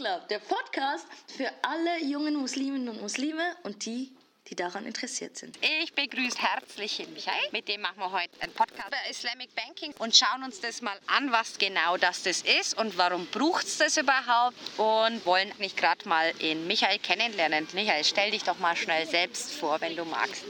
Club, 0.00 0.28
der 0.28 0.38
Podcast 0.38 1.06
für 1.36 1.50
alle 1.60 2.02
jungen 2.02 2.34
Musliminnen 2.36 2.88
und 2.88 3.02
Muslime 3.02 3.54
und 3.64 3.84
die, 3.84 4.10
die 4.46 4.56
daran 4.56 4.86
interessiert 4.86 5.36
sind. 5.36 5.58
Ich 5.82 5.92
begrüße 5.92 6.38
herzlich 6.38 7.06
Michael. 7.12 7.36
Mit 7.52 7.68
dem 7.68 7.82
machen 7.82 7.98
wir 7.98 8.10
heute 8.10 8.30
einen 8.40 8.54
Podcast 8.54 8.88
über 8.88 8.96
Islamic 9.10 9.54
Banking 9.54 9.92
und 9.98 10.16
schauen 10.16 10.42
uns 10.42 10.58
das 10.58 10.80
mal 10.80 10.98
an, 11.06 11.30
was 11.32 11.58
genau 11.58 11.98
das, 11.98 12.22
das 12.22 12.40
ist 12.40 12.78
und 12.78 12.96
warum 12.96 13.26
braucht 13.26 13.66
es 13.66 13.76
das 13.76 13.98
überhaupt 13.98 14.56
und 14.78 15.26
wollen 15.26 15.52
mich 15.58 15.76
gerade 15.76 16.08
mal 16.08 16.32
in 16.38 16.66
Michael 16.66 16.98
kennenlernen. 16.98 17.68
Michael, 17.74 18.02
stell 18.02 18.30
dich 18.30 18.44
doch 18.44 18.58
mal 18.58 18.76
schnell 18.76 19.06
selbst 19.06 19.52
vor, 19.52 19.82
wenn 19.82 19.96
du 19.96 20.06
magst. 20.06 20.44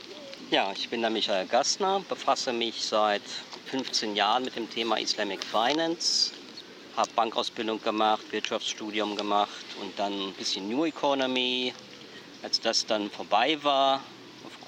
Ja, 0.52 0.70
ich 0.70 0.88
bin 0.88 1.00
der 1.00 1.10
Michael 1.10 1.46
Gastner, 1.46 2.04
befasse 2.08 2.52
mich 2.52 2.84
seit 2.84 3.22
15 3.66 4.14
Jahren 4.14 4.44
mit 4.44 4.54
dem 4.54 4.70
Thema 4.70 4.98
Islamic 4.98 5.44
Finance, 5.44 6.30
habe 6.96 7.10
Bankausbildung 7.14 7.80
gemacht, 7.80 8.32
Wirtschaftsstudium 8.32 9.16
gemacht 9.16 9.64
und 9.76 9.98
dann 9.98 10.28
ein 10.28 10.34
bisschen 10.34 10.68
New 10.68 10.84
Economy. 10.84 11.72
Als 12.42 12.60
das 12.60 12.86
dann 12.86 13.10
vorbei 13.10 13.62
war, 13.62 14.04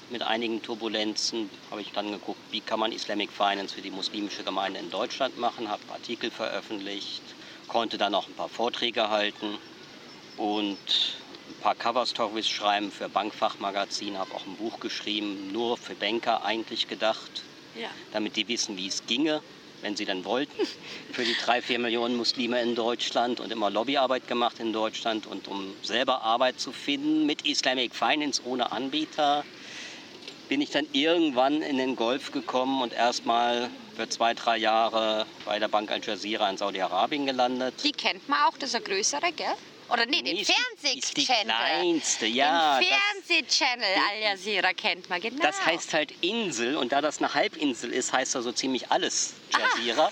mit 0.09 0.21
einigen 0.21 0.61
Turbulenzen, 0.61 1.49
habe 1.71 1.81
ich 1.81 1.91
dann 1.91 2.11
geguckt, 2.11 2.39
wie 2.51 2.61
kann 2.61 2.79
man 2.79 2.91
Islamic 2.91 3.31
Finance 3.31 3.73
für 3.73 3.81
die 3.81 3.89
muslimische 3.91 4.43
Gemeinde 4.43 4.79
in 4.79 4.89
Deutschland 4.89 5.37
machen, 5.37 5.69
habe 5.69 5.81
Artikel 5.91 6.29
veröffentlicht, 6.29 7.35
konnte 7.67 7.97
dann 7.97 8.13
auch 8.13 8.27
ein 8.27 8.35
paar 8.35 8.49
Vorträge 8.49 9.09
halten 9.09 9.57
und 10.37 11.17
ein 11.47 11.55
paar 11.55 11.75
Cover-Stories 11.75 12.47
schreiben 12.47 12.91
für 12.91 13.09
Bankfachmagazin, 13.09 14.17
habe 14.17 14.33
auch 14.35 14.45
ein 14.45 14.55
Buch 14.55 14.79
geschrieben, 14.79 15.47
nur 15.47 15.77
für 15.77 15.95
Banker 15.95 16.43
eigentlich 16.43 16.87
gedacht, 16.87 17.43
Ja. 17.73 17.89
damit 18.11 18.35
die 18.35 18.47
wissen, 18.47 18.77
wie 18.77 18.87
es 18.87 19.05
ginge, 19.07 19.41
wenn 19.83 19.95
sie 19.95 20.05
dann 20.05 20.25
wollten, 20.25 20.65
für 21.11 21.23
die 21.23 21.35
drei, 21.45 21.61
vier 21.61 21.77
Millionen 21.77 22.15
Muslime 22.15 22.61
in 22.61 22.73
Deutschland 22.73 23.39
und 23.39 23.51
immer 23.51 23.69
Lobbyarbeit 23.69 24.27
gemacht 24.27 24.59
in 24.59 24.73
Deutschland 24.73 25.27
und 25.27 25.47
um 25.47 25.75
selber 25.83 26.21
Arbeit 26.23 26.59
zu 26.59 26.71
finden 26.71 27.25
mit 27.25 27.45
Islamic 27.45 27.93
Finance 27.93 28.41
ohne 28.45 28.71
Anbieter, 28.71 29.45
bin 30.49 30.61
ich 30.61 30.71
dann 30.71 30.87
irgendwann 30.93 31.61
in 31.61 31.77
den 31.77 31.95
Golf 31.95 32.31
gekommen 32.31 32.81
und 32.81 32.93
erstmal 32.93 33.69
für 33.95 34.09
zwei, 34.09 34.33
drei 34.33 34.57
Jahre 34.57 35.25
bei 35.45 35.59
der 35.59 35.67
Bank 35.67 35.91
Al 35.91 36.01
Jazeera 36.03 36.49
in 36.49 36.57
Saudi-Arabien 36.57 37.25
gelandet. 37.25 37.75
Die 37.83 37.91
kennt 37.91 38.27
man 38.27 38.39
auch, 38.47 38.57
das 38.57 38.69
ist 38.69 38.75
eine 38.75 38.83
größere, 38.85 39.31
gell? 39.35 39.47
Oder 39.89 40.05
nee, 40.05 40.21
den 40.21 40.35
Nee, 40.35 40.41
ist 40.41 40.49
die- 41.17 41.25
Fernsehchannel. 41.25 41.53
kleinste, 41.55 42.25
ja, 42.25 42.79
Den 42.79 42.87
Fernsehchannel 42.87 43.85
Al 44.11 44.21
Jazeera 44.21 44.73
kennt 44.73 45.09
man, 45.09 45.21
genau. 45.21 45.43
Das 45.43 45.63
heißt 45.65 45.93
halt 45.93 46.11
Insel 46.21 46.77
und 46.77 46.91
da 46.91 47.01
das 47.01 47.19
eine 47.19 47.33
Halbinsel 47.33 47.91
ist, 47.91 48.11
heißt 48.13 48.33
da 48.35 48.41
so 48.41 48.51
ziemlich 48.51 48.89
alles 48.91 49.33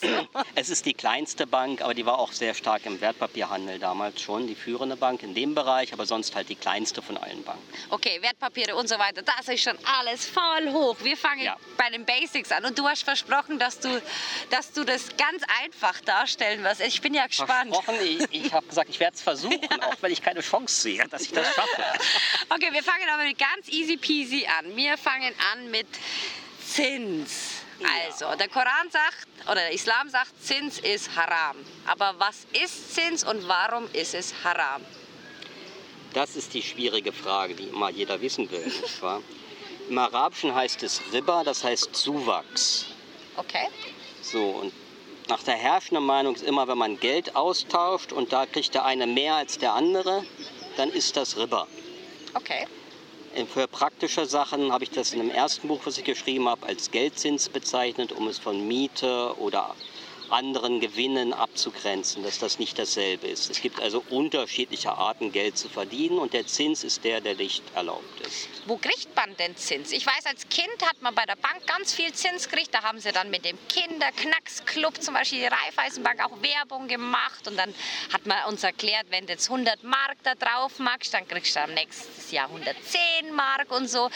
So. 0.00 0.08
Es 0.54 0.68
ist 0.70 0.84
die 0.86 0.92
kleinste 0.92 1.46
Bank, 1.46 1.80
aber 1.80 1.94
die 1.94 2.04
war 2.04 2.18
auch 2.18 2.32
sehr 2.32 2.52
stark 2.54 2.84
im 2.84 3.00
Wertpapierhandel 3.00 3.78
damals 3.78 4.20
schon, 4.20 4.46
die 4.46 4.54
führende 4.54 4.96
Bank 4.96 5.22
in 5.22 5.34
dem 5.34 5.54
Bereich, 5.54 5.92
aber 5.92 6.04
sonst 6.04 6.34
halt 6.34 6.48
die 6.48 6.56
kleinste 6.56 7.00
von 7.00 7.16
allen 7.16 7.42
Banken. 7.42 7.62
Okay, 7.90 8.20
Wertpapiere 8.20 8.74
und 8.76 8.88
so 8.88 8.98
weiter, 8.98 9.22
das 9.22 9.48
ist 9.48 9.62
schon 9.62 9.78
alles 10.00 10.26
voll 10.26 10.72
hoch. 10.72 10.96
Wir 11.02 11.16
fangen 11.16 11.42
Ja. 11.44 11.56
bei 11.78 11.88
den 11.90 12.04
Basics 12.04 12.50
an. 12.52 12.64
Und 12.64 12.78
du 12.78 12.86
hast 12.86 13.04
versprochen, 13.04 13.58
dass 13.58 13.78
du, 13.80 14.02
dass 14.50 14.72
du 14.72 14.84
das 14.84 15.08
ganz 15.16 15.42
einfach 15.62 15.98
darstellen 16.00 16.62
wirst. 16.64 16.80
Ich 16.82 17.00
bin 17.00 17.14
ja 17.14 17.26
gespannt. 17.26 17.72
Versprochen, 17.74 18.00
ich, 18.04 18.44
ich 18.46 18.52
habe 18.52 18.66
gesagt, 18.66 18.90
ich 18.90 19.00
werde 19.00 19.14
es 19.16 19.22
versuchen, 19.22 19.80
auch 19.82 19.96
weil 20.02 20.12
ich 20.12 20.20
keine 20.22 20.40
Chance 20.40 20.82
sehe, 20.82 21.06
dass 21.08 21.22
ich 21.22 21.32
das 21.32 21.46
schaffe. 21.54 21.82
Okay, 22.50 22.68
wir 22.72 22.82
fangen 22.82 23.08
aber 23.12 23.24
mit 23.24 23.38
ganz 23.38 23.68
easy 23.68 23.96
peasy 23.96 24.46
an. 24.58 24.76
Wir 24.76 24.98
fangen 24.98 25.32
an 25.52 25.70
mit 25.70 25.86
Zins. 26.66 27.53
Also, 27.82 28.26
der 28.36 28.48
Koran 28.48 28.90
sagt, 28.90 29.26
oder 29.46 29.56
der 29.56 29.72
Islam 29.72 30.08
sagt, 30.08 30.30
Zins 30.42 30.78
ist 30.78 31.14
haram. 31.16 31.56
Aber 31.86 32.14
was 32.18 32.46
ist 32.52 32.94
Zins 32.94 33.24
und 33.24 33.46
warum 33.48 33.88
ist 33.92 34.14
es 34.14 34.32
haram? 34.44 34.82
Das 36.12 36.36
ist 36.36 36.54
die 36.54 36.62
schwierige 36.62 37.12
Frage, 37.12 37.54
die 37.54 37.64
immer 37.64 37.90
jeder 37.90 38.20
wissen 38.20 38.50
will, 38.50 38.64
nicht 38.64 39.02
wahr? 39.02 39.20
Im 39.88 39.98
Arabischen 39.98 40.54
heißt 40.54 40.82
es 40.82 41.00
Riba, 41.12 41.44
das 41.44 41.64
heißt 41.64 41.94
Zuwachs. 41.94 42.86
Okay. 43.36 43.68
So, 44.22 44.42
und 44.42 44.72
nach 45.28 45.42
der 45.42 45.56
herrschenden 45.56 46.04
Meinung 46.04 46.34
ist 46.34 46.44
immer, 46.44 46.68
wenn 46.68 46.78
man 46.78 46.98
Geld 47.00 47.34
austauscht 47.34 48.12
und 48.12 48.32
da 48.32 48.46
kriegt 48.46 48.72
der 48.74 48.84
eine 48.84 49.06
mehr 49.06 49.34
als 49.34 49.58
der 49.58 49.74
andere, 49.74 50.24
dann 50.76 50.90
ist 50.90 51.16
das 51.16 51.36
Riba. 51.36 51.66
Okay. 52.34 52.66
Äh, 53.34 53.46
Für 53.46 53.66
praktische 53.66 54.26
Sachen 54.26 54.72
habe 54.72 54.84
ich 54.84 54.90
das 54.90 55.12
in 55.12 55.18
dem 55.18 55.30
ersten 55.30 55.68
Buch, 55.68 55.80
was 55.84 55.98
ich 55.98 56.04
geschrieben 56.04 56.48
habe, 56.48 56.66
als 56.66 56.90
Geldzins 56.90 57.48
bezeichnet, 57.48 58.12
um 58.12 58.28
es 58.28 58.38
von 58.38 58.66
Miete 58.66 59.34
oder 59.38 59.74
anderen 60.34 60.80
Gewinnen 60.80 61.32
abzugrenzen, 61.32 62.24
dass 62.24 62.40
das 62.40 62.58
nicht 62.58 62.76
dasselbe 62.78 63.28
ist. 63.28 63.50
Es 63.50 63.60
gibt 63.60 63.80
also 63.80 64.02
unterschiedliche 64.10 64.90
Arten, 64.90 65.30
Geld 65.30 65.56
zu 65.56 65.68
verdienen 65.68 66.18
und 66.18 66.32
der 66.32 66.46
Zins 66.46 66.82
ist 66.82 67.04
der, 67.04 67.20
der 67.20 67.36
nicht 67.36 67.62
erlaubt 67.74 68.20
ist. 68.20 68.48
Wo 68.66 68.76
kriegt 68.76 69.14
man 69.14 69.36
denn 69.36 69.56
Zins? 69.56 69.92
Ich 69.92 70.04
weiß, 70.04 70.26
als 70.26 70.48
Kind 70.48 70.82
hat 70.84 71.00
man 71.02 71.14
bei 71.14 71.24
der 71.24 71.36
Bank 71.36 71.64
ganz 71.66 71.92
viel 71.92 72.12
Zins 72.12 72.48
gekriegt. 72.48 72.74
Da 72.74 72.82
haben 72.82 72.98
sie 72.98 73.12
dann 73.12 73.30
mit 73.30 73.44
dem 73.44 73.56
Kinderknacksclub, 73.68 75.00
zum 75.00 75.14
Beispiel 75.14 75.40
die 75.40 75.46
Raiffeisenbank, 75.46 76.24
auch 76.24 76.42
Werbung 76.42 76.88
gemacht. 76.88 77.46
Und 77.46 77.56
dann 77.56 77.72
hat 78.12 78.26
man 78.26 78.44
uns 78.48 78.64
erklärt, 78.64 79.06
wenn 79.10 79.26
du 79.26 79.34
jetzt 79.34 79.48
100 79.48 79.84
Mark 79.84 80.16
da 80.24 80.34
drauf 80.34 80.80
machst, 80.80 81.14
dann 81.14 81.28
kriegst 81.28 81.54
du 81.54 81.60
am 81.60 81.74
nächsten 81.74 82.34
Jahr 82.34 82.48
110 82.48 83.32
Mark 83.32 83.70
und 83.70 83.88
so. 83.88 84.10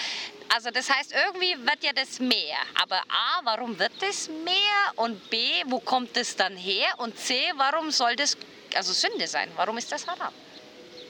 Also 0.54 0.70
das 0.70 0.88
heißt, 0.88 1.12
irgendwie 1.12 1.54
wird 1.66 1.82
ja 1.82 1.92
das 1.92 2.20
mehr. 2.20 2.59
Aber 2.81 2.97
A, 2.97 3.41
warum 3.44 3.78
wird 3.78 3.92
das 4.00 4.28
mehr? 4.28 4.54
Und 4.97 5.31
B, 5.31 5.38
wo 5.66 5.78
kommt 5.81 6.16
das 6.16 6.36
dann 6.36 6.56
her? 6.56 6.86
Und 6.98 7.19
C, 7.19 7.34
warum 7.56 7.91
soll 7.91 8.16
das 8.16 8.36
also 8.75 8.92
Sünde 8.92 9.26
sein? 9.26 9.50
Warum 9.56 9.78
ist 9.78 9.91
das 9.92 10.06
haram? 10.06 10.32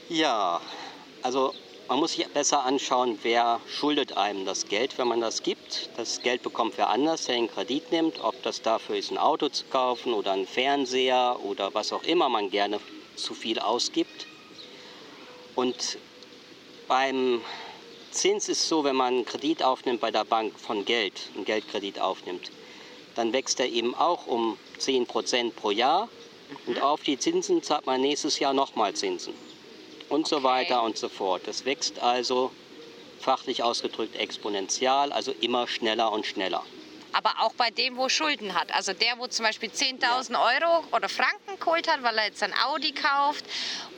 Ja, 0.09 0.61
also 1.23 1.55
man 1.89 2.01
muss 2.01 2.13
sich 2.13 2.27
besser 2.29 2.65
anschauen, 2.65 3.19
wer 3.23 3.61
schuldet 3.67 4.17
einem 4.17 4.45
das 4.45 4.67
Geld, 4.67 4.99
wenn 4.99 5.09
man 5.09 5.21
das 5.21 5.43
gibt. 5.43 5.89
Das 5.97 6.21
Geld 6.21 6.43
bekommt 6.43 6.77
wer 6.77 6.91
anders, 6.91 7.25
der 7.27 7.37
einen 7.37 7.51
Kredit 7.51 7.91
nimmt. 7.93 8.21
Ob 8.23 8.43
das 8.43 8.61
dafür 8.61 8.97
ist, 8.97 9.11
ein 9.11 9.19
Auto 9.19 9.49
zu 9.49 9.65
kaufen 9.67 10.13
oder 10.13 10.33
einen 10.33 10.47
Fernseher 10.47 11.39
oder 11.43 11.73
was 11.75 11.93
auch 11.93 12.03
immer 12.03 12.29
man 12.29 12.51
gerne 12.51 12.81
zu 13.17 13.35
viel 13.35 13.59
ausgibt. 13.59 14.27
Und 15.55 15.99
beim 16.89 17.43
Zins 18.11 18.49
ist 18.49 18.67
so, 18.69 18.85
wenn 18.85 18.97
man 18.97 19.15
einen 19.15 19.25
Kredit 19.25 19.63
aufnimmt 19.63 20.01
bei 20.01 20.11
der 20.11 20.25
Bank 20.25 20.59
von 20.59 20.85
Geld, 20.85 21.31
einen 21.35 21.45
Geldkredit 21.45 22.01
aufnimmt, 22.01 22.51
dann 23.15 23.33
wächst 23.33 23.61
er 23.61 23.69
eben 23.69 23.95
auch 23.95 24.27
um 24.27 24.57
10 24.79 25.07
Prozent 25.07 25.57
pro 25.57 25.71
Jahr. 25.71 26.09
Und 26.67 26.81
auf 26.81 27.03
die 27.03 27.19
Zinsen 27.19 27.63
zahlt 27.63 27.85
man 27.87 28.01
nächstes 28.01 28.39
Jahr 28.39 28.55
nochmal 28.55 28.95
Zinsen 28.95 29.35
und 30.09 30.27
so 30.27 30.37
Okay. 30.37 30.45
weiter 30.45 30.83
und 30.83 30.97
so 30.97 31.09
fort. 31.09 31.43
Das 31.47 31.65
wächst 31.65 31.99
also 31.99 32.51
fachlich 33.21 33.63
ausgedrückt 33.63 34.17
exponentiell, 34.17 35.13
also 35.13 35.33
immer 35.41 35.67
schneller 35.67 36.11
und 36.13 36.25
schneller. 36.25 36.65
Aber 37.19 37.35
auch 37.41 37.53
bei 37.55 37.71
dem, 37.73 37.97
wo 37.97 38.09
Schulden 38.09 38.55
hat. 38.55 38.73
Also 38.73 38.93
der, 38.93 39.19
wo 39.19 39.27
zum 39.27 39.45
Beispiel 39.45 39.71
10.000 39.71 40.41
Euro 40.41 40.85
oder 40.93 41.09
Franken 41.09 41.59
geholt 41.59 41.89
hat, 41.89 42.01
weil 42.05 42.17
er 42.17 42.27
jetzt 42.27 42.45
ein 42.45 42.55
Audi 42.67 42.93
kauft 42.93 43.45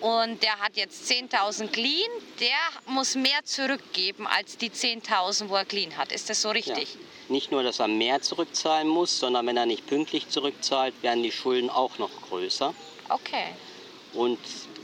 und 0.01 0.43
der 0.43 0.59
hat 0.59 0.75
jetzt 0.77 1.05
10.000 1.11 1.69
geliehen, 1.69 2.11
der 2.41 2.57
muss 2.87 3.15
mehr 3.17 3.45
zurückgeben 3.45 4.27
als 4.27 4.57
die 4.57 4.71
10.000, 4.71 5.51
wo 5.51 5.57
er 5.57 5.67
geliehen 5.67 5.99
hat. 5.99 6.13
Ist 6.13 6.31
das 6.31 6.41
so 6.41 6.49
Ja. 6.49 6.53
richtig? 6.55 6.97
Nicht 7.29 7.53
nur, 7.53 7.63
dass 7.63 7.79
er 7.79 7.89
mehr 7.89 8.23
zurückzahlen 8.23 8.89
muss, 8.89 9.19
sondern 9.19 9.47
wenn 9.47 9.57
er 9.59 9.67
nicht 9.67 9.87
pünktlich 9.87 10.31
zurückzahlt, 10.31 10.95
werden 11.03 11.23
die 11.23 11.31
Schulden 11.31 11.69
auch 11.69 11.99
noch 11.99 12.11
größer. 12.31 12.75
Okay. 13.11 13.49
Und 14.15 14.39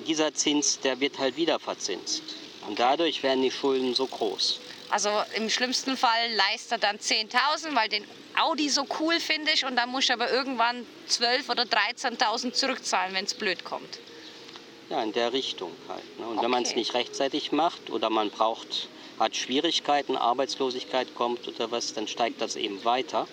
dieser 0.06 0.34
Zins, 0.34 0.78
der 0.80 1.00
wird 1.00 1.18
halt 1.18 1.36
wieder 1.36 1.58
verzinst. 1.58 2.22
Und 2.68 2.78
dadurch 2.78 3.22
werden 3.22 3.42
die 3.42 3.50
Schulden 3.50 3.94
so 3.94 4.06
groß. 4.06 4.60
Also 4.90 5.10
im 5.34 5.50
schlimmsten 5.50 5.96
Fall 5.96 6.32
leistet 6.34 6.72
er 6.72 6.78
dann 6.78 6.98
10.000, 6.98 7.74
weil 7.74 7.88
den 7.88 8.04
Audi 8.36 8.68
so 8.68 8.86
cool 9.00 9.18
finde 9.20 9.50
ich 9.52 9.64
und 9.64 9.76
dann 9.76 9.88
muss 9.90 10.04
ich 10.04 10.12
aber 10.12 10.30
irgendwann 10.30 10.86
12.000 11.08 11.50
oder 11.50 11.62
13.000 11.64 12.52
zurückzahlen, 12.52 13.14
wenn 13.14 13.24
es 13.24 13.34
blöd 13.34 13.64
kommt. 13.64 13.98
Ja, 14.88 15.02
in 15.02 15.12
der 15.12 15.32
Richtung 15.32 15.72
halt. 15.88 16.18
Ne? 16.18 16.26
Und 16.26 16.42
wenn 16.42 16.50
man 16.50 16.62
es 16.62 16.70
Okay. 16.70 16.78
nicht 16.78 16.94
rechtzeitig 16.94 17.50
macht 17.52 17.90
oder 17.90 18.08
man 18.10 18.30
braucht, 18.30 18.88
hat 19.18 19.34
Schwierigkeiten, 19.34 20.16
Arbeitslosigkeit 20.16 21.14
kommt 21.14 21.48
oder 21.48 21.70
was, 21.70 21.94
dann 21.94 22.06
steigt 22.06 22.40
das 22.40 22.54
eben 22.56 22.84
weiter. 22.84 23.26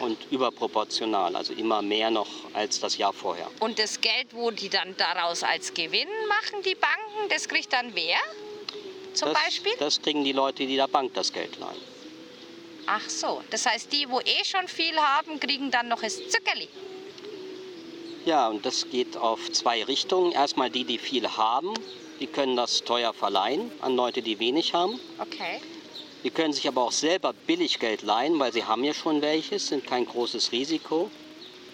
Und 0.00 0.18
überproportional, 0.32 1.36
also 1.36 1.52
immer 1.52 1.80
mehr 1.80 2.10
noch 2.10 2.28
als 2.52 2.80
das 2.80 2.96
Jahr 2.98 3.12
vorher. 3.12 3.48
Und 3.60 3.78
das 3.78 4.00
Geld, 4.00 4.28
wo 4.32 4.50
die 4.50 4.68
dann 4.68 4.96
daraus 4.96 5.44
als 5.44 5.72
Gewinn 5.72 6.08
machen, 6.28 6.62
die 6.64 6.74
Banken, 6.74 7.28
das 7.28 7.48
kriegt 7.48 7.72
dann 7.72 7.94
wer? 7.94 8.16
Zum 9.12 9.32
das, 9.32 9.44
Beispiel? 9.44 9.72
Das 9.78 10.02
kriegen 10.02 10.24
die 10.24 10.32
Leute, 10.32 10.66
die 10.66 10.74
der 10.74 10.88
Bank 10.88 11.14
das 11.14 11.32
Geld 11.32 11.56
leihen. 11.58 11.93
Ach 12.86 13.08
so, 13.08 13.42
das 13.50 13.66
heißt, 13.66 13.92
die, 13.92 14.08
wo 14.08 14.20
eh 14.20 14.44
schon 14.44 14.68
viel 14.68 14.96
haben, 14.96 15.40
kriegen 15.40 15.70
dann 15.70 15.88
noch 15.88 16.02
das 16.02 16.16
Zuckerli. 16.28 16.68
Ja, 18.24 18.48
und 18.48 18.64
das 18.64 18.88
geht 18.90 19.16
auf 19.16 19.52
zwei 19.52 19.84
Richtungen. 19.84 20.32
Erstmal 20.32 20.70
die, 20.70 20.84
die 20.84 20.98
viel 20.98 21.28
haben, 21.28 21.74
die 22.20 22.26
können 22.26 22.56
das 22.56 22.84
teuer 22.84 23.12
verleihen 23.12 23.70
an 23.80 23.96
Leute, 23.96 24.22
die 24.22 24.38
wenig 24.38 24.74
haben. 24.74 24.98
Okay. 25.18 25.60
Die 26.22 26.30
können 26.30 26.54
sich 26.54 26.66
aber 26.68 26.82
auch 26.82 26.92
selber 26.92 27.34
Billiggeld 27.46 28.02
leihen, 28.02 28.38
weil 28.38 28.52
sie 28.52 28.64
haben 28.64 28.82
ja 28.84 28.94
schon 28.94 29.20
welches, 29.20 29.68
sind 29.68 29.86
kein 29.86 30.06
großes 30.06 30.52
Risiko. 30.52 31.10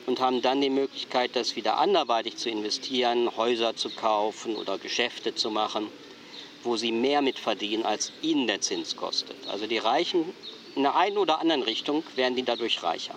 und 0.07 0.19
haben 0.19 0.43
dann 0.43 0.61
die 0.61 0.71
Möglichkeit, 0.71 1.37
das 1.37 1.55
wieder 1.55 1.79
anderweitig 1.79 2.37
zu 2.37 2.51
investieren, 2.51 3.37
Häuser 3.37 3.77
zu 3.77 3.91
kaufen 3.91 4.57
oder 4.57 4.77
Geschäfte 4.77 5.35
zu 5.37 5.51
machen, 5.51 5.87
wo 6.65 6.77
sie 6.77 6.91
mehr 6.91 7.23
mitverdienen, 7.23 7.87
als 7.87 8.11
ihnen 8.21 8.49
der 8.49 8.61
Zins 8.61 8.97
kostet. 8.97 9.37
Also 9.49 9.67
die 9.67 9.79
Reichen 9.79 10.35
in 10.77 10.83
der 10.83 10.95
einen 10.95 11.19
oder 11.19 11.41
anderen 11.41 11.63
Richtung 11.63 12.05
werden 12.17 12.37
die 12.37 12.43
dadurch 12.43 12.83
reicher. 12.83 13.15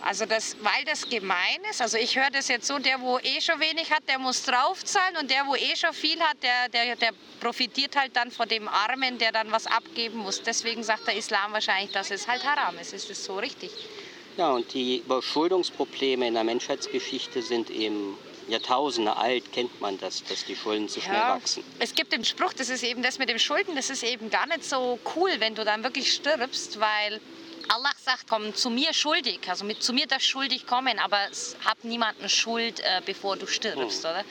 Also 0.00 0.26
das, 0.26 0.56
weil 0.62 0.84
das 0.84 1.08
gemein 1.08 1.58
ist, 1.70 1.82
also 1.82 1.96
ich 1.96 2.16
höre 2.16 2.30
das 2.30 2.46
jetzt 2.48 2.66
so, 2.66 2.78
der, 2.78 3.00
wo 3.00 3.18
eh 3.18 3.40
schon 3.40 3.58
wenig 3.58 3.90
hat, 3.90 4.08
der 4.08 4.18
muss 4.18 4.44
draufzahlen 4.44 5.16
und 5.20 5.30
der, 5.30 5.44
wo 5.46 5.56
eh 5.56 5.74
schon 5.74 5.92
viel 5.92 6.20
hat, 6.20 6.36
der, 6.42 6.68
der, 6.68 6.94
der 6.94 7.10
profitiert 7.40 7.96
halt 7.96 8.14
dann 8.14 8.30
von 8.30 8.48
dem 8.48 8.68
Armen, 8.68 9.18
der 9.18 9.32
dann 9.32 9.50
was 9.50 9.66
abgeben 9.66 10.18
muss. 10.18 10.40
Deswegen 10.42 10.84
sagt 10.84 11.08
der 11.08 11.16
Islam 11.16 11.52
wahrscheinlich, 11.52 11.90
dass 11.90 12.12
es 12.12 12.28
halt 12.28 12.44
haram 12.44 12.78
ist. 12.78 12.92
Ist 12.92 13.10
das 13.10 13.24
so 13.24 13.36
richtig? 13.36 13.72
Ja, 14.36 14.52
und 14.52 14.72
die 14.72 14.98
Überschuldungsprobleme 14.98 16.28
in 16.28 16.34
der 16.34 16.44
Menschheitsgeschichte 16.44 17.42
sind 17.42 17.70
eben 17.70 18.16
Jahrtausende 18.48 19.16
alt, 19.16 19.52
kennt 19.52 19.80
man 19.80 19.98
das, 19.98 20.24
dass 20.24 20.44
die 20.44 20.56
Schulden 20.56 20.88
zu 20.88 21.00
schnell 21.00 21.14
Ja, 21.16 21.34
wachsen. 21.36 21.62
es 21.78 21.94
gibt 21.94 22.12
den 22.12 22.24
Spruch, 22.24 22.52
das 22.54 22.68
ist 22.68 22.82
eben 22.82 23.02
das 23.02 23.18
mit 23.18 23.28
dem 23.28 23.38
Schulden, 23.38 23.76
das 23.76 23.90
ist 23.90 24.02
eben 24.02 24.30
gar 24.30 24.46
nicht 24.46 24.64
so 24.64 24.98
cool, 25.16 25.30
wenn 25.38 25.54
du 25.54 25.64
dann 25.64 25.84
wirklich 25.84 26.12
stirbst, 26.12 26.80
weil 26.80 27.20
Allah 27.68 27.92
sagt, 28.02 28.26
komm 28.28 28.54
zu 28.54 28.70
mir 28.70 28.94
schuldig, 28.94 29.40
also 29.46 29.64
mit 29.64 29.82
zu 29.82 29.92
mir 29.92 30.06
das 30.06 30.24
schuldig 30.24 30.66
kommen, 30.66 30.98
aber 30.98 31.18
hab 31.64 31.84
niemanden 31.84 32.28
Schuld, 32.28 32.80
äh, 32.80 33.02
bevor 33.04 33.36
du 33.36 33.46
stirbst, 33.46 34.00
oder? 34.00 34.24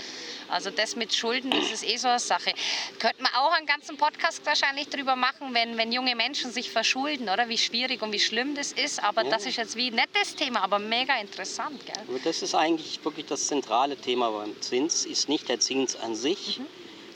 Also 0.50 0.72
das 0.72 0.96
mit 0.96 1.14
Schulden, 1.14 1.52
das 1.52 1.72
ist 1.72 1.86
eh 1.86 1.98
so 1.98 2.08
eine 2.08 2.20
Sache. 2.20 2.54
Könnte 3.00 3.22
man 3.22 3.32
auch 3.36 3.52
einen 3.52 3.68
ganzen 3.68 3.98
Podcast 3.98 4.46
wahrscheinlich 4.46 4.90
drüber 4.90 5.16
machen, 5.16 5.54
wenn, 5.54 5.78
wenn 5.78 5.92
junge 5.92 6.16
Menschen 6.16 6.52
sich 6.52 6.72
verschulden, 6.72 7.30
oder? 7.30 7.48
Wie 7.50 7.58
schwierig 7.58 8.02
und 8.02 8.12
wie 8.12 8.20
schlimm 8.20 8.56
das 8.56 8.72
ist. 8.72 9.04
Aber 9.04 9.24
das 9.24 9.46
ist 9.46 9.58
jetzt 9.58 9.76
wie 9.76 9.92
ein 9.92 9.96
nettes 9.96 10.36
Thema, 10.36 10.64
aber 10.64 10.80
mega 10.80 11.20
interessant, 11.20 11.86
gell? 11.86 11.96
Aber 12.08 12.20
das 12.20 12.42
ist 12.42 12.56
eigentlich 12.56 13.04
wirklich 13.04 13.26
das 13.26 13.46
zentrale 13.46 13.98
Thema 13.98 14.32
beim 14.32 14.60
Zins, 14.62 15.06
ist 15.06 15.30
nicht 15.30 15.48
der 15.50 15.60
Zins 15.60 15.96
an 15.96 16.16
sich, 16.16 16.60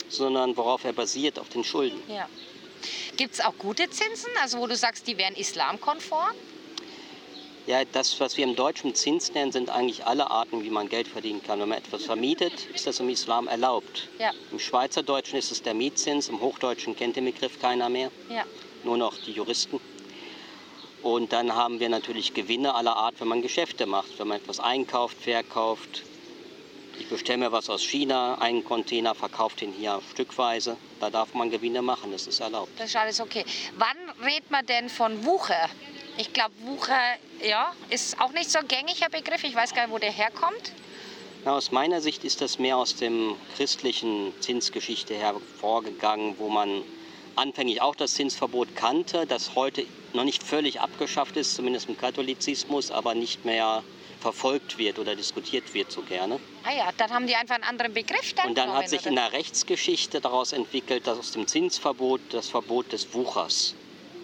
sondern 0.08 0.56
worauf 0.56 0.84
er 0.84 0.92
basiert, 0.92 1.38
auf 1.38 1.48
den 1.48 1.64
Schulden. 1.64 2.00
Ja. 2.08 2.28
Gibt 3.16 3.34
es 3.34 3.40
auch 3.40 3.54
gute 3.58 3.88
Zinsen, 3.90 4.30
also 4.40 4.58
wo 4.58 4.66
du 4.66 4.76
sagst, 4.76 5.06
die 5.06 5.18
wären 5.18 5.34
islamkonform? 5.34 6.34
Ja, 7.66 7.84
das, 7.84 8.18
was 8.18 8.36
wir 8.36 8.44
im 8.44 8.56
Deutschen 8.56 8.94
Zins 8.96 9.32
nennen, 9.34 9.52
sind 9.52 9.70
eigentlich 9.70 10.04
alle 10.04 10.30
Arten, 10.30 10.64
wie 10.64 10.70
man 10.70 10.88
Geld 10.88 11.06
verdienen 11.06 11.42
kann. 11.44 11.60
Wenn 11.60 11.68
man 11.68 11.78
etwas 11.78 12.04
vermietet, 12.04 12.52
ist 12.74 12.88
das 12.88 12.98
im 12.98 13.08
Islam 13.08 13.46
erlaubt. 13.46 14.08
Ja. 14.18 14.32
Im 14.50 14.58
Schweizerdeutschen 14.58 15.38
ist 15.38 15.52
es 15.52 15.62
der 15.62 15.74
Mietzins, 15.74 16.28
im 16.28 16.40
Hochdeutschen 16.40 16.96
kennt 16.96 17.14
den 17.14 17.24
Begriff 17.24 17.60
keiner 17.60 17.88
mehr, 17.88 18.10
Ja. 18.28 18.44
nur 18.82 18.96
noch 18.96 19.14
die 19.16 19.30
Juristen. 19.32 19.80
Und 21.02 21.32
dann 21.32 21.54
haben 21.54 21.78
wir 21.78 21.88
natürlich 21.88 22.34
Gewinne 22.34 22.74
aller 22.74 22.96
Art, 22.96 23.14
wenn 23.20 23.28
man 23.28 23.42
Geschäfte 23.42 23.86
macht, 23.86 24.18
wenn 24.18 24.28
man 24.28 24.38
etwas 24.38 24.58
einkauft, 24.58 25.16
verkauft. 25.20 26.02
Bestelle 27.12 27.36
mir 27.36 27.52
was 27.52 27.68
aus 27.68 27.82
China, 27.82 28.36
einen 28.40 28.64
Container, 28.64 29.14
verkauft 29.14 29.60
den 29.60 29.70
hier 29.70 30.00
stückweise. 30.12 30.78
Da 30.98 31.10
darf 31.10 31.34
man 31.34 31.50
Gewinne 31.50 31.82
machen, 31.82 32.10
das 32.10 32.26
ist 32.26 32.40
erlaubt. 32.40 32.70
Das 32.78 32.88
ist 32.88 32.96
alles 32.96 33.20
okay. 33.20 33.44
Wann 33.76 33.98
redet 34.24 34.50
man 34.50 34.64
denn 34.64 34.88
von 34.88 35.22
Wucher? 35.26 35.68
Ich 36.16 36.32
glaube, 36.32 36.54
Wucher, 36.62 36.98
ja, 37.46 37.70
ist 37.90 38.18
auch 38.18 38.32
nicht 38.32 38.50
so 38.50 38.60
ein 38.60 38.66
gängiger 38.66 39.10
Begriff. 39.10 39.44
Ich 39.44 39.54
weiß 39.54 39.74
gar 39.74 39.82
nicht, 39.82 39.92
wo 39.92 39.98
der 39.98 40.10
herkommt. 40.10 40.72
Na, 41.44 41.54
aus 41.54 41.70
meiner 41.70 42.00
Sicht 42.00 42.24
ist 42.24 42.40
das 42.40 42.58
mehr 42.58 42.78
aus 42.78 42.96
dem 42.96 43.36
christlichen 43.56 44.32
Zinsgeschichte 44.40 45.14
hervorgegangen, 45.14 46.36
wo 46.38 46.48
man 46.48 46.82
anfänglich 47.36 47.82
auch 47.82 47.94
das 47.94 48.14
Zinsverbot 48.14 48.74
kannte, 48.74 49.26
das 49.26 49.54
heute 49.54 49.84
noch 50.14 50.24
nicht 50.24 50.42
völlig 50.42 50.80
abgeschafft 50.80 51.36
ist, 51.36 51.56
zumindest 51.56 51.90
im 51.90 51.98
Katholizismus, 51.98 52.90
aber 52.90 53.14
nicht 53.14 53.44
mehr 53.44 53.82
verfolgt 54.22 54.78
wird 54.78 54.98
oder 54.98 55.14
diskutiert 55.14 55.74
wird 55.74 55.90
so 55.90 56.00
gerne. 56.02 56.38
Ah 56.64 56.72
ja, 56.72 56.88
dann 56.96 57.10
haben 57.10 57.26
die 57.26 57.34
einfach 57.34 57.56
einen 57.56 57.64
anderen 57.64 57.92
Begriff 57.92 58.32
dann 58.34 58.48
Und 58.50 58.56
dann 58.56 58.72
hat 58.72 58.88
sich 58.88 59.00
oder? 59.00 59.10
in 59.10 59.16
der 59.16 59.32
Rechtsgeschichte 59.32 60.20
daraus 60.20 60.52
entwickelt, 60.52 61.06
dass 61.06 61.18
aus 61.18 61.32
dem 61.32 61.46
Zinsverbot 61.46 62.20
das 62.30 62.48
Verbot 62.48 62.90
des 62.92 63.12
Wuchers. 63.12 63.74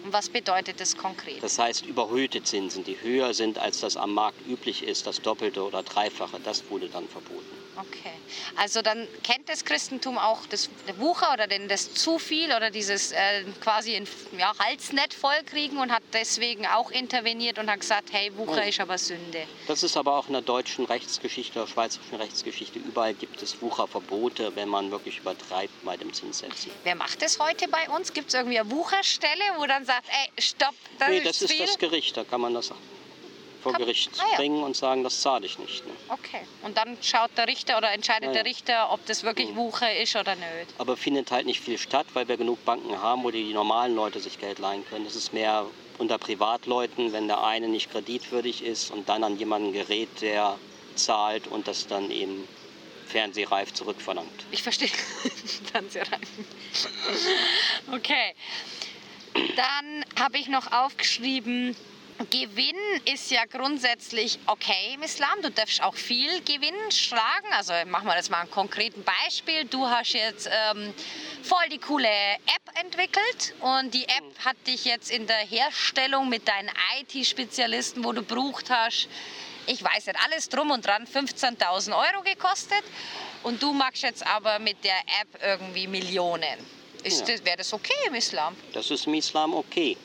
Und 0.03 0.13
Was 0.13 0.29
bedeutet 0.29 0.79
das 0.79 0.95
konkret? 0.95 1.43
Das 1.43 1.59
heißt 1.59 1.85
überhöhte 1.85 2.41
Zinsen, 2.41 2.85
die 2.85 2.97
höher 3.01 3.33
sind, 3.33 3.59
als 3.59 3.81
das 3.81 3.97
am 3.97 4.13
Markt 4.13 4.39
üblich 4.47 4.83
ist, 4.83 5.05
das 5.05 5.21
Doppelte 5.21 5.61
oder 5.61 5.83
Dreifache, 5.83 6.39
das 6.43 6.63
wurde 6.69 6.87
dann 6.87 7.07
verboten. 7.09 7.58
Okay. 7.77 8.11
Also 8.57 8.81
dann 8.81 9.07
kennt 9.23 9.47
das 9.47 9.63
Christentum 9.63 10.17
auch 10.17 10.45
das 10.47 10.69
Wucher 10.97 11.31
oder 11.33 11.47
denn 11.47 11.67
das 11.69 11.93
zu 11.93 12.19
viel 12.19 12.51
oder 12.53 12.71
dieses 12.71 13.11
äh, 13.13 13.43
quasi 13.61 13.95
ein 13.95 14.07
ja, 14.37 14.51
Halsnett 14.59 15.13
vollkriegen 15.13 15.77
und 15.79 15.91
hat 15.91 16.03
deswegen 16.13 16.65
auch 16.67 16.91
interveniert 16.91 17.57
und 17.57 17.69
hat 17.69 17.79
gesagt, 17.79 18.09
hey, 18.11 18.35
Wucher 18.37 18.63
Oh. 18.65 18.67
ist 18.67 18.79
aber 18.81 18.97
Sünde. 18.97 19.47
Das 19.67 19.83
ist 19.83 19.95
aber 19.95 20.15
auch 20.17 20.27
in 20.27 20.33
der 20.33 20.41
deutschen 20.41 20.85
Rechtsgeschichte 20.85 21.59
oder 21.59 21.67
schweizerischen 21.67 22.17
Rechtsgeschichte. 22.17 22.79
Überall 22.79 23.13
gibt 23.13 23.41
es 23.41 23.61
Wucherverbote, 23.61 24.55
wenn 24.55 24.67
man 24.67 24.91
wirklich 24.91 25.19
übertreibt 25.19 25.73
bei 25.85 25.95
dem 25.95 26.11
Zinssetzen. 26.11 26.71
Wer 26.83 26.95
macht 26.95 27.21
das 27.21 27.39
heute 27.39 27.67
bei 27.69 27.87
uns? 27.95 28.11
Gibt 28.11 28.29
es 28.29 28.33
irgendwie 28.33 28.59
eine 28.59 28.69
Wucherstelle, 28.71 29.43
wo 29.57 29.65
dann 29.65 29.85
sagt, 29.85 30.07
ey, 30.09 30.41
stopp, 30.41 30.75
das 30.97 31.07
nee, 31.09 31.17
ist 31.19 31.25
das 31.27 31.37
zu 31.37 31.45
ist 31.45 31.51
viel? 31.53 31.65
das 31.65 31.77
Gericht. 31.77 32.17
Da 32.17 32.23
kann 32.25 32.41
man 32.41 32.53
das 32.53 32.71
vor 33.61 33.73
Kann- 33.73 33.81
Gericht 33.81 34.09
Ah, 34.17 34.23
ja. 34.31 34.37
bringen 34.37 34.63
und 34.63 34.75
sagen, 34.75 35.03
das 35.03 35.21
zahle 35.21 35.45
ich 35.45 35.57
nicht. 35.59 35.85
Ne? 35.85 35.93
Okay. 36.09 36.41
Und 36.61 36.77
dann 36.77 36.97
schaut 37.01 37.31
der 37.37 37.47
Richter 37.47 37.77
oder 37.77 37.91
entscheidet 37.91 38.27
Ja, 38.27 38.33
der. 38.33 38.45
Richter, 38.45 38.91
ob 38.91 39.05
das 39.05 39.23
wirklich 39.23 39.49
Mhm. 39.51 39.55
Wucher 39.57 39.95
ist 39.97 40.15
oder 40.15 40.35
nicht. 40.35 40.47
Aber 40.77 40.95
findet 40.97 41.31
halt 41.31 41.45
nicht 41.45 41.59
viel 41.61 41.77
statt, 41.77 42.07
weil 42.13 42.27
wir 42.27 42.37
genug 42.37 42.63
Banken 42.65 43.01
haben, 43.01 43.23
wo 43.23 43.31
die, 43.31 43.53
normalen 43.53 43.95
Leute 43.95 44.19
sich 44.19 44.39
Geld 44.39 44.59
leihen 44.59 44.85
können. 44.87 45.05
Das 45.05 45.15
ist 45.15 45.33
mehr 45.33 45.65
unter 45.97 46.17
Privatleuten, 46.17 47.11
wenn 47.11 47.27
der 47.27 47.43
eine 47.43 47.67
nicht 47.67 47.91
kreditwürdig 47.91 48.63
ist 48.63 48.91
und 48.91 49.09
dann 49.09 49.23
an 49.23 49.37
jemanden 49.37 49.73
gerät, 49.73 50.21
der 50.21 50.57
zahlt 50.95 51.47
und 51.47 51.67
das 51.67 51.87
dann 51.87 52.09
eben 52.11 52.47
fernsehreif 53.07 53.73
zurückverlangt. 53.73 54.45
Ich 54.51 54.63
verstehe. 54.63 54.89
dann 55.73 55.89
sehr 55.89 56.03
rein. 56.11 56.21
Okay. 57.91 58.33
Dann 59.55 60.05
habe 60.19 60.37
ich 60.37 60.47
noch 60.47 60.71
aufgeschrieben, 60.71 61.75
Gewinn 62.29 62.75
ist 63.05 63.31
ja 63.31 63.45
grundsätzlich 63.45 64.39
okay 64.45 64.93
im 64.95 65.03
Islam. 65.03 65.41
Du 65.41 65.49
darfst 65.49 65.81
auch 65.81 65.95
viel 65.95 66.41
Gewinn 66.41 66.75
schlagen. 66.91 67.47
Also 67.57 67.71
machen 67.87 68.07
wir 68.07 68.15
das 68.15 68.29
mal 68.29 68.41
ein 68.41 68.51
konkreten 68.51 69.03
Beispiel. 69.03 69.63
Du 69.65 69.87
hast 69.87 70.11
jetzt 70.13 70.49
ähm, 70.51 70.93
voll 71.43 71.69
die 71.71 71.77
coole 71.77 72.09
App 72.09 72.81
entwickelt 72.83 73.55
und 73.61 73.93
die 73.93 74.03
App 74.03 74.23
hat 74.43 74.57
dich 74.67 74.83
jetzt 74.83 75.09
in 75.09 75.27
der 75.27 75.37
Herstellung 75.37 76.27
mit 76.27 76.45
deinen 76.47 76.69
IT-Spezialisten, 76.99 78.03
wo 78.03 78.11
du 78.11 78.21
braucht 78.21 78.69
hast, 78.69 79.07
ich 79.65 79.81
weiß 79.81 80.07
nicht, 80.07 80.19
alles 80.25 80.49
drum 80.49 80.71
und 80.71 80.85
dran 80.85 81.05
15.000 81.05 81.91
Euro 81.91 82.21
gekostet. 82.23 82.83
Und 83.43 83.63
du 83.63 83.71
machst 83.71 84.03
jetzt 84.03 84.27
aber 84.27 84.59
mit 84.59 84.83
der 84.83 84.99
App 85.21 85.41
irgendwie 85.41 85.87
Millionen. 85.87 86.59
Ist 87.03 87.21
Ja. 87.21 87.35
das, 87.35 87.45
Wäre 87.45 87.57
das 87.57 87.71
okay 87.71 87.93
im 88.07 88.15
Islam? 88.15 88.57
Das 88.73 88.91
ist 88.91 89.07
im 89.07 89.13
Islam 89.13 89.53
okay. 89.53 89.95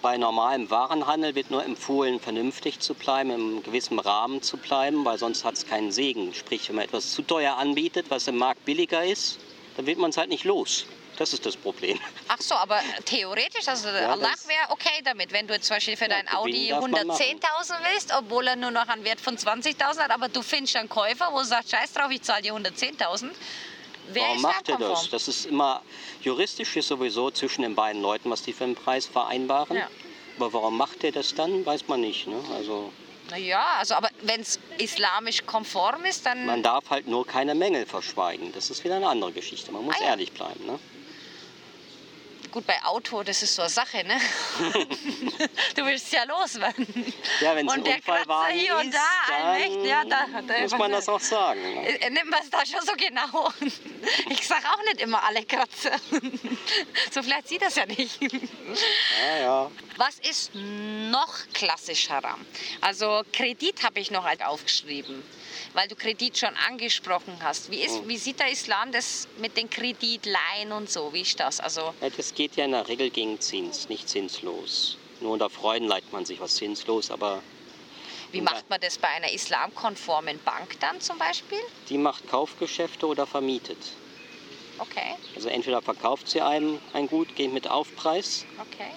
Bei 0.00 0.16
normalem 0.16 0.70
Warenhandel 0.70 1.34
wird 1.34 1.50
nur 1.50 1.64
empfohlen, 1.64 2.20
vernünftig 2.20 2.78
zu 2.78 2.94
bleiben, 2.94 3.30
im 3.30 3.62
gewissen 3.64 3.98
Rahmen 3.98 4.42
zu 4.42 4.56
bleiben, 4.56 5.04
weil 5.04 5.18
sonst 5.18 5.44
hat 5.44 5.54
es 5.54 5.66
keinen 5.66 5.90
Segen. 5.90 6.32
Sprich, 6.34 6.68
wenn 6.68 6.76
man 6.76 6.84
etwas 6.84 7.12
zu 7.12 7.22
teuer 7.22 7.56
anbietet, 7.56 8.06
was 8.08 8.28
im 8.28 8.36
Markt 8.36 8.64
billiger 8.64 9.04
ist, 9.04 9.38
dann 9.76 9.86
wird 9.86 9.98
man 9.98 10.10
es 10.10 10.16
halt 10.16 10.28
nicht 10.28 10.44
los. 10.44 10.86
Das 11.16 11.32
ist 11.32 11.44
das 11.44 11.56
Problem. 11.56 11.98
Ach 12.28 12.40
so, 12.40 12.54
aber 12.54 12.80
theoretisch, 13.04 13.66
also 13.66 13.88
Allah 13.88 14.30
das- 14.30 14.46
wäre 14.46 14.70
okay 14.70 15.00
damit, 15.02 15.32
wenn 15.32 15.48
du 15.48 15.54
jetzt 15.54 15.66
zum 15.66 15.74
Beispiel 15.76 15.96
für 15.96 16.04
Ja, 16.04 16.10
dein 16.10 16.28
Audi 16.32 16.52
Gewinn 16.52 16.68
darf 16.68 16.80
man 16.82 17.06
machen. 17.08 17.20
110.000 17.20 17.74
willst, 17.92 18.12
obwohl 18.16 18.46
er 18.46 18.54
nur 18.54 18.70
noch 18.70 18.86
einen 18.86 19.02
Wert 19.04 19.20
von 19.20 19.36
20.000 19.36 19.98
hat, 20.04 20.12
aber 20.12 20.28
du 20.28 20.42
findest 20.42 20.76
einen 20.76 20.88
Käufer, 20.88 21.30
wo 21.32 21.38
du 21.40 21.44
sagst, 21.44 21.72
scheiß 21.72 21.92
drauf, 21.94 22.12
ich 22.12 22.22
zahle 22.22 22.42
dir 22.42 22.54
110.000. 22.54 23.32
Warum 24.14 24.42
macht 24.42 24.68
er 24.68 24.78
das? 24.78 25.10
Das 25.10 25.28
ist 25.28 25.46
immer 25.46 25.82
juristisch 26.22 26.76
ist 26.76 26.88
sowieso 26.88 27.30
zwischen 27.30 27.62
den 27.62 27.74
beiden 27.74 28.02
Leuten, 28.02 28.30
was 28.30 28.42
die 28.42 28.52
für 28.52 28.64
einen 28.64 28.74
Preis 28.74 29.06
vereinbaren. 29.06 29.76
Ja. 29.76 29.88
Aber 30.36 30.52
warum 30.52 30.76
macht 30.76 31.02
er 31.04 31.12
das 31.12 31.34
dann, 31.34 31.66
weiß 31.66 31.88
man 31.88 32.00
nicht. 32.00 32.26
Ne? 32.26 32.40
Also 32.54 32.92
Naja, 33.30 33.64
also 33.78 33.94
aber 33.94 34.08
wenn 34.22 34.40
es 34.40 34.58
islamisch 34.78 35.44
konform 35.46 36.04
ist, 36.04 36.24
dann... 36.26 36.46
man 36.46 36.62
darf 36.62 36.90
halt 36.90 37.08
nur 37.08 37.26
keine 37.26 37.54
Mängel 37.54 37.86
verschweigen. 37.86 38.52
Das 38.52 38.70
ist 38.70 38.84
wieder 38.84 38.96
eine 38.96 39.08
andere 39.08 39.32
Geschichte. 39.32 39.72
Man 39.72 39.84
muss 39.84 39.96
Ah 39.98 40.02
ja. 40.02 40.10
ehrlich 40.10 40.32
bleiben. 40.32 40.64
Ne? 40.64 40.78
Gut, 42.50 42.66
bei 42.66 42.82
Auto, 42.84 43.22
das 43.22 43.42
ist 43.42 43.54
so 43.54 43.62
eine 43.62 43.70
Sache, 43.70 44.04
ne? 44.04 44.18
du 45.76 45.84
willst 45.84 46.12
ja 46.12 46.24
loswerden. 46.24 47.12
Ja, 47.40 47.54
wenn 47.54 47.66
es 47.66 47.72
ein 47.72 47.80
Und 47.80 47.86
der 47.86 47.96
Unfallwagen 47.96 48.26
Kratzer 48.26 48.58
hier 48.58 48.76
und 48.76 48.88
ist, 48.88 48.94
da, 48.94 49.60
dann 49.60 49.84
ja, 49.84 50.04
da, 50.04 50.26
da 50.46 50.60
muss 50.60 50.72
man 50.72 50.92
das 50.92 51.08
auch 51.08 51.20
sagen. 51.20 51.60
Ne? 51.60 52.00
Äh, 52.00 52.10
Nimmt 52.10 52.30
man 52.30 52.40
es 52.42 52.50
da 52.50 52.64
schon 52.64 52.84
so 52.86 52.92
genau? 52.96 53.50
Ich 54.30 54.46
sag 54.46 54.64
auch 54.64 54.82
nicht 54.84 55.00
immer 55.00 55.22
alle 55.24 55.44
Kratzer. 55.44 55.96
So 57.10 57.22
vielleicht 57.22 57.48
sieht 57.48 57.62
das 57.62 57.74
ja 57.76 57.86
nicht. 57.86 58.20
Ja, 58.22 59.38
ja. 59.40 59.70
Was 59.96 60.18
ist 60.20 60.52
noch 60.54 61.34
klassisch 61.52 62.08
haram? 62.08 62.44
Also 62.80 63.22
Kredit 63.32 63.82
habe 63.82 63.98
ich 64.00 64.10
noch 64.10 64.24
halt 64.24 64.44
aufgeschrieben, 64.44 65.22
weil 65.72 65.88
du 65.88 65.96
Kredit 65.96 66.38
schon 66.38 66.54
angesprochen 66.68 67.36
hast. 67.42 67.70
Wie, 67.70 67.80
ist, 67.80 68.06
wie 68.06 68.16
sieht 68.16 68.38
der 68.38 68.50
Islam 68.50 68.92
das 68.92 69.26
mit 69.38 69.56
den 69.56 69.68
Kreditleihen 69.68 70.72
und 70.72 70.88
so? 70.90 71.12
Wie 71.12 71.22
ist 71.22 71.40
das? 71.40 71.58
Also 71.60 71.94
Ja, 72.00 72.10
das 72.10 72.34
geht 72.34 72.47
ja 72.56 72.64
in 72.64 72.72
der 72.72 72.88
Regel 72.88 73.10
gegen 73.10 73.40
Zins, 73.40 73.88
nicht 73.88 74.08
zinslos. 74.08 74.96
Nur 75.20 75.32
unter 75.32 75.50
Freunden 75.50 75.88
leiht 75.88 76.12
man 76.12 76.24
sich 76.24 76.40
was 76.40 76.54
zinslos, 76.54 77.10
aber 77.10 77.42
Wie 78.30 78.40
macht 78.40 78.68
man 78.70 78.80
das 78.80 78.98
bei 78.98 79.08
einer 79.08 79.32
islamkonformen 79.32 80.38
Bank 80.44 80.78
dann 80.80 81.00
zum 81.00 81.18
Beispiel? 81.18 81.58
Die 81.88 81.98
macht 81.98 82.28
Kaufgeschäfte 82.28 83.06
oder 83.06 83.26
vermietet. 83.26 83.78
Okay, 84.78 85.16
Also 85.34 85.48
entweder 85.48 85.82
verkauft 85.82 86.28
sie 86.28 86.40
einem 86.40 86.78
ein 86.92 87.08
Gut, 87.08 87.34
geht 87.34 87.52
mit 87.52 87.68
Aufpreis 87.68 88.44
okay. 88.60 88.90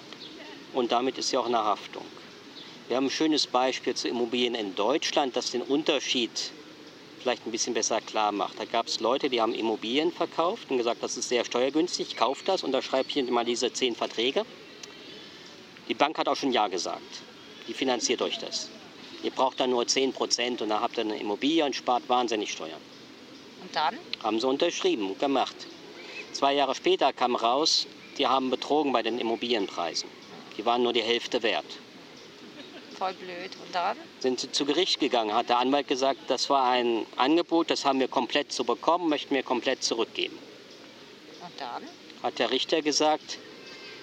und 0.74 0.92
damit 0.92 1.18
ist 1.18 1.30
sie 1.30 1.38
auch 1.38 1.46
eine 1.46 1.64
Haftung. 1.64 2.06
Wir 2.86 2.96
haben 2.96 3.06
ein 3.06 3.10
schönes 3.10 3.46
Beispiel 3.48 3.94
zu 3.94 4.06
Immobilien 4.06 4.54
in 4.54 4.76
Deutschland, 4.76 5.34
das 5.34 5.50
den 5.50 5.62
Unterschied 5.62 6.52
vielleicht 7.22 7.46
ein 7.46 7.52
bisschen 7.52 7.74
besser 7.74 8.00
klar 8.00 8.32
macht. 8.32 8.58
Da 8.58 8.64
gab 8.64 8.88
es 8.88 9.00
Leute, 9.00 9.30
die 9.30 9.40
haben 9.40 9.54
Immobilien 9.54 10.12
verkauft 10.12 10.70
und 10.70 10.78
gesagt, 10.78 11.02
das 11.02 11.16
ist 11.16 11.28
sehr 11.28 11.44
steuergünstig, 11.44 12.16
kauft 12.16 12.48
das, 12.48 12.62
unterschreibt 12.62 13.10
hier 13.10 13.24
mal 13.30 13.44
diese 13.44 13.72
zehn 13.72 13.94
Verträge. 13.94 14.44
Die 15.88 15.94
Bank 15.94 16.18
hat 16.18 16.28
auch 16.28 16.36
schon 16.36 16.52
Ja 16.52 16.68
gesagt. 16.68 17.22
Die 17.68 17.74
finanziert 17.74 18.22
euch 18.22 18.38
das. 18.38 18.68
Ihr 19.22 19.30
braucht 19.30 19.60
dann 19.60 19.70
nur 19.70 19.86
10 19.86 20.12
Prozent 20.12 20.62
und 20.62 20.68
dann 20.70 20.80
habt 20.80 20.96
ihr 20.96 21.04
eine 21.04 21.16
Immobilie 21.16 21.64
und 21.64 21.76
spart 21.76 22.08
wahnsinnig 22.08 22.50
Steuern. 22.50 22.80
Und 23.62 23.74
dann? 23.74 23.96
Haben 24.22 24.40
sie 24.40 24.48
unterschrieben 24.48 25.10
und 25.10 25.20
gemacht. 25.20 25.54
Zwei 26.32 26.54
Jahre 26.54 26.74
später 26.74 27.12
kam 27.12 27.36
raus, 27.36 27.86
die 28.18 28.26
haben 28.26 28.50
betrogen 28.50 28.92
bei 28.92 29.02
den 29.02 29.18
Immobilienpreisen. 29.18 30.08
Die 30.56 30.64
waren 30.66 30.82
nur 30.82 30.92
die 30.92 31.02
Hälfte 31.02 31.42
wert. 31.42 31.64
Voll 33.02 33.14
blöd. 33.14 33.50
Und 33.64 33.74
dann? 33.74 33.96
Sind 34.20 34.38
sie 34.38 34.52
zu 34.52 34.64
Gericht 34.64 35.00
gegangen, 35.00 35.34
hat 35.34 35.48
der 35.48 35.58
Anwalt 35.58 35.88
gesagt, 35.88 36.20
das 36.28 36.48
war 36.50 36.70
ein 36.70 37.04
Angebot, 37.16 37.68
das 37.68 37.84
haben 37.84 37.98
wir 37.98 38.06
komplett 38.06 38.52
zu 38.52 38.62
bekommen, 38.62 39.08
möchten 39.08 39.34
wir 39.34 39.42
komplett 39.42 39.82
zurückgeben. 39.82 40.38
Und 41.40 41.52
dann? 41.58 41.82
Hat 42.22 42.38
der 42.38 42.52
Richter 42.52 42.80
gesagt, 42.80 43.38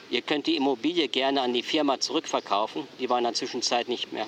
ihr 0.09 0.21
könnt 0.21 0.47
die 0.47 0.57
Immobilie 0.57 1.07
gerne 1.07 1.39
an 1.39 1.53
die 1.53 1.63
Firma 1.63 2.01
zurückverkaufen. 2.01 2.89
Die 2.99 3.09
war 3.09 3.19
in 3.19 3.23
der 3.23 3.33
Zwischenzeit 3.33 3.87
nicht 3.87 4.11
mehr 4.11 4.27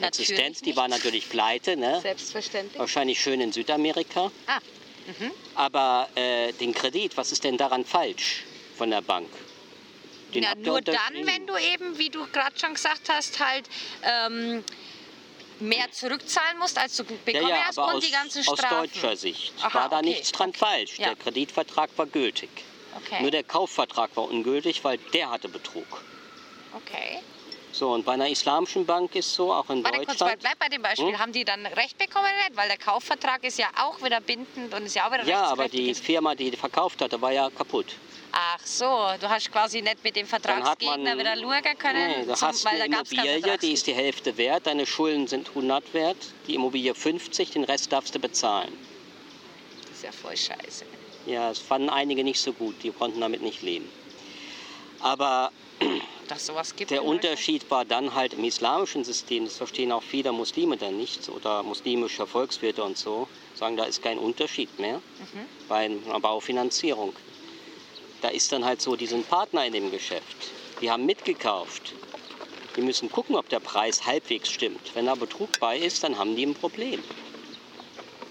Natürlich 0.00 0.30
existent, 0.30 0.66
die 0.66 0.76
war 0.76 0.88
natürlich 0.88 1.28
pleite, 1.28 1.76
ne? 1.76 2.00
Selbstverständlich. 2.00 2.80
wahrscheinlich 2.80 3.20
schön 3.20 3.40
in 3.40 3.52
Südamerika. 3.52 4.32
Ah, 4.48 4.58
Aber 5.54 6.08
äh, 6.16 6.52
den 6.54 6.74
Kredit, 6.74 7.16
was 7.16 7.30
ist 7.30 7.44
denn 7.44 7.56
daran 7.56 7.84
falsch 7.84 8.42
von 8.76 8.90
der 8.90 9.02
Bank? 9.02 9.28
Den 10.34 10.42
ja, 10.42 10.54
nur 10.54 10.80
dann, 10.80 10.96
wenn 11.24 11.46
du 11.46 11.56
eben, 11.56 11.98
wie 11.98 12.08
du 12.08 12.26
gerade 12.32 12.58
schon 12.58 12.74
gesagt 12.74 13.08
hast, 13.08 13.40
halt 13.40 13.68
ähm, 14.02 14.64
mehr 15.60 15.90
zurückzahlen 15.92 16.58
musst, 16.58 16.78
als 16.78 16.96
du 16.96 17.04
ja, 17.04 17.08
bekommen 17.24 17.48
ja, 17.48 17.64
hast 17.66 17.78
aber 17.78 17.88
und 17.88 17.96
aus, 17.96 18.04
die 18.04 18.12
ganzen 18.12 18.46
aus 18.46 18.58
Strafen. 18.58 18.78
deutscher 18.78 19.16
Sicht 19.16 19.52
Aha, 19.60 19.74
war 19.74 19.88
da 19.88 19.98
okay, 19.98 20.06
nichts 20.06 20.32
dran 20.32 20.50
okay. 20.50 20.58
falsch. 20.58 20.98
Ja. 20.98 21.08
Der 21.08 21.16
Kreditvertrag 21.16 21.90
war 21.96 22.06
gültig. 22.06 22.50
Okay. 22.96 23.22
Nur 23.22 23.30
der 23.30 23.44
Kaufvertrag 23.44 24.10
war 24.16 24.24
ungültig, 24.24 24.82
weil 24.82 24.98
der 25.12 25.30
hatte 25.30 25.48
Betrug. 25.48 26.02
okay. 26.74 27.20
So, 27.72 27.92
und 27.92 28.04
bei 28.04 28.12
einer 28.12 28.28
islamischen 28.28 28.84
Bank 28.84 29.14
ist 29.14 29.32
so, 29.32 29.52
auch 29.52 29.70
in 29.70 29.84
Warte 29.84 29.98
kurz, 29.98 30.18
Deutschland. 30.18 30.40
bleib 30.40 30.58
bei 30.58 30.68
dem 30.68 30.82
Beispiel. 30.82 31.08
Hm? 31.12 31.18
Haben 31.18 31.32
die 31.32 31.44
dann 31.44 31.64
Recht 31.66 31.96
bekommen? 31.98 32.26
Nicht? 32.44 32.56
Weil 32.56 32.68
der 32.68 32.78
Kaufvertrag 32.78 33.44
ist 33.44 33.58
ja 33.58 33.68
auch 33.80 34.02
wieder 34.02 34.20
bindend 34.20 34.74
und 34.74 34.84
ist 34.86 34.94
ja 34.96 35.06
auch 35.08 35.12
wieder 35.12 35.24
ja, 35.24 35.44
aber 35.44 35.68
die. 35.68 35.94
Firma, 35.94 36.34
die 36.34 36.50
verkauft 36.52 37.00
hatte, 37.00 37.20
war 37.20 37.32
ja 37.32 37.48
kaputt. 37.50 37.94
Ach 38.32 38.60
so, 38.64 38.84
du 39.20 39.28
hast 39.28 39.50
quasi 39.50 39.82
nicht 39.82 40.02
mit 40.04 40.14
dem 40.14 40.26
hat 40.30 40.44
man, 40.44 40.62
Vertragsgegner 40.62 41.18
wieder 41.18 41.36
schauen 41.36 41.78
können, 41.78 42.08
nee, 42.20 42.24
du 42.26 42.34
zum- 42.34 42.48
hast 42.48 42.66
eine 42.66 42.84
Immobilie, 42.86 43.22
die 43.22 43.40
Vertragsgegner. 43.40 43.74
ist 43.74 43.86
die 43.88 43.94
Hälfte 43.94 44.36
wert, 44.36 44.66
deine 44.66 44.86
Schulden 44.86 45.26
sind 45.26 45.48
100 45.48 45.92
wert, 45.94 46.16
die 46.46 46.54
Immobilie 46.54 46.94
50, 46.94 47.50
den 47.50 47.64
Rest 47.64 47.92
darfst 47.92 48.14
du 48.14 48.20
bezahlen. 48.20 48.72
Das 49.82 49.96
ist 49.96 50.04
ja 50.04 50.12
voll 50.12 50.36
scheiße. 50.36 50.84
Ja, 51.26 51.48
das 51.48 51.58
fanden 51.58 51.90
einige 51.90 52.22
nicht 52.22 52.40
so 52.40 52.52
gut, 52.52 52.76
die 52.82 52.90
konnten 52.92 53.20
damit 53.20 53.42
nicht 53.42 53.62
leben. 53.62 53.88
Aber 55.00 55.50
Dass 56.30 56.46
sowas 56.46 56.76
gibt. 56.76 56.92
der 56.92 56.98
Deutschland. 56.98 57.24
Unterschied 57.24 57.68
war 57.72 57.84
dann 57.84 58.14
halt 58.14 58.34
im 58.34 58.44
islamischen 58.44 59.02
System, 59.02 59.46
das 59.46 59.56
verstehen 59.56 59.90
auch 59.90 60.02
viele 60.04 60.30
Muslime 60.30 60.76
dann 60.76 60.96
nicht, 60.96 61.28
oder 61.28 61.64
muslimische 61.64 62.24
Volkswirte 62.24 62.84
und 62.84 62.96
so, 62.96 63.26
sagen, 63.56 63.76
da 63.76 63.82
ist 63.84 64.00
kein 64.00 64.16
Unterschied 64.16 64.78
mehr 64.78 64.98
Mhm. 65.18 65.48
bei 65.68 65.86
einer 65.86 66.20
Baufinanzierung. 66.20 67.12
Da 68.20 68.28
ist 68.28 68.52
dann 68.52 68.64
halt 68.64 68.80
so, 68.80 68.94
die 68.94 69.06
sind 69.06 69.28
Partner 69.28 69.66
in 69.66 69.72
dem 69.72 69.90
Geschäft. 69.90 70.52
Die 70.80 70.88
haben 70.88 71.04
mitgekauft. 71.04 71.94
Die 72.76 72.80
müssen 72.82 73.10
gucken, 73.10 73.34
ob 73.34 73.48
der 73.48 73.58
Preis 73.58 74.06
halbwegs 74.06 74.50
stimmt. 74.50 74.94
Wenn 74.94 75.06
da 75.06 75.16
Betrug 75.16 75.48
bei 75.58 75.78
ist, 75.78 76.04
dann 76.04 76.16
haben 76.16 76.36
die 76.36 76.46
ein 76.46 76.54
Problem. 76.54 77.02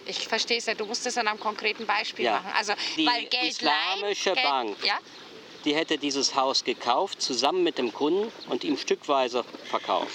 Ich 0.06 0.26
verstehe 0.28 0.58
es 0.58 0.68
ja, 0.68 0.74
du 0.74 0.86
musst 0.86 1.06
es 1.06 1.18
an 1.18 1.28
einem 1.28 1.40
konkreten 1.40 1.86
Beispiel 1.86 2.26
Ja. 2.26 2.38
machen. 2.38 2.52
Also, 2.58 2.74
Die 2.96 3.06
weil 3.06 3.26
Geld 3.26 3.50
islamische 3.50 4.32
Geld, 4.34 4.44
Bank. 4.44 4.78
Ja? 4.86 4.98
Die 5.66 5.76
hätte 5.76 5.98
dieses 5.98 6.36
Haus 6.36 6.64
gekauft, 6.64 7.22
zusammen 7.22 7.64
mit 7.64 7.78
dem 7.78 7.94
Kunden 7.94 8.32
und 8.50 8.64
ihm 8.64 8.78
stückweise 8.78 9.44
verkauft. 9.70 10.14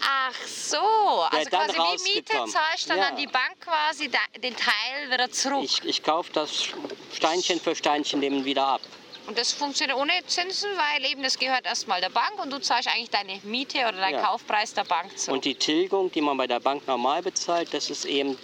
Ach 0.00 0.46
so, 0.46 0.76
also 0.78 1.50
quasi 1.50 1.74
wie 2.06 2.14
Miete 2.14 2.32
zahlst 2.32 2.88
dann 2.88 2.98
Ja. 2.98 3.08
an 3.08 3.16
die 3.16 3.26
Bank 3.26 3.60
quasi 3.60 4.08
den 4.42 4.54
Teil 4.56 5.10
wieder 5.10 5.30
zurück. 5.30 5.62
Ich, 5.64 5.84
ich 5.84 6.02
kaufe 6.02 6.32
das 6.32 6.68
Steinchen 7.12 7.60
für 7.60 7.74
Steinchen 7.74 8.20
dem 8.20 8.44
wieder 8.44 8.66
ab. 8.66 8.80
Und 9.26 9.36
das 9.36 9.52
funktioniert 9.52 9.98
ohne 9.98 10.12
Zinsen, 10.26 10.70
weil 10.76 11.04
eben 11.10 11.22
das 11.22 11.38
gehört 11.38 11.66
erstmal 11.66 12.00
der 12.00 12.08
Bank 12.08 12.42
und 12.42 12.50
du 12.50 12.58
zahlst 12.60 12.88
eigentlich 12.88 13.10
deine 13.10 13.38
Miete 13.42 13.78
oder 13.80 13.92
deinen 13.92 14.14
Ja. 14.14 14.22
Kaufpreis 14.22 14.72
der 14.72 14.84
Bank 14.84 15.18
zurück. 15.18 15.34
Und 15.34 15.44
die 15.44 15.54
Tilgung, 15.54 16.10
die 16.12 16.22
man 16.22 16.36
bei 16.38 16.46
der 16.46 16.60
Bank 16.60 16.86
normal 16.86 17.22
bezahlt, 17.22 17.74
das 17.74 17.90
ist 17.90 18.06
eben 18.06 18.38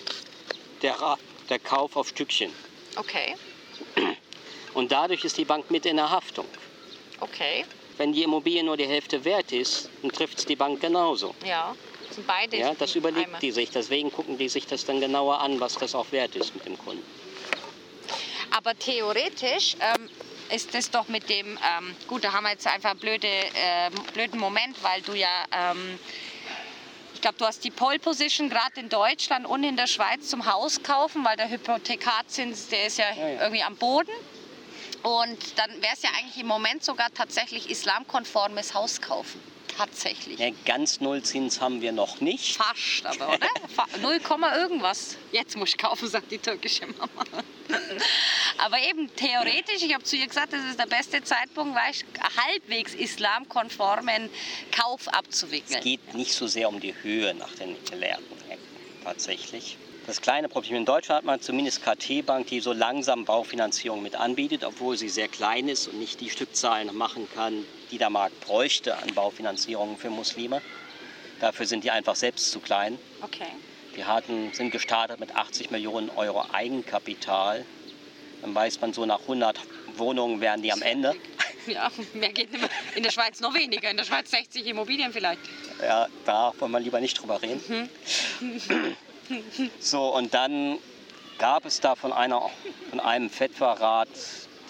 der, 0.82 1.16
der 1.48 1.58
Kauf 1.60 1.96
auf 1.96 2.08
Stückchen. 2.08 2.52
okay, 2.96 3.34
Und 4.74 4.90
dadurch 4.92 5.24
ist 5.24 5.36
die 5.38 5.44
Bank 5.44 5.70
mit 5.70 5.86
in 5.86 5.96
der 5.96 6.10
Haftung. 6.10 6.46
okay, 7.20 7.64
Wenn 7.96 8.12
die 8.12 8.22
Immobilie 8.24 8.62
nur 8.64 8.76
die 8.76 8.86
Hälfte 8.86 9.24
wert 9.24 9.52
ist, 9.52 9.88
dann 10.02 10.10
trifft 10.10 10.38
es 10.38 10.46
die 10.46 10.56
Bank 10.56 10.80
genauso. 10.80 11.34
ja. 11.44 11.74
Das 12.06 12.16
sind 12.16 12.26
beide. 12.26 12.56
Ja, 12.58 12.74
das 12.74 12.94
überlegt 12.94 13.26
einmal. 13.26 13.40
die 13.40 13.50
sich. 13.50 13.70
Deswegen 13.70 14.12
gucken 14.12 14.36
die 14.36 14.48
sich 14.48 14.66
das 14.66 14.84
dann 14.84 15.00
genauer 15.00 15.40
an, 15.40 15.58
was 15.58 15.74
das 15.74 15.94
auch 15.94 16.12
wert 16.12 16.36
ist 16.36 16.54
mit 16.54 16.66
dem 16.66 16.78
Kunden. 16.78 17.02
Aber 18.56 18.78
theoretisch 18.78 19.74
ähm, 19.80 20.08
ist 20.54 20.74
das 20.74 20.90
doch 20.90 21.08
mit 21.08 21.28
dem, 21.30 21.46
ähm, 21.58 21.96
gut, 22.06 22.22
da 22.22 22.32
haben 22.32 22.44
wir 22.44 22.50
jetzt 22.52 22.66
einfach 22.66 22.90
einen 22.90 23.00
blöde, 23.00 23.26
äh, 23.26 23.90
blöden 24.12 24.38
Moment, 24.38 24.80
weil 24.82 25.00
du 25.00 25.14
ja, 25.14 25.44
ähm, 25.50 25.98
ich 27.14 27.20
glaube, 27.22 27.36
du 27.38 27.46
hast 27.46 27.64
die 27.64 27.70
Pole 27.70 27.98
Position 27.98 28.48
gerade 28.50 28.78
in 28.78 28.90
Deutschland 28.90 29.46
und 29.46 29.64
in 29.64 29.76
der 29.76 29.86
Schweiz 29.88 30.28
zum 30.28 30.44
Haus 30.46 30.82
kaufen, 30.82 31.24
weil 31.24 31.36
der 31.36 31.48
Hypothekarzins, 31.48 32.68
der 32.68 32.86
ist 32.86 32.98
ja, 32.98 33.06
Ja, 33.16 33.28
ja. 33.28 33.42
irgendwie 33.42 33.62
am 33.62 33.76
Boden. 33.76 34.12
Und 35.04 35.58
dann 35.58 35.70
wäre 35.82 35.92
es 35.92 36.02
ja 36.02 36.08
eigentlich 36.18 36.38
im 36.38 36.46
Moment 36.46 36.82
sogar 36.82 37.12
tatsächlich 37.12 37.68
islamkonformes 37.68 38.72
Haus 38.72 39.02
kaufen. 39.02 39.38
Tatsächlich. 39.76 40.38
Ja, 40.38 40.48
ganz 40.64 41.00
Nullzins 41.00 41.60
haben 41.60 41.82
wir 41.82 41.92
noch 41.92 42.20
nicht. 42.20 42.56
Fast, 42.56 43.04
aber 43.04 43.34
oder? 43.34 43.48
0, 44.00 44.20
Komma 44.20 44.56
irgendwas. 44.56 45.16
Jetzt 45.30 45.56
muss 45.56 45.70
ich 45.70 45.78
kaufen, 45.78 46.08
sagt 46.08 46.30
die 46.30 46.38
türkische 46.38 46.86
Mama. 46.86 47.24
aber 48.58 48.78
eben 48.88 49.14
theoretisch, 49.14 49.82
ich 49.82 49.92
habe 49.92 50.04
zu 50.04 50.16
ihr 50.16 50.26
gesagt, 50.26 50.54
das 50.54 50.64
ist 50.64 50.78
der 50.78 50.86
beste 50.86 51.22
Zeitpunkt, 51.22 51.74
weißt, 51.74 52.04
halbwegs 52.46 52.94
islamkonformen 52.94 54.30
Kauf 54.70 55.08
abzuwickeln. 55.08 55.78
Es 55.78 55.84
geht 55.84 56.14
nicht 56.14 56.32
so 56.32 56.46
sehr 56.46 56.68
um 56.68 56.80
die 56.80 56.94
Höhe 57.02 57.34
nach 57.34 57.52
den 57.56 57.76
gelehrten 57.84 58.38
Ecken, 58.48 58.62
tatsächlich. 59.02 59.76
Das 60.06 60.20
kleine 60.20 60.50
Problem 60.50 60.76
in 60.76 60.84
Deutschland 60.84 61.18
hat 61.18 61.24
man 61.24 61.40
zumindest 61.40 61.82
KT-Bank, 61.82 62.48
die 62.48 62.60
so 62.60 62.74
langsam 62.74 63.24
Baufinanzierung 63.24 64.02
mit 64.02 64.16
anbietet, 64.16 64.62
obwohl 64.62 64.98
sie 64.98 65.08
sehr 65.08 65.28
klein 65.28 65.66
ist 65.66 65.88
und 65.88 65.98
nicht 65.98 66.20
die 66.20 66.28
Stückzahlen 66.28 66.94
machen 66.94 67.26
kann, 67.34 67.64
die 67.90 67.96
der 67.96 68.10
Markt 68.10 68.38
bräuchte 68.40 68.98
an 68.98 69.14
Baufinanzierungen 69.14 69.96
für 69.96 70.10
Muslime. 70.10 70.60
Dafür 71.40 71.64
sind 71.64 71.84
die 71.84 71.90
einfach 71.90 72.16
selbst 72.16 72.50
zu 72.50 72.60
klein. 72.60 72.98
Okay. 73.22 73.46
Die 73.96 74.04
hatten, 74.04 74.52
sind 74.52 74.72
gestartet 74.72 75.20
mit 75.20 75.34
80 75.34 75.70
Millionen 75.70 76.10
Euro 76.10 76.44
Eigenkapital. 76.52 77.64
Dann 78.42 78.54
weiß 78.54 78.82
man 78.82 78.92
so, 78.92 79.06
nach 79.06 79.20
100 79.20 79.58
Wohnungen 79.96 80.42
wären 80.42 80.60
die 80.60 80.72
am 80.72 80.82
Ende. 80.82 81.14
Ja, 81.66 81.90
mehr 82.12 82.30
geht 82.30 82.52
nicht 82.52 82.60
mehr. 82.60 82.68
In 82.94 83.02
der 83.02 83.10
Schweiz 83.10 83.40
noch 83.40 83.54
weniger. 83.54 83.90
In 83.90 83.96
der 83.96 84.04
Schweiz 84.04 84.30
60 84.30 84.66
Immobilien 84.66 85.14
vielleicht. 85.14 85.40
Ja, 85.80 86.08
da 86.26 86.52
wollen 86.58 86.72
wir 86.72 86.80
lieber 86.80 87.00
nicht 87.00 87.18
drüber 87.18 87.40
reden. 87.40 87.88
So, 89.80 90.14
und 90.14 90.34
dann 90.34 90.78
gab 91.38 91.64
es 91.64 91.80
da 91.80 91.94
von, 91.94 92.12
einer, 92.12 92.42
von 92.90 93.00
einem 93.00 93.30
Fetwa-Rat 93.30 94.08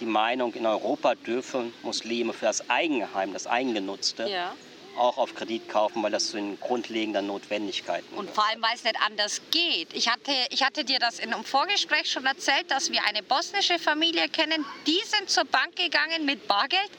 die 0.01 0.07
Meinung, 0.07 0.53
in 0.55 0.67
Europa 0.67 1.15
dürfen 1.15 1.73
Muslime 1.83 2.33
für 2.33 2.47
das 2.47 2.69
Eigenheim, 2.69 3.33
das 3.33 3.47
Eigengenutzte, 3.47 4.29
Ja. 4.29 4.53
auch 4.97 5.19
auf 5.19 5.35
Kredit 5.35 5.69
kaufen, 5.69 6.03
weil 6.03 6.11
das 6.11 6.29
zu 6.31 6.37
den 6.37 6.59
grundlegenden 6.59 7.27
Notwendigkeiten 7.29 8.07
Und 8.17 8.23
gehört. 8.27 8.35
vor 8.35 8.45
allem, 8.49 8.61
weil 8.63 8.75
es 8.75 8.83
nicht 8.85 8.97
anders 9.01 9.41
geht. 9.53 9.93
Ich 9.93 10.09
hatte, 10.09 10.33
ich 10.51 10.63
hatte 10.65 10.85
dir 10.85 10.99
das 10.99 11.19
in 11.21 11.33
einem 11.33 11.45
Vorgespräch 11.45 12.11
schon 12.11 12.27
erzählt, 12.27 12.71
dass 12.71 12.91
wir 12.91 13.05
eine 13.05 13.23
bosnische 13.23 13.79
Familie 13.79 14.29
kennen. 14.29 14.65
Die 14.87 15.01
sind 15.05 15.31
zur 15.31 15.45
Bank 15.45 15.77
gegangen 15.77 16.25
mit 16.25 16.47
Bargeld, 16.49 16.91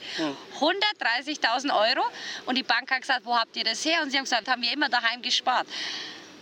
130.000 0.59 1.71
Euro. 1.74 2.05
Und 2.45 2.55
die 2.55 2.63
Bank 2.63 2.91
hat 2.91 3.01
gesagt, 3.01 3.25
wo 3.25 3.35
habt 3.38 3.55
ihr 3.57 3.63
das 3.63 3.83
her? 3.85 4.01
Und 4.03 4.12
sie 4.12 4.17
haben 4.17 4.24
gesagt, 4.25 4.47
haben 4.47 4.62
wir 4.62 4.71
immer 4.74 4.89
daheim 4.89 5.21
gespart. 5.21 5.67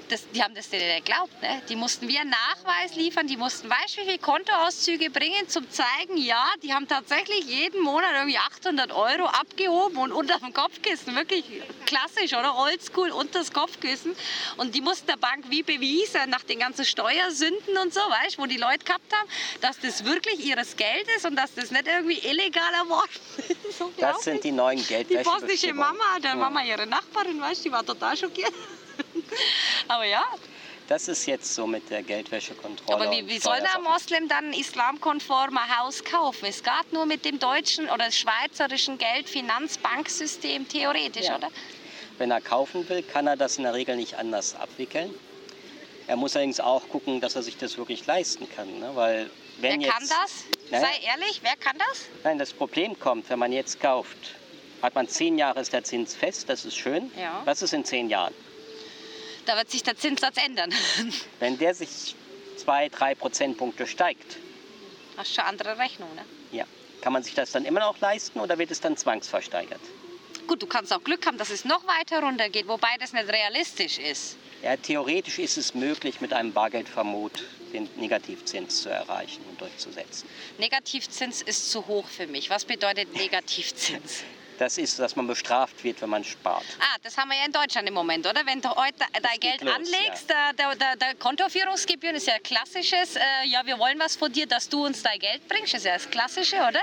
Das, 0.10 0.30
die 0.32 0.44
haben 0.44 0.56
das 0.56 0.70
denen 0.70 0.88
nicht 0.88 1.06
geglaubt. 1.06 1.42
Ne? 1.42 1.62
Die 1.70 1.76
mussten 1.76 2.08
wir 2.08 2.22
einen 2.22 2.32
Nachweis 2.32 2.96
liefern, 2.96 3.28
die 3.28 3.38
mussten, 3.38 3.70
weißt 3.70 3.98
du, 3.98 4.02
wie 4.02 4.06
viele 4.06 4.18
Kontoauszüge 4.20 5.10
bringen, 5.10 5.48
zum 5.48 5.70
zeigen, 5.70 6.18
ja, 6.18 6.46
die 6.62 6.74
haben 6.74 6.88
tatsächlich 6.88 7.46
jeden 7.46 7.82
Monat 7.82 8.12
irgendwie 8.14 8.38
800 8.38 8.92
Euro 8.92 9.26
abgehoben 9.26 9.98
und 9.98 10.12
unter 10.12 10.40
dem 10.40 10.54
Kopfkissen, 10.54 11.16
wirklich 11.16 11.46
klassisch, 11.86 12.34
oder? 12.34 12.56
Oldschool, 12.56 13.12
unter 13.12 13.40
das 13.40 13.52
Kopfkissen. 13.52 14.16
Und 14.58 14.76
die 14.76 14.82
mussten 14.82 15.08
der 15.08 15.18
Bank 15.18 15.46
wie 15.50 15.64
bewiesen, 15.64 16.30
nach 16.30 16.44
den 16.44 16.60
ganzen 16.60 16.86
Steuersünden 16.86 17.78
und 17.78 17.94
so, 17.94 18.02
weißt 18.02 18.38
du, 18.38 18.42
wo 18.42 18.46
die 18.46 18.58
Leute 18.58 18.86
gehabt 18.86 19.14
haben, 19.14 19.28
dass 19.62 19.80
das 19.80 20.06
wirklich 20.06 20.46
ihres 20.46 20.76
Geld 20.76 21.08
ist 21.16 21.26
und 21.26 21.36
dass 21.36 21.54
das 21.54 21.72
nicht 21.72 21.88
irgendwie 21.88 22.20
illegal 22.20 22.74
erworben 22.74 23.10
ist. 23.38 23.78
So 23.78 23.92
Das 23.98 24.24
sind 24.24 24.44
die 24.44 24.52
neuen 24.52 24.78
die 24.78 24.86
Geldwäsche. 24.86 25.24
bosnische 25.24 25.74
Mama, 25.74 26.20
der 26.22 26.36
Mama 26.36 26.64
ihre 26.64 26.86
Nachbarin, 26.86 27.40
weißt 27.42 27.62
du, 27.62 27.70
die 27.70 27.72
war 27.72 27.86
total 27.86 28.16
schockiert. 28.16 28.54
Aber 29.88 30.06
ja, 30.06 30.24
Das 30.88 31.08
ist 31.08 31.26
jetzt 31.26 31.54
so 31.54 31.66
mit 31.66 31.90
der 31.90 32.04
Geldwäschekontrolle. 32.04 33.02
aber 33.02 33.12
wie, 33.12 33.28
wie 33.28 33.40
soll 33.40 33.60
der. 33.60 33.80
Moslem 33.82 34.28
dann 34.28 34.48
ein 34.50 34.54
islamkonformer 34.54 35.78
Haus 35.80 36.04
kaufen? 36.04 36.46
Es 36.46 36.64
geht 36.64 36.92
nur 36.94 37.06
mit 37.06 37.26
dem 37.26 37.40
deutschen 37.40 37.90
oder 37.90 38.12
schweizerischen 38.12 38.98
Geldfinanzbanksystem 38.98 40.68
theoretisch, 40.68 41.26
Ja. 41.28 41.38
oder? 41.38 41.50
Wenn 42.18 42.32
er 42.32 42.42
kaufen 42.42 42.88
will, 42.90 43.02
kann 43.02 43.28
er 43.28 43.36
das 43.36 43.58
in 43.58 43.64
der 43.64 43.74
Regel 43.74 43.96
nicht 43.96 44.16
anders 44.16 44.56
abwickeln. 44.56 45.14
Er 46.08 46.16
muss 46.18 46.36
allerdings 46.36 46.60
auch 46.60 46.88
gucken, 46.90 47.22
dass 47.22 47.36
er 47.36 47.44
sich 47.44 47.58
das 47.58 47.78
wirklich 47.78 48.06
leisten 48.06 48.48
kann. 48.56 48.80
Ne? 48.80 48.92
Weil 48.94 49.30
wenn 49.60 49.80
wer 49.82 49.88
jetzt, 49.88 49.92
kann 49.94 50.08
das? 50.08 50.44
Naja. 50.70 50.86
Sei 50.86 51.08
ehrlich, 51.08 51.40
wer 51.44 51.56
kann 51.56 51.78
das? 51.78 52.06
Nein, 52.24 52.38
das 52.38 52.54
Problem 52.54 53.00
kommt, 53.00 53.30
wenn 53.30 53.40
man 53.40 53.52
jetzt 53.54 53.80
kauft, 53.80 54.18
hat 54.82 54.96
man 54.96 55.08
zehn 55.08 55.38
Jahre 55.38 55.62
ist 55.62 55.72
der 55.72 55.84
Zins 55.84 56.14
fest, 56.14 56.50
das 56.50 56.66
ist 56.66 56.76
schön. 56.76 57.10
Ja. 57.20 57.42
Was 57.46 57.62
ist 57.62 57.74
in 57.74 57.86
zehn 57.86 58.10
Jahren? 58.10 58.34
Da 59.46 59.58
wird 59.58 59.70
sich 59.70 59.84
der 59.84 59.98
Zinssatz 59.98 60.38
ändern. 60.38 60.74
Wenn 61.40 61.58
der 61.58 61.74
sich 61.74 62.16
zwei, 62.58 62.90
drei 62.90 63.16
Prozentpunkte 63.16 63.88
steigt, 63.88 64.38
Hast 65.18 65.36
schon 65.36 65.44
andere 65.44 65.78
Rechnung, 65.78 66.10
ne? 66.16 66.24
ja, 66.52 66.66
kann 67.02 67.14
man 67.14 67.22
sich 67.22 67.36
das 67.36 67.52
dann 67.52 67.66
immer 67.66 67.82
noch 67.82 68.00
leisten 68.00 68.40
oder 68.40 68.58
wird 68.58 68.72
es 68.72 68.82
dann 68.82 68.98
zwangsversteigert? 68.98 69.82
Gut, 70.48 70.62
du 70.62 70.66
kannst 70.66 70.92
auch 70.92 71.04
Glück 71.04 71.26
haben, 71.28 71.38
dass 71.38 71.50
es 71.52 71.66
noch 71.66 71.86
weiter 71.86 72.22
runtergeht, 72.22 72.68
wobei 72.68 72.90
das 73.00 73.14
nicht 73.14 73.28
realistisch 73.30 74.00
ist. 74.00 74.38
Ja, 74.64 74.76
theoretisch 74.76 75.40
ist 75.40 75.58
es 75.58 75.76
möglich, 75.76 76.20
mit 76.22 76.34
einem 76.34 76.52
Bargeldvermut 76.52 77.44
den 77.74 77.90
Negativzins 77.98 78.82
zu 78.82 78.90
erreichen 78.90 79.44
und 79.50 79.60
durchzusetzen. 79.62 80.28
Negativzins 80.58 81.42
ist 81.42 81.70
zu 81.72 81.86
hoch 81.88 82.08
für 82.08 82.28
mich. 82.28 82.50
Was 82.50 82.66
bedeutet 82.66 83.14
Negativzins? 83.14 84.24
Das 84.64 84.78
ist, 84.78 84.98
dass 84.98 85.18
man 85.18 85.28
bestraft 85.28 85.84
wird, 85.84 86.02
wenn 86.02 86.10
man 86.10 86.24
spart. 86.24 86.64
Ah, 86.80 86.96
das 87.04 87.18
haben 87.18 87.28
wir 87.28 87.38
ja 87.38 87.46
in 87.46 87.52
Deutschland 87.52 87.86
im 87.86 87.94
Moment, 87.94 88.26
oder? 88.26 88.46
Wenn 88.46 88.62
du 88.62 88.70
heute 88.70 89.00
dein 89.22 89.38
Geld 89.42 89.62
los, 89.62 89.76
anlegst, 89.76 90.30
der, 90.30 90.54
der, 90.54 90.74
der, 90.78 90.96
der 90.96 91.16
Kontoführungsgebühren 91.16 92.16
ist 92.16 92.28
ja 92.28 92.40
klassisches, 92.40 93.18
äh, 93.18 93.20
ja, 93.48 93.66
wir 93.66 93.78
wollen 93.78 94.00
was 94.00 94.16
von 94.16 94.32
dir, 94.32 94.48
dass 94.48 94.70
du 94.70 94.86
uns 94.86 95.04
dein 95.04 95.20
Geld 95.20 95.46
bringst, 95.50 95.74
ist 95.74 95.84
ja 95.84 95.96
das 95.96 96.10
Klassische, 96.10 96.56
oder? 96.56 96.80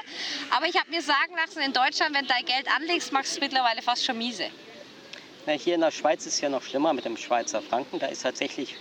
Aber 0.50 0.66
ich 0.66 0.76
habe 0.76 0.90
mir 0.90 1.00
sagen 1.00 1.34
lassen, 1.34 1.60
in 1.60 1.72
Deutschland, 1.72 2.14
wenn 2.14 2.26
du 2.26 2.34
dein 2.34 2.44
Geld 2.44 2.66
anlegst, 2.76 3.12
machst 3.12 3.32
du 3.32 3.36
es 3.36 3.40
mittlerweile 3.40 3.80
fast 3.80 4.04
schon 4.04 4.18
miese. 4.18 4.50
Na, 5.46 5.54
hier 5.54 5.76
in 5.76 5.80
der 5.80 5.90
Schweiz 5.90 6.26
ist 6.26 6.34
es 6.34 6.40
ja 6.42 6.50
noch 6.50 6.62
schlimmer 6.62 6.92
mit 6.92 7.06
dem 7.06 7.16
Schweizer 7.16 7.62
Franken. 7.62 7.98
Da 7.98 8.08
ist 8.08 8.24
tatsächlich, 8.24 8.76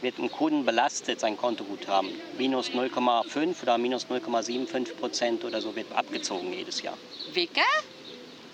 wird 0.00 0.20
ein 0.20 0.30
Kunden 0.30 0.64
belastet, 0.64 1.18
sein 1.18 1.36
Kontoguthaben. 1.36 2.10
Minus 2.38 2.70
0,5 2.70 3.62
oder 3.64 3.78
minus 3.78 4.06
0,75 4.06 4.94
Prozent 4.94 5.44
oder 5.44 5.60
so 5.60 5.74
wird 5.74 5.90
abgezogen 5.90 6.52
jedes 6.52 6.82
Jahr. 6.82 6.96
Wicke? 7.32 7.60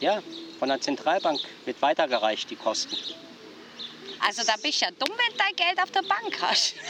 Ja, 0.00 0.22
von 0.58 0.68
der 0.68 0.80
Zentralbank 0.80 1.40
wird 1.64 1.80
weitergereicht, 1.82 2.50
die 2.50 2.56
Kosten. 2.56 2.96
Also 4.26 4.42
da 4.44 4.54
bist 4.62 4.80
du 4.80 4.84
ja 4.86 4.90
dumm, 4.98 5.14
wenn 5.16 5.32
du 5.32 5.38
dein 5.38 5.56
Geld 5.56 5.82
auf 5.82 5.90
der 5.90 6.02
Bank 6.02 6.40
hast. 6.42 6.74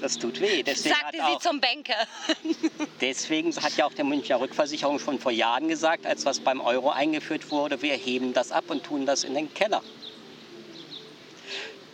Das 0.00 0.18
tut 0.18 0.38
weh. 0.42 0.62
Deswegen 0.62 0.94
hat, 0.94 1.14
Sagte 1.14 1.32
sie 1.32 1.48
zum 1.48 1.58
Banker. 1.58 2.06
deswegen 3.00 3.56
hat 3.56 3.76
ja 3.78 3.86
auch 3.86 3.94
der 3.94 4.04
Münchner 4.04 4.38
Rückversicherung 4.38 4.98
schon 4.98 5.18
vor 5.18 5.32
Jahren 5.32 5.68
gesagt, 5.68 6.04
als 6.04 6.26
was 6.26 6.38
beim 6.38 6.60
Euro 6.60 6.90
eingeführt 6.90 7.50
wurde, 7.50 7.80
wir 7.80 7.94
heben 7.94 8.34
das 8.34 8.52
ab 8.52 8.64
und 8.68 8.84
tun 8.84 9.06
das 9.06 9.24
in 9.24 9.34
den 9.34 9.52
Keller. 9.54 9.82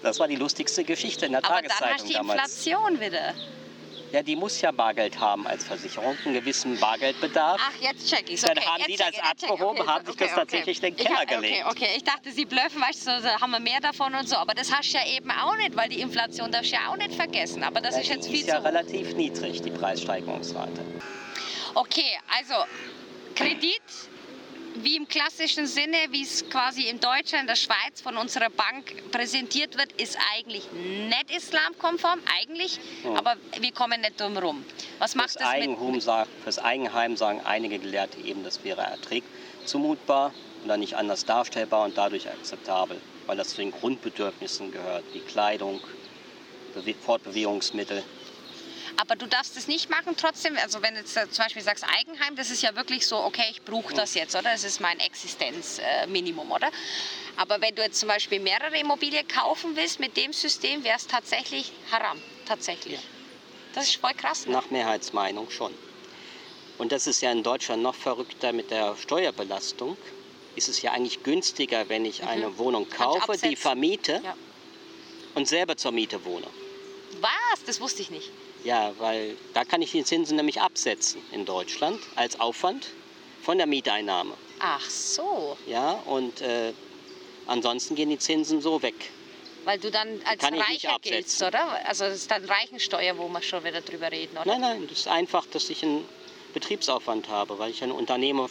Das 0.03 0.19
war 0.19 0.27
die 0.27 0.35
lustigste 0.35 0.83
Geschichte 0.83 1.27
in 1.27 1.33
der 1.33 1.45
Aber 1.45 1.63
dann 1.63 1.71
hast 1.71 1.79
Tageszeitung 1.79 2.07
du 2.07 2.09
die 2.09 2.15
damals. 2.15 2.67
Inflation 2.67 3.01
wieder. 3.01 3.35
Ja, 4.13 4.23
die 4.23 4.37
muss 4.37 4.61
ja 4.61 4.71
Bargeld 4.73 5.19
haben 5.19 5.47
als 5.47 5.65
Versicherung, 5.65 6.17
einen 6.27 6.35
gewissen 6.35 6.79
Bargeldbedarf. 6.79 7.59
Ach, 7.65 7.73
jetzt 7.81 8.11
check 8.11 8.29
ich's. 8.29 8.43
Dann 8.43 8.59
Okay, 8.59 8.67
haben 8.67 8.79
jetzt 8.81 8.89
die 8.91 8.97
das 8.99 9.09
ich, 9.09 9.15
check 9.17 9.25
ich. 9.45 9.51
abgehoben, 9.51 9.87
haben 9.87 10.05
sich 10.05 10.17
das 10.17 10.35
tatsächlich 10.35 10.83
in 10.83 10.95
den 10.95 10.99
Ich 10.99 11.07
Keller 11.07 11.21
hab- 11.21 11.29
gelegt. 11.29 11.65
Okay, 11.67 11.85
okay, 11.85 11.89
ich 11.97 12.05
dachte, 12.05 12.31
sie 12.31 12.45
blöffen, 12.45 12.83
weißt 12.83 13.07
du, 13.07 13.23
da 13.23 13.41
haben 13.41 13.51
wir 13.53 13.61
mehr 13.61 13.81
davon 13.81 14.15
und 14.15 14.29
so. 14.29 14.37
Aber 14.37 14.53
das 14.53 14.71
hast 14.71 14.93
du 14.93 14.99
ja 14.99 15.07
eben 15.17 15.31
auch 15.31 15.57
nicht, 15.57 15.75
weil 15.75 15.89
die 15.89 16.01
Inflation 16.03 16.53
darfst 16.53 16.73
du 16.73 16.77
ja 16.77 16.89
auch 16.91 16.97
nicht 16.99 17.15
vergessen. 17.15 17.63
Aber 17.63 17.81
das 17.81 17.95
Ja, 17.95 18.01
ist 18.03 18.09
jetzt 18.11 18.27
die 18.29 18.33
viel 18.33 18.41
ist 18.41 18.49
ja 18.49 18.59
zu 18.59 18.65
relativ 18.67 19.15
niedrig, 19.17 19.63
die 19.63 19.71
Preissteigerungsrate. 19.71 20.85
Okay, 21.75 22.19
also 22.39 22.55
Kredit, 23.35 23.81
wie 24.77 24.97
im 24.97 25.07
klassischen 25.07 25.67
Sinne, 25.67 25.97
wie 26.11 26.23
es 26.23 26.49
quasi 26.49 26.83
in 26.89 27.01
Deutschland, 27.01 27.43
in 27.43 27.47
der 27.47 27.57
Schweiz 27.57 28.01
von 28.03 28.17
unserer 28.17 28.51
Bank 28.51 29.11
präsentiert 29.13 29.77
wird, 29.77 29.93
ist 30.01 30.17
eigentlich 30.35 30.65
nicht 30.73 31.31
islamkonform, 31.37 32.21
eigentlich, 32.41 32.79
Hm. 33.03 33.17
aber 33.17 33.37
wir 33.61 33.73
kommen 33.73 34.01
nicht 34.01 34.21
drum 34.21 34.37
rum. 34.37 34.65
Was 34.99 35.15
macht 35.15 35.31
Fürs 35.31 35.43
das 35.43 35.53
mit, 35.55 35.63
Eigenheim, 35.63 36.01
sagt, 36.01 36.31
fürs 36.43 36.59
Eigenheim 36.59 37.17
sagen 37.17 37.41
einige 37.45 37.79
Gelehrte 37.79 38.21
eben, 38.21 38.45
das 38.45 38.65
wäre 38.65 38.83
Erträg 38.83 39.25
zumutbar 39.65 40.33
oder 40.65 40.77
nicht 40.77 40.95
anders 40.95 41.25
darstellbar 41.25 41.85
und 41.85 41.97
dadurch 41.99 42.29
akzeptabel, 42.29 43.01
weil 43.27 43.37
das 43.37 43.51
zu 43.51 43.57
den 43.57 43.73
Grundbedürfnissen 43.73 44.73
gehört, 44.73 45.05
wie 45.13 45.21
Kleidung, 45.21 45.81
Bewe 46.75 46.95
Fortbewegungsmittel. 46.95 48.03
Aber 48.97 49.17
du 49.17 49.27
darfst 49.27 49.57
es 49.57 49.69
nicht 49.69 49.91
machen 49.91 50.17
trotzdem, 50.17 50.57
also 50.59 50.83
wenn 50.83 50.95
du 50.95 51.01
jetzt 51.01 51.17
äh, 51.17 51.29
zum 51.31 51.45
Beispiel 51.45 51.63
sagst 51.63 51.85
Eigenheim, 51.85 52.37
das 52.37 52.51
ist 52.51 52.63
ja 52.63 52.75
wirklich 52.77 53.07
so, 53.07 53.17
okay, 53.17 53.45
ich 53.51 53.63
brauche 53.63 53.95
das 53.95 54.15
jetzt, 54.15 54.35
oder? 54.35 54.51
Das 54.53 54.65
ist 54.65 54.81
mein 54.81 54.99
Existenzminimum, 55.01 56.51
oder? 56.51 56.71
Aber 57.37 57.61
wenn 57.61 57.75
du 57.75 57.83
jetzt 57.83 57.99
zum 57.99 58.09
Beispiel 58.09 58.41
mehrere 58.41 58.77
Immobilien 58.79 59.27
kaufen 59.27 59.75
willst 59.77 59.99
mit 60.01 60.17
dem 60.17 60.33
System, 60.33 60.85
wäre 60.85 60.97
es 60.97 61.07
tatsächlich 61.07 61.73
haram, 61.91 62.21
tatsächlich. 62.47 63.01
Das 63.75 63.85
ist 63.85 63.97
voll 63.97 64.13
krass. 64.15 64.47
Ne? 64.47 64.53
Nach 64.53 64.71
Mehrheitsmeinung 64.71 65.51
schon. 65.51 65.73
Und 66.79 66.93
das 66.93 67.07
ist 67.07 67.23
ja 67.23 67.33
in 67.33 67.43
Deutschland 67.43 67.83
noch 67.83 67.95
verrückter 67.95 68.53
mit 68.53 68.71
der 68.71 68.97
Steuerbelastung. 68.97 69.97
Ist 70.55 70.69
es 70.69 70.83
ja 70.83 70.93
eigentlich 70.93 71.23
günstiger, 71.23 71.89
wenn 71.89 72.05
ich 72.05 72.25
eine 72.25 72.59
Wohnung 72.59 72.85
Mhm. 72.85 72.91
Kaufe, 72.91 73.39
die 73.39 73.57
vermiete 73.57 74.21
Ja. 74.23 74.35
und 75.35 75.49
selber 75.49 75.77
zur 75.77 75.93
Miete 75.93 76.23
wohne. 76.27 76.47
Was? 77.21 77.65
Das 77.65 77.81
wusste 77.81 78.03
ich 78.03 78.11
nicht. 78.11 78.31
Ja, 78.65 78.93
weil 78.99 79.37
da 79.55 79.65
kann 79.65 79.83
ich 79.83 79.91
die 79.91 80.05
Zinsen 80.05 80.37
nämlich 80.37 80.61
absetzen 80.61 81.21
in 81.33 81.45
Deutschland 81.45 82.01
als 82.17 82.39
Aufwand 82.39 82.87
von 83.43 83.59
der 83.59 83.67
Mieteinnahme. 83.67 84.35
Ach 84.61 84.89
so, 84.89 85.57
Ja, 85.67 85.93
und 86.07 86.41
äh, 86.41 86.73
ansonsten 87.47 87.97
gehen 87.97 88.11
die 88.11 88.19
Zinsen 88.19 88.61
so 88.61 88.81
weg. 88.83 88.95
weil 89.65 89.79
du 89.79 89.91
dann 89.91 90.21
als 90.25 90.41
Kann 90.41 90.55
Reicher 90.55 90.97
giltst, 91.03 91.43
oder? 91.43 91.85
Also 91.87 92.05
das 92.05 92.15
ist 92.15 92.31
dann 92.31 92.45
Reichensteuer, 92.45 93.19
wo 93.19 93.29
wir 93.29 93.43
schon 93.43 93.65
wieder 93.65 93.81
drüber 93.81 94.11
reden, 94.13 94.37
oder? 94.37 94.47
Nein, 94.47 94.61
nein, 94.61 94.87
das 94.89 94.99
ist 95.01 95.09
einfach, 95.09 95.47
dass 95.47 95.69
ich 95.71 95.83
einen 95.83 96.05
Betriebsaufwand 96.55 97.29
habe. 97.29 97.59
Weil 97.59 97.71
ich 97.71 97.83
ein 97.83 97.91
Unternehmen 97.93 98.49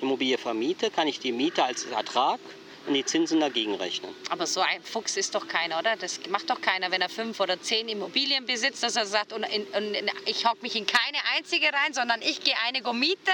Immobilie 0.00 0.38
vermiete, 0.38 0.90
kann 0.90 1.06
ich 1.08 1.20
die 1.20 1.32
Miete 1.32 1.64
als 1.64 1.84
Ertrag 1.84 2.40
und 2.86 2.94
die 2.94 3.04
Zinsen 3.04 3.40
dagegen 3.40 3.74
rechnen. 3.74 4.14
Aber 4.30 4.46
so 4.46 4.60
ein 4.60 4.82
Fuchs 4.82 5.16
ist 5.16 5.34
doch 5.34 5.48
keiner, 5.48 5.78
oder? 5.78 5.96
Das 5.96 6.20
macht 6.28 6.48
doch 6.50 6.60
keiner, 6.60 6.90
wenn 6.90 7.00
er 7.00 7.08
fünf 7.08 7.40
oder 7.40 7.60
zehn 7.60 7.88
Immobilien 7.88 8.46
besitzt, 8.46 8.82
dass 8.82 8.96
er 8.96 9.06
sagt, 9.06 9.32
und, 9.32 9.42
in, 9.44 9.64
und 9.64 9.96
ich 10.26 10.46
hocke 10.46 10.58
mich 10.62 10.76
in 10.76 10.86
keine 10.86 11.18
einzige 11.36 11.66
rein, 11.66 11.92
sondern 11.92 12.22
ich 12.22 12.42
gehe 12.42 12.54
eine 12.66 12.82
miete, 12.92 13.32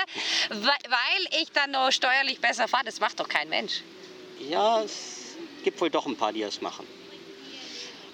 weil 0.49 1.41
ich 1.43 1.53
dann 1.53 1.73
nur 1.73 1.93
steuerlich 1.93 2.41
besser 2.41 2.69
fahre. 2.69 2.85
Das 2.85 3.01
macht 3.01 3.21
doch 3.21 3.29
kein 3.29 3.49
Mensch. 3.49 3.83
Ja, 4.49 4.83
es 4.83 5.37
gibt 5.62 5.81
wohl 5.81 5.91
doch 5.91 6.07
ein 6.07 6.17
paar, 6.17 6.33
die 6.33 6.41
das 6.41 6.61
machen. 6.61 6.87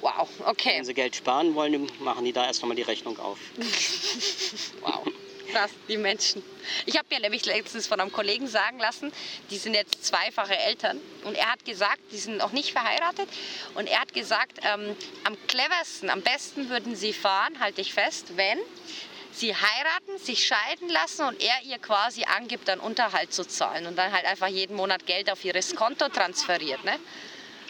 Wow, 0.01 0.29
okay. 0.45 0.77
Wenn 0.77 0.85
sie 0.85 0.95
Geld 0.95 1.17
sparen 1.17 1.55
wollen, 1.55 1.91
machen 2.01 2.25
die 2.25 2.33
da 2.33 2.47
erst 2.47 2.63
einmal 2.63 2.77
die 2.77 2.83
Rechnung 2.83 3.19
auf. 3.19 3.39
Wow. 4.81 5.07
Krass, 5.53 5.71
die 5.89 5.97
Menschen. 5.97 6.43
Ich 6.85 6.99
habe 6.99 7.07
mir 7.11 7.21
nämlich 7.21 7.47
letztens 7.47 7.87
von 7.87 8.01
einem 8.01 8.13
Kollegen 8.13 8.49
sagen 8.49 8.79
lassen, 8.79 9.13
die 9.51 9.57
sind 9.57 9.75
jetzt 9.75 10.05
zweifache 10.05 10.57
Eltern. 10.57 11.01
Und 11.25 11.37
er 11.37 11.51
hat 11.51 11.65
gesagt, 11.65 12.01
die 12.13 12.19
sind 12.19 12.37
noch 12.37 12.53
nicht 12.53 12.73
verheiratet. 12.73 13.29
Und 13.75 13.89
er 13.89 14.01
hat 14.01 14.13
gesagt, 14.13 14.59
ähm, 14.63 14.95
am 15.25 15.37
cleversten, 15.47 16.11
am 16.11 16.21
besten 16.21 16.69
würden 16.69 16.97
sie 16.97 17.13
fahren, 17.13 17.61
halte 17.61 17.81
ich 17.81 17.95
fest, 17.95 18.37
wenn 18.37 18.59
sie 19.33 19.55
heiraten, 19.55 20.19
sich 20.19 20.47
scheiden 20.47 20.89
lassen 20.89 21.23
und 21.23 21.41
er 21.41 21.63
ihr 21.63 21.79
quasi 21.79 22.25
angibt, 22.25 22.69
dann 22.69 22.81
Unterhalt 22.81 23.33
zu 23.33 23.47
zahlen. 23.47 23.87
Und 23.87 23.97
dann 23.97 24.13
halt 24.13 24.27
einfach 24.27 24.49
jeden 24.49 24.77
Monat 24.77 25.07
Geld 25.07 25.31
auf 25.31 25.45
ihres 25.45 25.75
Konto 25.75 26.09
transferiert. 26.09 26.85
Ne? 26.85 26.99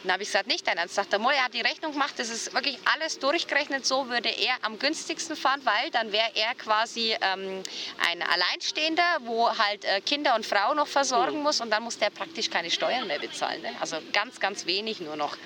Dann 0.03 0.13
habe 0.13 0.23
ich 0.23 0.29
gesagt, 0.29 0.47
nicht 0.47 0.67
dein 0.67 0.79
Ernst. 0.79 0.95
Sagt 0.95 1.13
er, 1.13 1.19
er 1.21 1.45
hat 1.45 1.55
die 1.55 1.61
Rechnung 1.61 1.93
gemacht, 1.93 2.15
das 2.19 2.29
ist 2.29 2.55
wirklich 2.55 2.79
alles 2.95 3.19
durchgerechnet. 3.19 3.85
So 3.85 4.09
würde 4.09 4.29
er 4.29 4.55
am 4.63 4.79
günstigsten 4.79 5.37
fahren, 5.37 5.61
weil 5.65 5.91
dann 5.91 6.13
wäre 6.13 6.31
er 6.35 6.55
quasi 6.55 7.17
ähm, 7.21 7.63
ein 8.09 8.23
Alleinstehender, 8.23 9.19
wo 9.21 9.49
halt 9.57 9.85
äh, 9.85 10.01
Kinder 10.01 10.35
und 10.37 10.47
Frau 10.47 10.75
noch 10.75 10.87
versorgen 10.87 11.43
muss 11.43 11.61
und 11.61 11.71
dann 11.71 11.83
muss 11.83 11.99
der 11.99 12.11
praktisch 12.11 12.49
keine 12.49 12.71
Steuern 12.71 13.07
mehr 13.07 13.19
bezahlen. 13.19 13.61
Ne? 13.63 13.75
Also 13.81 13.97
ganz, 14.13 14.39
ganz 14.39 14.67
wenig 14.67 15.01
nur 15.01 15.17
noch. 15.17 15.37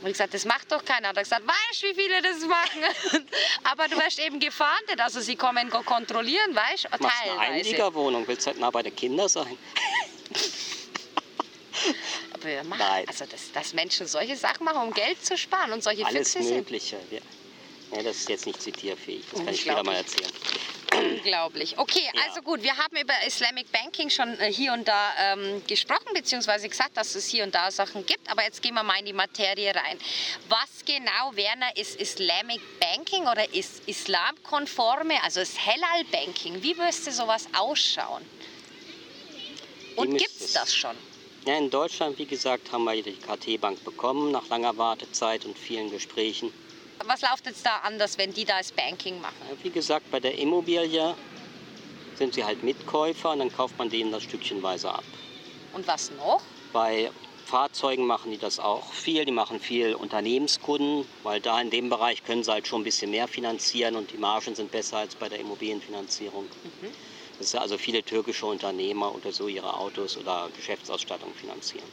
Und 0.00 0.06
ich 0.06 0.12
gesagt, 0.14 0.32
das 0.32 0.46
macht 0.46 0.72
doch 0.72 0.82
keiner. 0.82 1.10
Und 1.10 1.16
er 1.16 1.20
hat 1.20 1.24
gesagt, 1.24 1.46
weißt 1.46 1.82
du, 1.82 1.86
wie 1.88 1.94
viele 1.94 2.22
das 2.22 2.40
machen? 2.40 3.26
Aber 3.64 3.86
du 3.86 4.00
hast 4.00 4.18
eben 4.18 4.40
gefahndet, 4.40 4.98
also 4.98 5.20
sie 5.20 5.36
kommen 5.36 5.68
kontrollieren, 5.68 6.54
weißt 6.54 6.84
du, 6.84 6.88
Machst 6.88 7.22
eine 7.22 7.30
teilweise. 7.36 7.52
Einliegerwohnung, 7.52 8.26
willst 8.26 8.46
halt 8.46 8.58
nah 8.58 8.70
bei 8.70 8.82
den 8.82 8.96
Kindern 8.96 9.28
sein? 9.28 9.58
Wir 12.42 12.64
machen, 12.64 12.78
Nein. 12.80 13.04
also 13.08 13.24
dass, 13.26 13.52
dass 13.52 13.72
Menschen 13.74 14.06
solche 14.06 14.36
Sachen 14.36 14.64
machen, 14.64 14.82
um 14.88 14.92
Geld 14.94 15.24
zu 15.24 15.36
sparen 15.36 15.72
und 15.72 15.82
solche 15.82 16.04
Alles 16.06 16.32
Füchse. 16.32 16.54
Mögliche. 16.54 16.98
Wir, 17.10 17.20
ja, 17.92 18.02
das 18.02 18.16
ist 18.18 18.28
jetzt 18.28 18.46
nicht 18.46 18.62
zitierfähig, 18.62 19.24
das 19.30 19.40
kann 19.44 19.54
ich 19.54 19.60
später 19.62 19.82
mal 19.82 19.96
erzählen. 19.96 20.30
Unglaublich. 20.92 21.78
Okay, 21.78 22.02
Ja. 22.14 22.22
also 22.26 22.42
gut, 22.42 22.62
wir 22.62 22.76
haben 22.76 22.96
über 22.96 23.14
Islamic 23.26 23.70
Banking 23.70 24.10
schon 24.10 24.38
äh, 24.40 24.52
hier 24.52 24.72
und 24.72 24.86
da 24.88 25.12
ähm, 25.18 25.62
gesprochen, 25.66 26.06
beziehungsweise 26.14 26.68
gesagt, 26.68 26.96
dass 26.96 27.14
es 27.14 27.26
hier 27.26 27.44
und 27.44 27.54
da 27.54 27.70
Sachen 27.70 28.04
gibt, 28.06 28.28
aber 28.30 28.42
jetzt 28.42 28.60
gehen 28.62 28.74
wir 28.74 28.82
mal 28.82 28.98
in 28.98 29.06
die 29.06 29.12
Materie 29.12 29.72
rein. 29.74 29.98
Was 30.48 30.84
genau, 30.84 31.34
Werner, 31.34 31.76
ist 31.76 32.00
Islamic 32.00 32.60
Banking 32.80 33.26
oder 33.28 33.52
ist 33.54 33.82
islamkonforme, 33.86 35.22
also 35.22 35.40
ist 35.40 35.64
Halal 35.64 36.04
Banking? 36.10 36.60
Wie 36.62 36.74
müsste 36.74 37.12
sowas 37.12 37.46
ausschauen? 37.56 38.24
Und 39.96 40.16
gibt 40.16 40.40
es- 40.40 40.52
das 40.52 40.74
schon? 40.74 40.96
Ja, 41.46 41.56
in 41.56 41.70
Deutschland, 41.70 42.18
wie 42.18 42.26
gesagt, 42.26 42.70
haben 42.70 42.84
wir 42.84 43.02
die 43.02 43.14
KT-Bank 43.14 43.82
bekommen, 43.82 44.30
nach 44.30 44.48
langer 44.50 44.76
Wartezeit 44.76 45.46
und 45.46 45.58
vielen 45.58 45.90
Gesprächen. 45.90 46.52
Was 47.06 47.22
läuft 47.22 47.46
jetzt 47.46 47.64
da 47.64 47.78
anders, 47.78 48.18
wenn 48.18 48.32
die 48.34 48.44
da 48.44 48.58
das 48.58 48.72
Banking 48.72 49.22
machen? 49.22 49.36
Wie 49.62 49.70
gesagt, 49.70 50.10
bei 50.10 50.20
der 50.20 50.36
Immobilie 50.36 51.14
sind 52.16 52.34
sie 52.34 52.44
halt 52.44 52.62
Mitkäufer 52.62 53.32
und 53.32 53.38
dann 53.38 53.50
kauft 53.50 53.78
man 53.78 53.88
denen 53.88 54.12
das 54.12 54.22
stückchenweise 54.22 54.92
ab. 54.92 55.04
Und 55.72 55.86
was 55.86 56.10
noch? 56.10 56.42
Bei 56.74 57.10
Fahrzeugen 57.46 58.06
machen 58.06 58.30
die 58.30 58.38
das 58.38 58.60
auch 58.60 58.92
viel. 58.92 59.24
Die 59.24 59.32
machen 59.32 59.60
viel 59.60 59.94
Unternehmenskunden, 59.94 61.06
weil 61.22 61.40
da 61.40 61.58
in 61.58 61.70
dem 61.70 61.88
Bereich 61.88 62.22
können 62.22 62.44
sie 62.44 62.52
halt 62.52 62.66
schon 62.66 62.82
ein 62.82 62.84
bisschen 62.84 63.10
mehr 63.10 63.28
finanzieren 63.28 63.96
und 63.96 64.12
die 64.12 64.18
Margen 64.18 64.54
sind 64.54 64.70
besser 64.70 64.98
als 64.98 65.14
bei 65.14 65.30
der 65.30 65.40
Immobilienfinanzierung. 65.40 66.50
Das 66.82 66.90
ist 67.40 67.56
also 67.56 67.78
viele 67.78 68.02
türkische 68.02 68.46
Unternehmer 68.46 69.14
oder 69.14 69.32
so 69.32 69.48
ihre 69.48 69.74
Autos 69.74 70.16
oder 70.16 70.48
Geschäftsausstattung 70.56 71.34
finanzieren. 71.34 71.86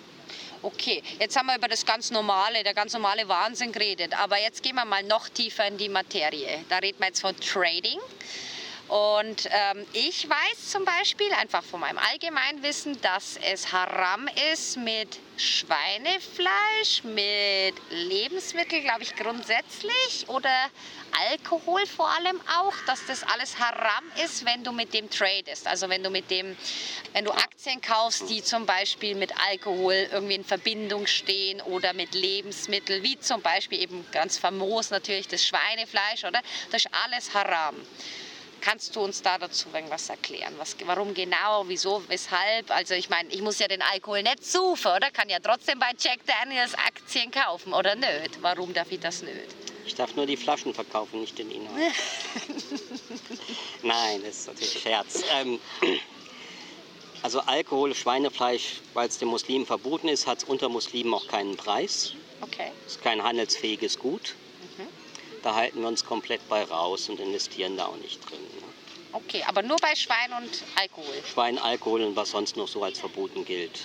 Okay, 0.62 1.04
jetzt 1.20 1.38
haben 1.38 1.48
wir 1.48 1.56
über 1.56 1.68
das 1.68 1.86
ganz 1.86 2.12
normale, 2.12 2.64
der 2.64 2.74
ganz 2.74 2.94
normale 2.94 3.28
Wahnsinn 3.28 3.72
geredet, 3.72 4.20
aber 4.20 4.40
jetzt 4.40 4.64
gehen 4.64 4.76
wir 4.76 4.86
mal 4.86 5.04
noch 5.04 5.30
tiefer 5.30 5.68
in 5.68 5.78
die 5.78 5.90
Materie. 5.90 6.66
Da 6.68 6.80
reden 6.80 7.00
wir 7.00 7.08
jetzt 7.08 7.22
von 7.22 7.36
Trading. 7.40 8.00
Und 8.88 9.50
ähm, 9.52 9.86
ich 9.92 10.30
weiß 10.30 10.72
zum 10.72 10.86
Beispiel 10.86 11.32
einfach 11.34 11.64
von 11.64 11.82
meinem 11.82 11.98
Allgemeinwissen, 11.98 13.00
dass 13.02 13.38
es 13.52 13.74
haram 13.74 14.30
ist 14.54 14.78
mit 14.78 15.20
Schweinefleisch, 15.36 17.04
mit 17.04 17.76
Lebensmitteln, 17.90 18.84
glaube 18.84 19.04
ich, 19.04 19.14
grundsätzlich 19.16 20.30
oder 20.30 20.50
Alkohol 21.30 21.86
vor 21.86 22.10
allem 22.10 22.40
auch, 22.60 22.74
dass 22.86 23.06
das 23.08 23.24
alles 23.24 23.60
haram 23.60 24.06
ist, 24.24 24.46
wenn 24.46 24.64
du 24.64 24.72
mit 24.72 24.94
dem 24.94 25.10
tradest. 25.10 25.68
Also 25.68 25.90
wenn 25.90 26.02
du 26.02 26.10
mit 26.10 26.32
dem, 26.32 26.56
wenn 27.12 27.26
du 27.26 27.32
Aktien 27.32 27.82
kaufst, 27.82 28.30
die 28.30 28.42
zum 28.42 28.66
Beispiel 28.66 29.16
mit 29.16 29.34
Alkohol 29.50 30.08
irgendwie 30.12 30.36
in 30.36 30.46
Verbindung 30.46 31.08
stehen 31.08 31.60
oder 31.62 31.94
mit 31.94 32.16
Lebensmitteln, 32.16 33.04
wie 33.04 33.20
zum 33.20 33.42
Beispiel 33.42 33.82
eben 33.82 34.06
ganz 34.12 34.38
famos 34.38 34.92
natürlich 34.92 35.28
das 35.28 35.46
Schweinefleisch, 35.46 36.24
oder? 36.24 36.42
Das 36.72 36.86
ist 36.86 36.92
alles 37.04 37.34
haram. 37.34 37.76
Kannst 38.68 38.98
du 38.98 39.00
uns 39.00 39.22
da 39.22 39.38
dazu 39.38 39.70
irgendwas 39.74 40.10
erklären? 40.10 40.54
Was, 40.58 40.76
warum 40.86 41.14
genau, 41.14 41.64
wieso, 41.68 42.04
weshalb? 42.10 42.70
Also 42.70 42.96
ich 42.96 43.10
meine, 43.10 43.30
ich 43.30 43.42
muss 43.42 43.60
ja 43.60 43.68
den 43.70 43.82
Alkohol 43.82 44.24
nicht 44.24 44.46
suchen, 44.46 44.92
oder? 44.92 45.10
Kann 45.10 45.30
ja 45.30 45.40
trotzdem 45.40 45.80
bei 45.80 45.92
Jack 45.98 46.20
Daniels 46.26 46.74
Aktien 46.76 47.32
kaufen, 47.32 47.72
oder 47.72 47.96
nicht? 47.96 48.42
Warum 48.42 48.74
darf 48.74 48.92
ich 48.92 49.00
das 49.00 49.22
nicht? 49.22 49.56
Ich 49.86 49.96
darf 49.96 50.18
nur 50.18 50.26
die 50.26 50.36
Flaschen 50.36 50.74
verkaufen, 50.74 51.22
nicht 51.22 51.38
den 51.38 51.50
Inhalt. 51.50 51.78
Nein, 53.84 54.22
das 54.26 54.40
ist 54.40 54.48
natürlich 54.48 54.82
Scherz. 54.82 55.24
Ähm, 55.32 55.62
also 57.24 57.40
Alkohol, 57.40 57.96
Schweinefleisch, 57.96 58.82
weil 58.94 59.08
es 59.08 59.18
den 59.18 59.30
Muslimen 59.30 59.66
verboten 59.66 60.10
ist, 60.10 60.28
hat 60.28 60.40
es 60.40 60.44
unter 60.44 60.68
Muslimen 60.68 61.14
auch 61.14 61.30
keinen 61.30 61.56
Preis. 61.56 62.16
Okay. 62.42 62.74
ist 62.86 63.02
kein 63.02 63.24
handelsfähiges 63.24 63.98
Gut. 63.98 64.36
Da 65.44 65.56
halten 65.56 65.82
wir 65.82 65.88
uns 65.88 66.04
komplett 66.04 66.48
bei 66.50 66.64
raus 66.64 67.10
und 67.10 67.20
investieren 67.20 67.78
da 67.78 67.86
auch 67.86 67.98
nicht 67.98 68.20
drin. 68.30 68.40
Ne? 68.42 68.64
Okay, 69.14 69.44
aber 69.48 69.62
nur 69.62 69.78
bei 69.78 69.96
Schwein 69.96 70.34
und 70.42 70.50
Alkohol. 70.76 71.14
Schwein, 71.32 71.58
Alkohol 71.58 72.04
und 72.04 72.16
was 72.16 72.32
sonst 72.32 72.58
noch 72.58 72.68
so 72.68 72.84
als 72.84 73.00
verboten 73.00 73.46
gilt 73.46 73.80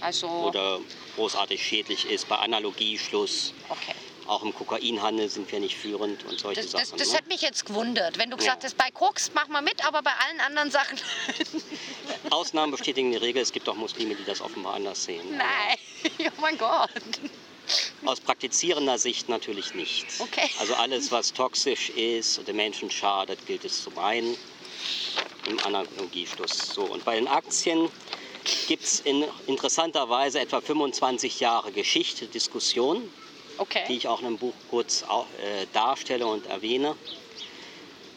Also, 0.00 0.26
oder 0.28 0.80
großartig 1.16 1.62
schädlich 1.64 2.06
ist, 2.08 2.28
bei 2.28 2.36
Analogieschluss. 2.36 3.52
okay. 3.68 3.94
Auch 4.28 4.44
im 4.44 4.54
Kokainhandel 4.54 5.28
sind 5.28 5.50
wir 5.50 5.58
nicht 5.58 5.76
führend 5.76 6.24
und 6.26 6.38
solche 6.38 6.62
Das, 6.62 6.70
das, 6.70 6.88
Sachen. 6.88 6.98
das 6.98 7.10
ne? 7.10 7.18
hat 7.18 7.26
mich 7.26 7.42
jetzt 7.42 7.66
gewundert. 7.66 8.18
Wenn 8.18 8.30
du 8.30 8.36
gesagt 8.36 8.62
Ja. 8.62 8.68
hast, 8.68 8.76
bei 8.78 8.88
Koks 8.92 9.34
machen 9.34 9.52
wir 9.52 9.60
mit, 9.62 9.84
aber 9.84 10.00
bei 10.00 10.12
allen 10.12 10.40
anderen 10.40 10.70
Sachen 10.70 10.96
Ausnahmen 12.30 12.70
bestätigen 12.70 13.10
die 13.10 13.16
Regel. 13.18 13.42
Es 13.42 13.50
gibt 13.52 13.68
auch 13.68 13.74
Muslime, 13.74 14.14
die 14.14 14.24
das 14.24 14.40
offenbar 14.40 14.74
anders 14.74 15.04
sehen. 15.04 15.36
nein. 15.36 15.76
Oh 16.38 16.40
mein 16.40 16.56
Gott. 16.58 16.88
Aus 18.04 18.20
praktizierender 18.20 18.98
Sicht 18.98 19.28
natürlich 19.28 19.74
nicht. 19.74 20.06
Okay. 20.18 20.50
Also 20.58 20.74
alles, 20.74 21.12
was 21.12 21.32
toxisch 21.32 21.90
ist 21.90 22.38
und 22.38 22.48
den 22.48 22.56
Menschen 22.56 22.90
schadet, 22.90 23.46
gilt 23.46 23.64
es 23.64 23.82
zu 23.82 23.90
meinen 23.90 24.36
im 25.48 25.58
Analogieschluss. 25.60 26.74
So, 26.74 26.82
und 26.82 27.04
bei 27.04 27.16
den 27.16 27.28
Aktien 27.28 27.88
gibt 28.66 28.84
es 28.84 29.00
in 29.00 29.24
interessanterweise 29.46 30.40
etwa 30.40 30.60
25 30.60 31.40
Jahre 31.40 31.72
Geschichte, 31.72 32.26
Diskussion, 32.26 33.02
die 33.02 33.08
Okay. 33.58 33.84
ich 33.88 34.08
auch 34.08 34.20
in 34.20 34.26
einem 34.26 34.38
Buch 34.38 34.54
kurz 34.70 35.02
äh, 35.02 35.66
darstelle 35.72 36.26
und 36.26 36.46
erwähne. 36.46 36.96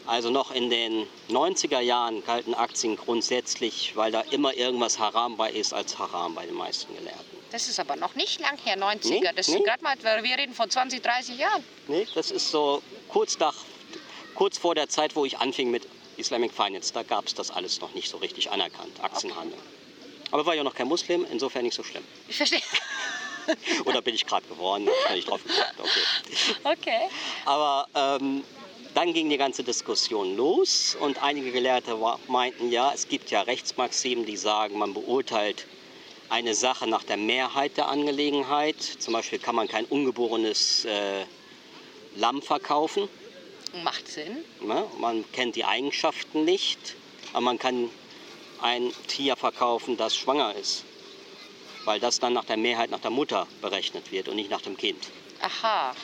Also 0.06 0.30
noch 0.30 0.50
in 0.50 0.70
den 0.70 1.06
90er 1.30 1.80
Jahren 1.80 2.24
galten 2.24 2.54
Aktien 2.54 2.96
grundsätzlich, 2.96 3.92
weil 3.96 4.12
da 4.12 4.22
immer 4.30 4.54
irgendwas 4.54 4.98
haram 4.98 5.36
bei 5.36 5.50
ist, 5.50 5.72
als 5.72 5.98
haram 5.98 6.34
bei 6.34 6.46
den 6.46 6.54
meisten 6.54 6.94
Gelehrten. 6.96 7.35
Das 7.52 7.68
ist 7.68 7.78
aber 7.78 7.96
noch 7.96 8.14
nicht 8.14 8.40
lang 8.40 8.58
her, 8.64 8.76
90er. 8.76 9.08
Nee, 9.08 9.20
das 9.34 9.48
nee. 9.48 9.54
sind 9.54 9.64
gerade 9.64 9.82
mal, 9.82 9.96
wir 10.02 10.38
reden 10.38 10.54
von 10.54 10.68
20, 10.68 11.02
30 11.02 11.38
Jahren. 11.38 11.64
Nee, 11.88 12.06
das 12.14 12.30
ist 12.30 12.50
so 12.50 12.82
kurz, 13.08 13.38
nach, 13.38 13.54
kurz 14.34 14.58
vor 14.58 14.74
der 14.74 14.88
Zeit, 14.88 15.14
wo 15.14 15.24
ich 15.24 15.38
anfing 15.38 15.70
mit 15.70 15.86
Islamic 16.16 16.52
Finance. 16.52 16.92
Da 16.92 17.02
gab 17.02 17.26
es 17.26 17.34
das 17.34 17.50
alles 17.50 17.80
noch 17.80 17.94
nicht 17.94 18.10
so 18.10 18.16
richtig 18.18 18.50
anerkannt, 18.50 19.02
Aktienhandel. 19.02 19.58
Aber 20.32 20.44
war 20.44 20.54
ja 20.54 20.64
noch 20.64 20.74
kein 20.74 20.88
Muslim, 20.88 21.24
insofern 21.30 21.62
nicht 21.62 21.74
so 21.74 21.82
schlimm. 21.82 22.04
Ich 22.28 22.36
verstehe. 22.36 22.60
Oder 23.84 24.02
bin 24.02 24.14
ich 24.14 24.26
gerade 24.26 24.46
geworden, 24.48 24.88
hab 25.08 25.16
ich 25.16 25.24
drauf 25.24 25.40
geguckt. 25.42 25.74
Okay. 25.78 26.78
Okay. 26.80 27.08
Aber 27.44 27.86
ähm, 27.94 28.42
dann 28.94 29.12
ging 29.12 29.30
die 29.30 29.36
ganze 29.36 29.62
Diskussion 29.62 30.36
los 30.36 30.96
und 30.98 31.22
einige 31.22 31.52
Gelehrte 31.52 31.96
meinten, 32.28 32.72
ja, 32.72 32.92
es 32.92 33.08
gibt 33.08 33.30
ja 33.30 33.42
Rechtsmaximen, 33.42 34.26
die 34.26 34.36
sagen, 34.36 34.78
man 34.78 34.94
beurteilt 34.94 35.66
eine 36.28 36.54
Sache 36.54 36.86
nach 36.86 37.04
der 37.04 37.16
Mehrheit 37.16 37.76
der 37.76 37.88
Angelegenheit. 37.88 38.80
Zum 38.80 39.12
Beispiel 39.12 39.38
kann 39.38 39.54
man 39.54 39.68
kein 39.68 39.84
ungeborenes 39.84 40.84
äh, 40.84 41.24
Lamm 42.16 42.42
verkaufen. 42.42 43.08
Macht 43.84 44.08
Sinn. 44.08 44.38
Ne? 44.60 44.84
Man 44.98 45.24
kennt 45.32 45.56
die 45.56 45.64
Eigenschaften 45.64 46.44
nicht, 46.44 46.96
aber 47.32 47.42
man 47.42 47.58
kann 47.58 47.90
ein 48.62 48.92
Tier 49.06 49.36
verkaufen, 49.36 49.96
das 49.96 50.16
schwanger 50.16 50.54
ist. 50.54 50.84
Weil 51.84 52.00
das 52.00 52.18
dann 52.18 52.32
nach 52.32 52.44
der 52.44 52.56
Mehrheit 52.56 52.90
nach 52.90 53.00
der 53.00 53.10
Mutter 53.10 53.46
berechnet 53.60 54.10
wird 54.10 54.28
und 54.28 54.36
nicht 54.36 54.50
nach 54.50 54.62
dem 54.62 54.76
Kind. 54.76 55.08
Aha. 55.40 55.94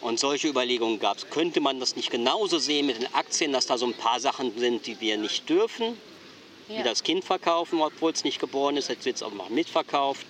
Und 0.00 0.18
solche 0.18 0.48
Überlegungen 0.48 0.98
gab 0.98 1.18
es. 1.18 1.30
Könnte 1.30 1.60
man 1.60 1.78
das 1.78 1.94
nicht 1.94 2.10
genauso 2.10 2.58
sehen 2.58 2.86
mit 2.86 2.98
den 2.98 3.14
Aktien, 3.14 3.52
dass 3.52 3.66
da 3.66 3.78
so 3.78 3.86
ein 3.86 3.94
paar 3.94 4.18
Sachen 4.18 4.58
sind, 4.58 4.86
die 4.86 5.00
wir 5.00 5.18
nicht 5.18 5.48
dürfen, 5.48 5.96
Ja. 6.70 6.78
wie 6.78 6.82
das 6.84 7.02
Kind 7.02 7.24
verkaufen, 7.24 7.82
obwohl 7.82 8.12
es 8.12 8.22
nicht 8.22 8.38
geboren 8.38 8.76
ist, 8.76 8.88
jetzt 8.88 9.04
wird 9.04 9.16
es 9.16 9.22
auch 9.22 9.32
noch 9.32 9.48
mitverkauft. 9.48 10.26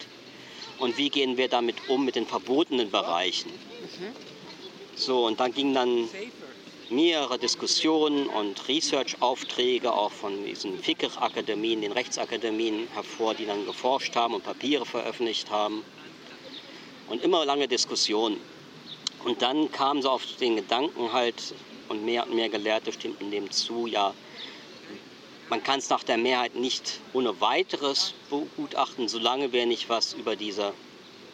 Und 0.79 0.97
wie 0.97 1.11
gehen 1.11 1.37
wir 1.37 1.49
damit 1.49 1.77
um 1.89 2.07
mit 2.07 2.17
den 2.17 2.27
verbotenen 2.27 2.91
Bereichen? 2.91 3.51
So, 4.97 5.27
und 5.27 5.39
dann 5.39 5.53
gingen 5.53 5.75
dann 5.75 6.09
mehrere 6.89 7.39
Diskussionen 7.39 8.27
und 8.27 8.67
Research-Aufträge 8.69 9.93
auch 9.93 10.13
von 10.13 10.45
diesen 10.45 10.79
Fikr-Akademien, 10.79 11.83
den 11.83 11.93
Rechtsakademien 11.93 12.89
hervor, 12.95 13.35
die 13.35 13.45
dann 13.45 13.67
geforscht 13.67 14.17
haben 14.17 14.35
und 14.35 14.43
Papiere 14.43 14.87
veröffentlicht 14.87 15.51
haben. 15.51 15.85
Und 17.09 17.23
immer 17.23 17.45
lange 17.45 17.69
Diskussionen. 17.69 18.41
Und 19.25 19.43
dann 19.43 19.71
kamen 19.71 20.01
sie 20.01 20.11
auf 20.11 20.25
den 20.41 20.57
Gedanken 20.57 21.13
halt, 21.13 21.55
und 21.89 22.05
mehr 22.05 22.27
und 22.27 22.35
mehr 22.35 22.49
Gelehrte 22.49 22.93
stimmten 22.93 23.31
dem 23.31 23.51
zu, 23.51 23.87
ja, 23.87 24.15
man 25.51 25.63
kann 25.65 25.81
es 25.81 25.91
nach 25.91 26.05
der 26.05 26.17
Mehrheit 26.17 26.55
nicht 26.55 27.01
ohne 27.13 27.41
weiteres 27.41 28.15
begutachten, 28.31 29.09
solange 29.09 29.53
wir 29.53 29.67
nicht 29.67 29.89
was 29.89 30.15
über 30.15 30.37
diese 30.37 30.73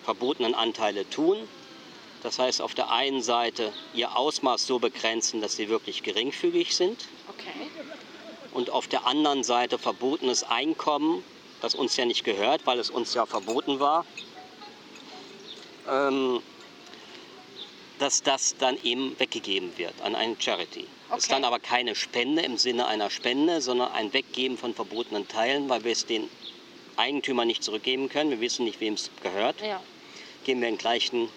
verbotenen 0.05 0.55
Anteile 0.55 1.09
tun. 1.11 1.37
Das 2.23 2.39
heißt, 2.39 2.63
auf 2.63 2.75
der 2.75 2.91
einen 2.91 3.23
Seite 3.23 3.73
ihr 3.95 4.17
Ausmaß 4.17 4.67
so 4.67 4.79
begrenzen, 4.79 5.41
dass 5.43 5.55
sie 5.57 5.69
wirklich 5.69 6.03
geringfügig 6.03 6.75
sind 6.75 7.05
Okay. 7.29 7.69
und 8.53 8.71
auf 8.71 8.89
der 8.89 9.07
anderen 9.07 9.45
Seite 9.45 9.79
verbotenes 9.79 10.43
Einkommen, 10.43 11.23
das 11.61 11.75
uns 11.75 11.97
ja 11.97 12.07
nicht 12.07 12.25
gehört, 12.25 12.65
weil 12.65 12.79
es 12.79 12.89
uns 12.89 13.13
ja 13.15 13.27
verboten 13.27 13.81
war, 13.81 14.07
ähm, 15.89 16.41
dass 17.99 18.23
das 18.23 18.57
dann 18.59 18.79
eben 18.83 19.19
weggegeben 19.19 19.77
wird 19.77 20.01
an 20.03 20.15
eine 20.15 20.37
Charity. 20.39 20.87
Das 21.09 21.19
ist 21.19 21.25
Okay. 21.27 21.35
dann 21.35 21.45
aber 21.45 21.61
keine 21.61 21.95
Spende 21.95 22.43
im 22.43 22.57
Sinne 22.59 22.87
einer 22.87 23.11
Spende, 23.11 23.61
sondern 23.61 23.93
ein 23.93 24.13
Weggeben 24.13 24.59
von 24.59 24.75
verbotenen 24.75 25.29
Teilen, 25.29 25.69
weil 25.69 25.85
wir 25.85 25.93
es 25.93 26.07
den 26.07 26.29
Eigentümern 26.97 27.47
nicht 27.47 27.63
zurückgeben 27.63 28.09
können. 28.09 28.31
Wir 28.31 28.41
wissen 28.41 28.65
nicht, 28.65 28.81
wem 28.81 28.95
es 28.95 29.11
gehört. 29.23 29.61
Ja. 29.61 29.81
Geben 30.45 30.61
wir 30.63 30.69
den 30.69 30.79
gleichen 30.79 31.29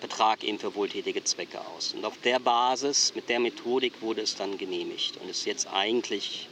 Betrag 0.00 0.44
eben 0.44 0.58
für 0.58 0.74
wohltätige 0.74 1.24
Zwecke 1.24 1.60
aus. 1.74 1.94
Und 1.94 2.04
auf 2.04 2.18
der 2.22 2.38
Basis, 2.38 3.14
mit 3.14 3.28
der 3.28 3.40
Methodik 3.40 4.02
wurde 4.02 4.20
es 4.20 4.36
dann 4.36 4.58
genehmigt 4.58 5.16
und 5.16 5.30
ist 5.30 5.46
jetzt 5.46 5.66
eigentlich, 5.72 6.48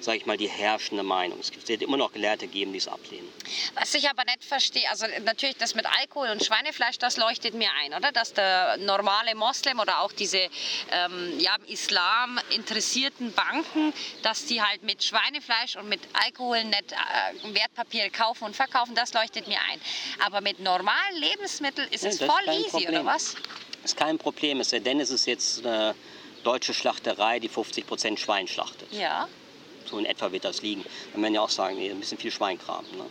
sage 0.00 0.18
ich 0.18 0.26
mal, 0.26 0.36
die 0.36 0.48
herrschende 0.48 1.02
Meinung. 1.02 1.38
Es 1.40 1.50
wird 1.68 1.82
immer 1.82 1.96
noch 1.96 2.12
Gelehrte 2.12 2.46
geben, 2.46 2.72
die 2.72 2.78
es 2.78 2.88
ablehnen. 2.88 3.28
Was 3.74 3.94
ich 3.94 4.08
aber 4.08 4.24
nicht 4.24 4.44
verstehe, 4.44 4.88
also 4.90 5.06
natürlich 5.24 5.56
das 5.56 5.74
mit 5.74 5.86
Alkohol 5.86 6.28
und 6.30 6.44
Schweinefleisch, 6.44 6.98
das 6.98 7.16
leuchtet 7.16 7.54
mir 7.54 7.70
ein, 7.82 7.94
oder? 7.94 8.12
Dass 8.12 8.32
der 8.32 8.76
normale 8.78 9.34
Moslem 9.34 9.80
oder 9.80 10.00
auch 10.00 10.12
diese 10.12 10.38
ähm, 10.90 11.38
ja, 11.38 11.56
Islam 11.66 12.38
interessierten 12.50 13.32
Banken, 13.32 13.92
dass 14.22 14.46
die 14.46 14.62
halt 14.62 14.82
mit 14.82 15.02
Schweinefleisch 15.02 15.76
und 15.76 15.88
mit 15.88 16.00
Alkohol 16.12 16.64
nicht 16.64 16.92
äh, 16.92 17.54
Wertpapiere 17.54 18.10
kaufen 18.10 18.44
und 18.44 18.56
verkaufen, 18.56 18.94
das 18.94 19.12
leuchtet 19.12 19.48
mir 19.48 19.58
ein. 19.70 19.80
Aber 20.24 20.40
mit 20.40 20.60
normalen 20.60 21.16
Lebensmitteln 21.16 21.88
ist 21.90 22.02
Ja, 22.04 22.10
es 22.10 22.18
das 22.18 22.26
ist 22.28 22.32
voll 22.32 22.44
kein 22.44 22.58
easy, 22.60 22.70
Problem. 22.70 22.88
oder 22.90 23.04
was? 23.06 23.34
Ist 23.84 23.96
kein 23.96 24.18
Problem, 24.18 24.60
es 24.60 24.70
sei 24.70 24.80
denn, 24.80 25.00
es 25.00 25.10
ist 25.10 25.26
jetzt 25.26 25.64
eine 25.64 25.94
deutsche 26.44 26.74
Schlachterei, 26.74 27.38
die 27.40 27.48
50% 27.50 28.16
Schwein 28.18 28.46
schlachtet. 28.48 28.92
Ja. 28.92 29.28
So 29.90 29.98
in 29.98 30.04
etwa 30.04 30.32
wird 30.32 30.44
das 30.44 30.62
liegen. 30.62 30.84
Dann 31.12 31.22
werden 31.22 31.34
ja 31.34 31.40
auch 31.40 31.50
sagen, 31.50 31.76
nee, 31.76 31.90
ein 31.90 32.00
bisschen 32.00 32.18
viel 32.18 32.30
Schweinkram. 32.30 32.84
Ne? 32.96 33.04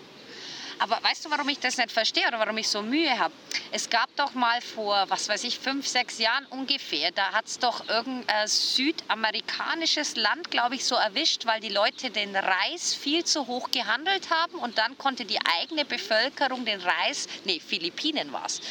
Aber 0.80 1.00
weißt 1.02 1.26
du, 1.26 1.32
warum 1.32 1.50
ich 1.50 1.60
das 1.60 1.78
nicht 1.78 1.92
verstehe 1.92 2.28
oder 2.28 2.40
warum 2.40 2.58
ich 2.58 2.68
so 2.68 2.82
Mühe 2.82 3.18
habe? 3.18 3.34
Es 3.72 3.90
gab 3.90 4.16
doch 4.16 4.34
mal 4.34 4.62
vor, 4.62 5.06
was 5.10 5.28
weiß 5.28 5.44
ich, 5.44 5.60
fünf, 5.60 5.88
sechs 5.88 6.20
Jahren 6.20 6.46
ungefähr, 6.48 7.12
da 7.12 7.32
hat 7.32 7.46
es 7.46 7.60
doch 7.60 7.88
irgendein 7.90 8.48
südamerikanisches 8.48 10.16
Land, 10.16 10.52
glaube 10.52 10.76
ich, 10.76 10.86
so 10.86 10.96
erwischt, 10.96 11.46
weil 11.46 11.60
die 11.60 11.70
Leute 11.70 12.12
den 12.12 12.36
Reis 12.36 12.94
viel 12.94 13.26
zu 13.26 13.48
hoch 13.48 13.72
gehandelt 13.72 14.30
haben 14.30 14.56
und 14.56 14.78
dann 14.78 14.98
konnte 14.98 15.26
die 15.26 15.40
eigene 15.60 15.84
Bevölkerung 15.84 16.66
den 16.66 16.80
Reis, 16.80 17.28
nee, 17.46 17.60
Philippinen 17.60 18.32
war 18.32 18.46
es. 18.46 18.62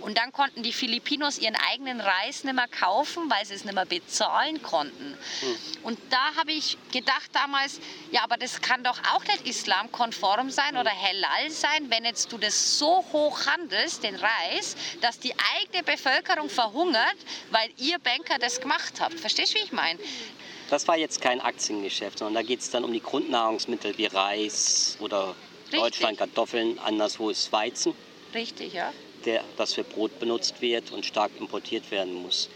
Und 0.00 0.16
dann 0.18 0.32
konnten 0.32 0.62
die 0.62 0.72
Filipinos 0.72 1.38
ihren 1.38 1.56
eigenen 1.56 2.00
Reis 2.00 2.44
nicht 2.44 2.54
mehr 2.54 2.68
kaufen, 2.68 3.28
weil 3.28 3.44
sie 3.44 3.54
es 3.54 3.64
nicht 3.64 3.74
mehr 3.74 3.86
bezahlen 3.86 4.62
konnten. 4.62 5.18
Und 5.82 5.98
da 6.10 6.34
habe 6.36 6.52
ich 6.52 6.78
gedacht 6.92 7.30
damals, 7.32 7.80
ja, 8.10 8.22
aber 8.22 8.36
das 8.36 8.60
kann 8.60 8.84
doch 8.84 8.98
auch 9.14 9.24
nicht 9.24 9.46
islamkonform 9.46 10.50
sein 10.50 10.76
oder 10.76 10.90
halal 10.90 11.50
sein, 11.60 11.90
wenn 11.90 12.04
jetzt 12.04 12.32
du 12.32 12.38
das 12.38 12.78
so 12.78 13.04
hoch 13.12 13.46
handelst, 13.46 14.02
den 14.02 14.14
Reis, 14.14 14.76
dass 15.00 15.18
die 15.18 15.34
eigene 15.56 15.82
Bevölkerung 15.82 16.48
verhungert, 16.48 17.16
weil 17.50 17.70
ihr 17.78 17.98
Banker 17.98 18.38
das 18.38 18.60
gemacht 18.60 18.94
habt. 19.00 19.18
Verstehst 19.18 19.54
du, 19.54 19.58
wie 19.58 19.64
ich 19.64 19.72
meine? 19.72 19.98
Das 20.70 20.88
war 20.88 20.96
jetzt 20.96 21.20
kein 21.20 21.40
Aktiengeschäft, 21.40 22.18
sondern 22.18 22.34
da 22.34 22.42
geht 22.42 22.60
es 22.60 22.70
dann 22.70 22.84
um 22.84 22.92
die 22.92 23.02
Grundnahrungsmittel 23.02 23.96
wie 23.98 24.06
Reis 24.06 24.96
oder 25.00 25.34
Richtig. 25.66 25.80
Deutschland 25.80 26.18
Kartoffeln, 26.18 26.78
anderswo 26.78 27.30
ist 27.30 27.52
Weizen, 27.52 27.94
Richtig, 28.34 28.72
ja. 28.74 28.92
der, 29.24 29.44
das 29.56 29.74
für 29.74 29.84
Brot 29.84 30.18
benutzt 30.18 30.60
wird 30.60 30.90
und 30.92 31.06
stark 31.06 31.30
importiert 31.38 31.90
werden 31.90 32.14
muss. 32.14 32.48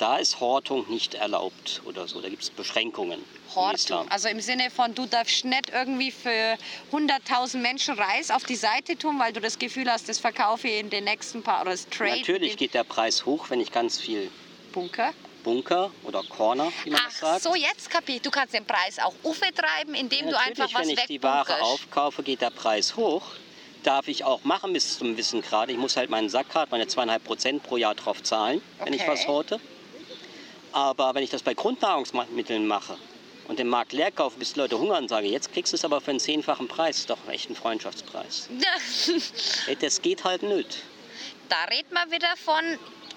Da 0.00 0.16
ist 0.16 0.40
Hortung 0.40 0.88
nicht 0.88 1.12
erlaubt 1.12 1.82
oder 1.84 2.08
so. 2.08 2.22
Da 2.22 2.30
gibt 2.30 2.42
es 2.42 2.48
Beschränkungen. 2.48 3.18
im 3.20 3.54
Hortung. 3.54 3.74
Islam. 3.74 4.06
Also 4.08 4.28
im 4.28 4.40
Sinne 4.40 4.70
von, 4.70 4.94
du 4.94 5.04
darfst 5.04 5.44
nicht 5.44 5.68
irgendwie 5.68 6.10
für 6.10 6.56
100.000 6.90 7.58
Menschen 7.58 7.98
Reis 7.98 8.30
auf 8.30 8.44
die 8.44 8.56
Seite 8.56 8.96
tun, 8.96 9.18
weil 9.18 9.34
du 9.34 9.42
das 9.42 9.58
Gefühl 9.58 9.90
hast, 9.90 10.08
das 10.08 10.18
verkaufe 10.18 10.68
ich 10.68 10.80
in 10.80 10.88
den 10.88 11.04
nächsten 11.04 11.42
paar, 11.42 11.60
oder 11.60 11.72
das 11.72 11.86
Trade 11.90 12.16
Natürlich 12.16 12.56
geht 12.56 12.72
der 12.72 12.84
Preis 12.84 13.26
hoch, 13.26 13.50
wenn 13.50 13.60
ich 13.60 13.70
ganz 13.72 14.00
viel 14.00 14.30
Bunker. 14.72 15.12
Bunker 15.44 15.90
oder 16.04 16.22
Corner, 16.22 16.72
wie 16.84 16.90
man 16.90 17.00
Ach 17.02 17.08
das 17.10 17.18
sagt. 17.18 17.42
so, 17.42 17.54
jetzt 17.54 17.90
kapier 17.90 18.16
ich. 18.16 18.22
Du 18.22 18.30
kannst 18.30 18.54
den 18.54 18.64
Preis 18.64 18.98
auch 18.98 19.14
uftreiben, 19.22 19.94
indem 19.94 20.26
du 20.26 20.32
Natürlich, 20.32 20.60
einfach 20.60 20.80
was 20.80 20.86
wenn 20.88 20.94
ich 20.96 21.04
die 21.04 21.22
Ware 21.22 21.60
aufkaufe, 21.60 22.22
geht 22.22 22.40
der 22.40 22.50
Preis 22.50 22.96
hoch. 22.96 23.22
Darf 23.82 24.08
ich 24.08 24.24
auch 24.24 24.44
machen 24.44 24.72
bis 24.72 24.96
zum 24.98 25.12
gewissen 25.12 25.42
Grad. 25.42 25.68
Ich 25.70 25.76
muss 25.76 25.96
halt 25.98 26.08
meinen 26.08 26.30
Sackgrad, 26.30 26.70
meine 26.70 26.86
zweieinhalb 26.86 27.22
Prozent 27.24 27.62
pro 27.62 27.76
Jahr 27.76 27.94
drauf 27.94 28.22
zahlen, 28.22 28.62
wenn 28.82 28.94
ich 28.94 29.02
Okay. 29.02 29.10
was 29.10 29.26
horte. 29.26 29.60
Aber 30.72 31.14
wenn 31.14 31.22
ich 31.24 31.30
das 31.30 31.42
bei 31.42 31.54
Grundnahrungsmitteln 31.54 32.66
mache 32.66 32.96
und 33.48 33.58
den 33.58 33.68
Markt 33.68 33.92
leer 33.92 34.10
kaufe, 34.12 34.38
bis 34.38 34.52
die 34.52 34.60
Leute 34.60 34.78
hungern, 34.78 35.08
sage 35.08 35.26
jetzt 35.26 35.52
kriegst 35.52 35.72
du 35.72 35.76
es 35.76 35.84
aber 35.84 36.00
für 36.00 36.10
einen 36.12 36.20
zehnfachen 36.20 36.68
Preis. 36.68 36.98
Ist 36.98 37.10
doch 37.10 37.18
echt 37.28 37.50
ein 37.50 37.56
Freundschaftspreis. 37.56 38.48
Das 39.80 40.02
geht 40.02 40.24
halt 40.24 40.42
nicht. 40.42 40.78
da 41.48 41.64
redet 41.64 41.90
man 41.92 42.10
wieder 42.10 42.32
von, 42.44 42.54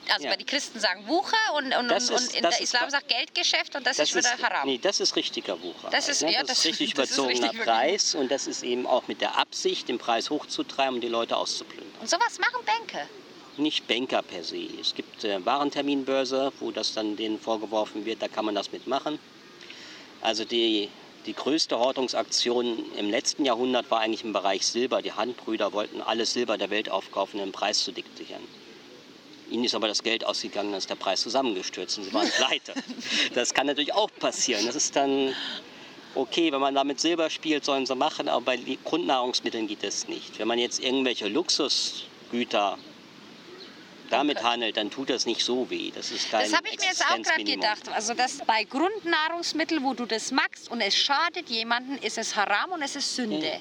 also 0.09 0.23
Ja. 0.25 0.31
weil 0.31 0.37
die 0.37 0.45
Christen 0.45 0.79
sagen 0.79 1.07
Wucher 1.07 1.37
und, 1.55 1.73
und, 1.75 1.87
Das 1.89 2.09
ist- 2.09 2.11
und 2.11 2.35
in 2.35 2.43
das 2.43 2.55
der 2.57 2.63
Islam 2.63 2.89
sagt 2.89 3.07
Geldgeschäft 3.07 3.75
und 3.75 3.85
das, 3.85 3.99
ist 3.99 4.15
wieder 4.15 4.29
haram. 4.41 4.67
Nee, 4.67 4.79
das 4.81 4.99
ist 4.99 5.15
richtiger 5.15 5.61
Wucher. 5.61 5.89
Das 5.91 6.09
ist- 6.09 6.21
ne? 6.23 6.31
ja, 6.33 6.39
das, 6.41 6.47
das- 6.49 6.57
ist 6.59 6.65
richtig 6.65 6.93
das 6.95 7.11
überzogener 7.11 7.49
richtig. 7.49 7.61
Preis 7.65 8.15
und 8.15 8.31
das 8.31 8.47
ist 8.47 8.63
eben 8.63 8.87
auch 8.87 9.07
mit 9.07 9.21
der 9.21 9.37
Absicht, 9.37 9.87
den 9.87 9.97
Preis 9.99 10.29
hochzutreiben 10.31 10.95
und 10.95 11.01
die 11.01 11.07
Leute 11.09 11.37
auszuplündern. 11.37 11.93
Und 12.01 12.09
sowas 12.09 12.39
machen 12.39 12.65
Bänke. 12.65 13.07
Nicht 13.57 13.87
Banker 13.87 14.23
per 14.23 14.43
se. 14.43 14.67
Es 14.81 14.95
gibt 14.95 15.23
äh, 15.23 15.45
Warenterminbörse, 15.45 16.51
wo 16.59 16.71
das 16.71 16.93
dann 16.93 17.15
denen 17.15 17.39
vorgeworfen 17.39 18.05
wird, 18.05 18.21
da 18.21 18.27
kann 18.27 18.45
man 18.45 18.55
das 18.55 18.71
mitmachen. 18.71 19.19
Also 20.21 20.43
die, 20.43 20.89
die 21.27 21.33
größte 21.33 21.77
Hortungsaktion 21.77 22.77
im 22.97 23.09
letzten 23.11 23.45
Jahrhundert 23.45 23.91
war 23.91 23.99
eigentlich 23.99 24.23
im 24.23 24.33
Bereich 24.33 24.65
Silber. 24.65 25.01
Die 25.01 25.11
Handbrüder 25.11 25.71
wollten 25.71 26.01
alles 26.01 26.33
Silber 26.33 26.57
der 26.57 26.71
Welt 26.71 26.89
aufkaufen, 26.89 27.39
um 27.39 27.45
den 27.45 27.51
Preis 27.51 27.83
zu 27.83 27.91
diktieren. 27.91 28.41
Ihnen 29.51 29.65
ist 29.65 29.75
aber 29.75 29.87
das 29.87 30.01
Geld 30.01 30.25
ausgegangen, 30.25 30.71
dann 30.71 30.79
ist 30.79 30.89
der 30.89 30.95
Preis 30.95 31.21
zusammengestürzt 31.21 31.99
und 31.99 32.05
sie 32.05 32.13
waren 32.13 32.29
pleite. 32.37 32.73
Das 33.35 33.53
kann 33.53 33.67
natürlich 33.67 33.93
auch 33.93 34.09
passieren. 34.19 34.65
Das 34.65 34.75
ist 34.75 34.95
dann 34.95 35.35
okay, 36.15 36.51
wenn 36.51 36.61
man 36.61 36.73
da 36.73 36.83
mit 36.83 36.99
Silber 36.99 37.29
spielt, 37.29 37.65
sollen 37.65 37.85
sie 37.85 37.95
machen, 37.95 38.27
aber 38.29 38.45
bei 38.45 38.59
Grundnahrungsmitteln 38.83 39.67
geht 39.67 39.83
das 39.83 40.07
nicht. 40.07 40.39
Wenn 40.39 40.47
man 40.47 40.57
jetzt 40.57 40.81
irgendwelche 40.81 41.27
Luxusgüter 41.27 42.77
damit 44.09 44.43
handelt, 44.43 44.77
dann 44.77 44.89
tut 44.89 45.09
das 45.09 45.25
nicht 45.25 45.43
so 45.43 45.69
weh. 45.69 45.91
Das 45.93 46.11
ist 46.11 46.29
kein 46.29 46.43
Das 46.43 46.55
habe 46.55 46.67
ich 46.69 46.79
mir 46.79 46.87
jetzt 46.87 47.03
auch 47.05 47.21
gerade 47.21 47.43
gedacht. 47.43 47.89
Also 47.93 48.13
dass 48.13 48.37
bei 48.39 48.63
Grundnahrungsmitteln, 48.63 49.83
wo 49.83 49.93
du 49.93 50.05
das 50.05 50.31
magst 50.31 50.69
und 50.69 50.81
es 50.81 50.95
schadet 50.95 51.49
jemandem, 51.49 51.97
ist 51.97 52.17
es 52.17 52.35
haram 52.35 52.71
und 52.71 52.81
es 52.81 52.95
ist 52.95 53.15
Sünde. 53.15 53.59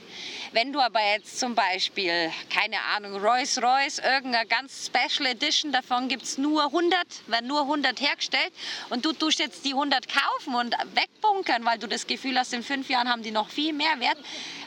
Wenn 0.53 0.73
du 0.73 0.81
aber 0.81 1.01
jetzt 1.15 1.39
zum 1.39 1.55
Beispiel, 1.55 2.31
keine 2.51 2.81
Ahnung, 2.95 3.21
Rolls 3.21 3.63
Royce, 3.63 3.99
irgendeine 3.99 4.47
ganz 4.47 4.87
Special 4.87 5.27
Edition, 5.31 5.73
davon 5.73 6.09
gibt 6.09 6.25
es 6.25 6.39
nur 6.39 6.65
100, 6.65 6.99
werden 7.27 7.47
nur 7.47 7.63
100 7.63 8.01
hergestellt 8.01 8.53
und 8.91 9.05
du 9.05 9.13
tust 9.13 9.39
jetzt 9.39 9.65
die 9.65 9.73
100 9.73 10.07
kaufen 10.09 10.55
und 10.55 10.75
wegbunkern, 10.95 11.65
weil 11.65 11.79
du 11.79 11.87
das 11.87 12.07
Gefühl 12.07 12.39
hast, 12.39 12.53
in 12.53 12.63
fünf 12.63 12.91
Jahren 12.91 13.09
haben 13.09 13.23
die 13.23 13.31
noch 13.31 13.49
viel 13.49 13.73
mehr 13.73 13.99
Wert, 14.01 14.19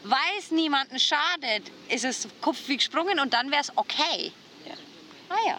weil 0.03 0.19
es 0.39 0.51
niemandem 0.51 0.99
schadet, 0.99 1.63
ist 1.89 2.05
es 2.05 2.27
Kopf 2.41 2.57
wie 2.67 2.77
gesprungen 2.77 3.19
und 3.19 3.33
dann 3.33 3.51
wäre 3.51 3.61
es 3.61 3.71
okay. 3.75 4.31
Ah 5.29 5.35
ja. 5.47 5.57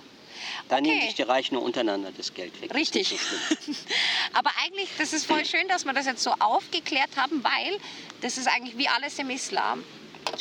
Dann 0.69 0.83
nehmen 0.83 0.97
Okay. 0.99 1.07
sich 1.07 1.15
die 1.15 1.23
Reichen 1.23 1.55
nur 1.55 1.63
untereinander 1.63 2.11
das 2.17 2.35
Geld 2.35 2.61
weg. 2.61 2.75
Richtig. 2.75 3.09
so. 3.09 3.17
Aber 4.33 4.51
eigentlich, 4.65 4.89
das 4.99 5.13
ist 5.13 5.27
voll 5.27 5.45
schön, 5.45 5.67
dass 5.69 5.85
wir 5.85 5.93
das 5.93 6.07
jetzt 6.07 6.23
so 6.23 6.31
aufgeklärt 6.33 7.17
haben, 7.17 7.43
weil 7.43 7.79
das 8.21 8.37
ist 8.37 8.49
eigentlich 8.49 8.77
wie 8.77 8.89
alles 8.89 9.19
im 9.19 9.31
Islam. 9.31 9.85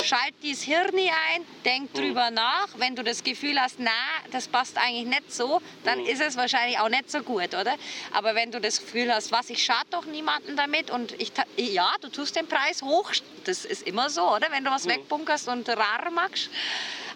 Schalt 0.04 0.34
dieses 0.42 0.64
Hirni 0.64 1.10
ein, 1.10 1.46
denk 1.64 1.94
drüber 1.94 2.32
nach. 2.32 2.68
Wenn 2.78 2.96
du 2.96 3.04
das 3.04 3.24
Gefühl 3.24 3.60
hast, 3.62 3.76
na, 3.78 3.92
das 4.32 4.48
passt 4.48 4.78
eigentlich 4.78 5.06
nicht 5.06 5.32
so, 5.32 5.62
dann 5.84 6.04
ist 6.06 6.22
es 6.22 6.36
wahrscheinlich 6.36 6.80
auch 6.80 6.90
nicht 6.90 7.10
so 7.12 7.22
gut, 7.22 7.54
oder? 7.54 7.76
Aber 8.12 8.34
wenn 8.34 8.52
du 8.52 8.60
das 8.60 8.80
Gefühl 8.80 9.14
hast, 9.14 9.32
was, 9.32 9.50
ich 9.52 9.64
schade 9.64 9.86
doch 9.92 10.06
niemanden 10.06 10.58
damit 10.58 10.90
und 10.90 11.14
ich, 11.22 11.32
ja, 11.58 11.94
du 12.02 12.10
tust 12.10 12.36
den 12.36 12.48
Preis 12.48 12.82
hoch, 12.82 13.12
das 13.44 13.64
ist 13.64 13.84
immer 13.84 14.10
so, 14.10 14.24
oder? 14.28 14.48
Wenn 14.50 14.64
du 14.66 14.72
was 14.72 14.88
wegbunkerst 14.88 15.48
und 15.50 15.70
rar 15.70 16.10
machst. 16.10 16.50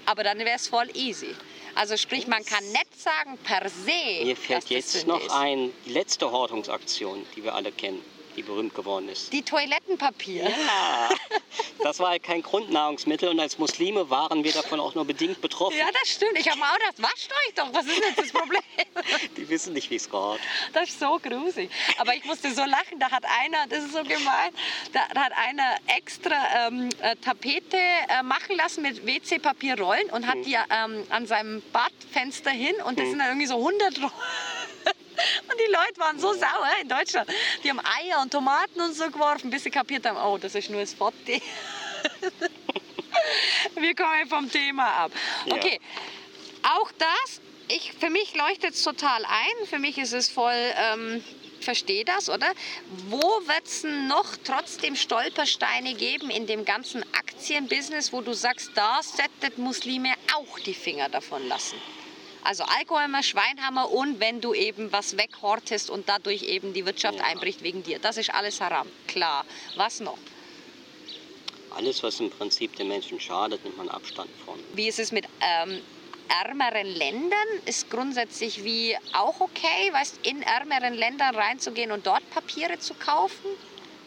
Aber 0.05 0.23
dann 0.23 0.37
wäre 0.39 0.55
es 0.55 0.67
voll 0.67 0.89
easy. 0.93 1.35
Also 1.75 1.95
sprich, 1.97 2.27
man 2.27 2.43
kann 2.45 2.63
nicht 2.71 2.99
sagen 3.01 3.37
per 3.43 3.69
se, 3.69 4.25
Mir 4.25 4.35
fällt 4.35 4.69
jetzt 4.69 5.07
noch 5.07 5.21
ist. 5.21 5.31
ein, 5.31 5.71
die 5.85 5.91
letzte 5.91 6.31
Hortungsaktion, 6.31 7.25
die 7.35 7.43
wir 7.43 7.55
alle 7.55 7.71
kennen, 7.71 8.03
die 8.35 8.43
berühmt 8.43 8.73
geworden 8.73 9.09
ist. 9.09 9.31
Die 9.33 9.41
Toilettenpapier. 9.41 10.43
Ja, 10.43 11.09
das 11.83 11.99
war 11.99 12.09
halt 12.09 12.23
kein 12.23 12.41
Grundnahrungsmittel 12.41 13.29
und 13.29 13.39
als 13.39 13.57
Muslime 13.57 14.09
waren 14.09 14.43
wir 14.43 14.51
davon 14.51 14.79
auch 14.79 14.95
nur 14.95 15.05
bedingt 15.05 15.41
betroffen. 15.41 15.77
Ja, 15.77 15.87
das 15.99 16.09
stimmt. 16.09 16.37
Ich 16.37 16.49
habe 16.49 16.59
mir 16.59 16.65
auch 16.65 16.77
gedacht, 16.77 17.01
wascht 17.01 17.31
euch 17.31 17.53
doch. 17.55 17.73
Was 17.73 17.85
ist 17.85 17.97
jetzt 17.97 18.17
das 18.17 18.31
Problem? 18.31 18.61
Die 19.37 19.49
wissen 19.49 19.73
nicht, 19.73 19.89
wie 19.89 19.95
es 19.95 20.09
geht. 20.09 20.39
Das 20.73 20.89
ist 20.89 20.99
so 20.99 21.19
gruselig. 21.21 21.69
Aber 21.97 22.15
ich 22.15 22.23
musste 22.25 22.53
so 22.53 22.63
lachen. 22.63 22.99
Da 22.99 23.11
hat 23.11 23.23
einer, 23.25 23.67
das 23.67 23.85
ist 23.85 23.93
so 23.93 24.03
gemein, 24.03 24.51
da 24.93 25.01
hat 25.01 25.33
einer 25.33 25.75
extra 25.87 26.67
ähm, 26.67 26.89
äh, 27.01 27.15
Tapete 27.17 27.77
äh, 27.77 28.23
machen 28.23 28.55
lassen 28.55 28.81
mit 28.81 29.05
WC-Papierrollen 29.05 30.09
und 30.11 30.27
hat 30.27 30.37
die 30.45 30.53
ähm, 30.55 31.05
an 31.09 31.25
seinem 31.27 31.61
Badfenster 31.71 32.51
hin 32.51 32.75
und 32.85 32.99
das 32.99 33.09
sind 33.09 33.19
dann 33.19 33.27
irgendwie 33.29 33.47
so 33.47 33.57
100 33.57 33.99
Rollen. 33.99 34.11
Und 35.49 35.59
die 35.59 35.71
Leute 35.71 35.97
waren 35.97 36.19
so 36.19 36.33
sauer 36.33 36.69
in 36.81 36.89
Deutschland. 36.89 37.29
Die 37.63 37.69
haben 37.69 37.79
Eier 37.79 38.21
und 38.21 38.31
Tomaten 38.31 38.81
und 38.81 38.93
so 38.93 39.09
geworfen, 39.09 39.49
bis 39.49 39.63
sie 39.63 39.71
kapiert 39.71 40.05
haben, 40.05 40.17
oh, 40.17 40.37
das 40.37 40.55
ist 40.55 40.69
nur 40.69 40.81
ein 40.81 40.87
Spot. 40.87 41.11
Wir 43.75 43.95
kommen 43.95 44.27
vom 44.27 44.49
Thema 44.49 44.87
ab. 44.87 45.11
Ja. 45.45 45.55
Okay, 45.55 45.79
auch 46.63 46.91
das 46.97 47.41
ich, 47.69 47.93
für 47.93 48.09
mich 48.09 48.35
leuchtet 48.35 48.73
es 48.73 48.83
total 48.83 49.23
ein. 49.25 49.67
Für 49.67 49.79
mich 49.79 49.97
ist 49.97 50.13
es 50.13 50.27
voll, 50.27 50.73
ähm, 50.75 51.23
verstehe 51.61 52.03
das, 52.03 52.29
oder? 52.29 52.51
Wo 53.09 53.21
wird 53.21 53.65
es 53.65 53.83
noch 53.83 54.35
trotzdem 54.43 54.95
Stolpersteine 54.95 55.93
geben 55.93 56.29
in 56.29 56.47
dem 56.47 56.65
ganzen 56.65 57.03
Aktienbusiness, 57.13 58.11
wo 58.11 58.21
du 58.21 58.33
sagst, 58.33 58.71
da 58.75 59.01
sollten 59.03 59.61
Muslime 59.61 60.13
auch 60.35 60.59
die 60.59 60.73
Finger 60.73 61.09
davon 61.09 61.47
lassen? 61.47 61.79
Also 62.49 62.63
Alkoholhammer, 62.63 63.21
Schweinhammer 63.21 63.91
und 63.91 64.19
wenn 64.19 64.41
du 64.41 64.55
eben 64.55 64.91
was 64.91 65.15
weghortest 65.15 65.91
und 65.91 66.09
dadurch 66.09 66.41
eben 66.41 66.73
die 66.73 66.83
Wirtschaft 66.83 67.19
Ja. 67.19 67.25
einbricht 67.25 67.61
wegen 67.61 67.83
dir. 67.83 67.99
Das 67.99 68.17
ist 68.17 68.33
alles 68.33 68.59
haram. 68.59 68.87
Klar. 69.07 69.45
Was 69.75 69.99
noch? 69.99 70.17
Alles, 71.69 72.01
was 72.01 72.19
im 72.19 72.31
Prinzip 72.31 72.75
den 72.75 72.87
Menschen 72.87 73.19
schadet, 73.19 73.63
nimmt 73.63 73.77
man 73.77 73.87
Abstand 73.89 74.31
von. 74.43 74.59
Wie 74.73 74.87
ist 74.87 74.97
es 74.97 75.11
mit 75.11 75.25
ähm, 75.41 75.79
ärmeren 76.43 76.87
Ländern? 76.87 77.47
Ist 77.67 77.87
grundsätzlich 77.91 78.63
wie 78.63 78.97
auch 79.13 79.39
okay, 79.41 79.93
weißt, 79.93 80.21
in 80.23 80.41
ärmeren 80.41 80.95
Ländern 80.95 81.35
reinzugehen 81.35 81.91
und 81.91 82.07
dort 82.07 82.27
Papiere 82.31 82.79
zu 82.79 82.95
kaufen? 82.95 83.45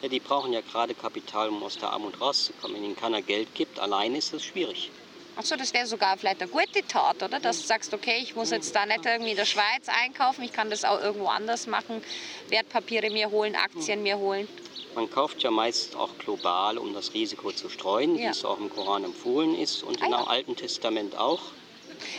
Ja, 0.00 0.08
die 0.08 0.18
brauchen 0.18 0.52
ja 0.52 0.62
gerade 0.62 0.96
Kapital, 0.96 1.48
um 1.48 1.62
aus 1.62 1.78
der 1.78 1.90
Armut 1.92 2.20
rauszukommen. 2.20 2.76
Wenn 2.76 2.84
ihnen 2.86 2.96
keiner 2.96 3.22
Geld 3.22 3.54
gibt, 3.54 3.78
allein 3.78 4.16
ist 4.16 4.32
das 4.32 4.42
schwierig. 4.42 4.90
Achso, 5.36 5.56
das 5.56 5.72
wäre 5.72 5.86
sogar 5.86 6.16
vielleicht 6.18 6.42
eine 6.42 6.50
gute 6.50 6.86
Tat, 6.86 7.22
oder? 7.22 7.40
Dass 7.40 7.60
du 7.60 7.66
sagst, 7.66 7.94
okay, 7.94 8.18
ich 8.22 8.36
muss 8.36 8.50
jetzt 8.50 8.74
da 8.76 8.84
nicht 8.84 9.06
irgendwie 9.06 9.30
in 9.30 9.36
der 9.36 9.46
Schweiz 9.46 9.88
einkaufen, 9.88 10.42
ich 10.44 10.52
kann 10.52 10.68
das 10.68 10.84
auch 10.84 11.00
irgendwo 11.00 11.26
anders 11.28 11.66
machen, 11.66 12.02
Wertpapiere 12.48 13.10
mir 13.10 13.30
holen, 13.30 13.56
Aktien 13.56 14.02
mir 14.02 14.18
holen. 14.18 14.46
Man 14.94 15.10
kauft 15.10 15.42
ja 15.42 15.50
meist 15.50 15.96
auch 15.96 16.10
global, 16.18 16.76
um 16.76 16.92
das 16.92 17.14
Risiko 17.14 17.50
zu 17.50 17.70
streuen, 17.70 18.18
wie 18.18 18.24
Ja. 18.24 18.30
es 18.30 18.44
auch 18.44 18.58
im 18.58 18.68
Koran 18.68 19.04
empfohlen 19.04 19.54
ist 19.58 19.82
und 19.82 20.02
Ah, 20.02 20.06
im 20.06 20.12
ja. 20.12 20.24
Alten 20.24 20.54
Testament 20.54 21.16
auch. 21.16 21.40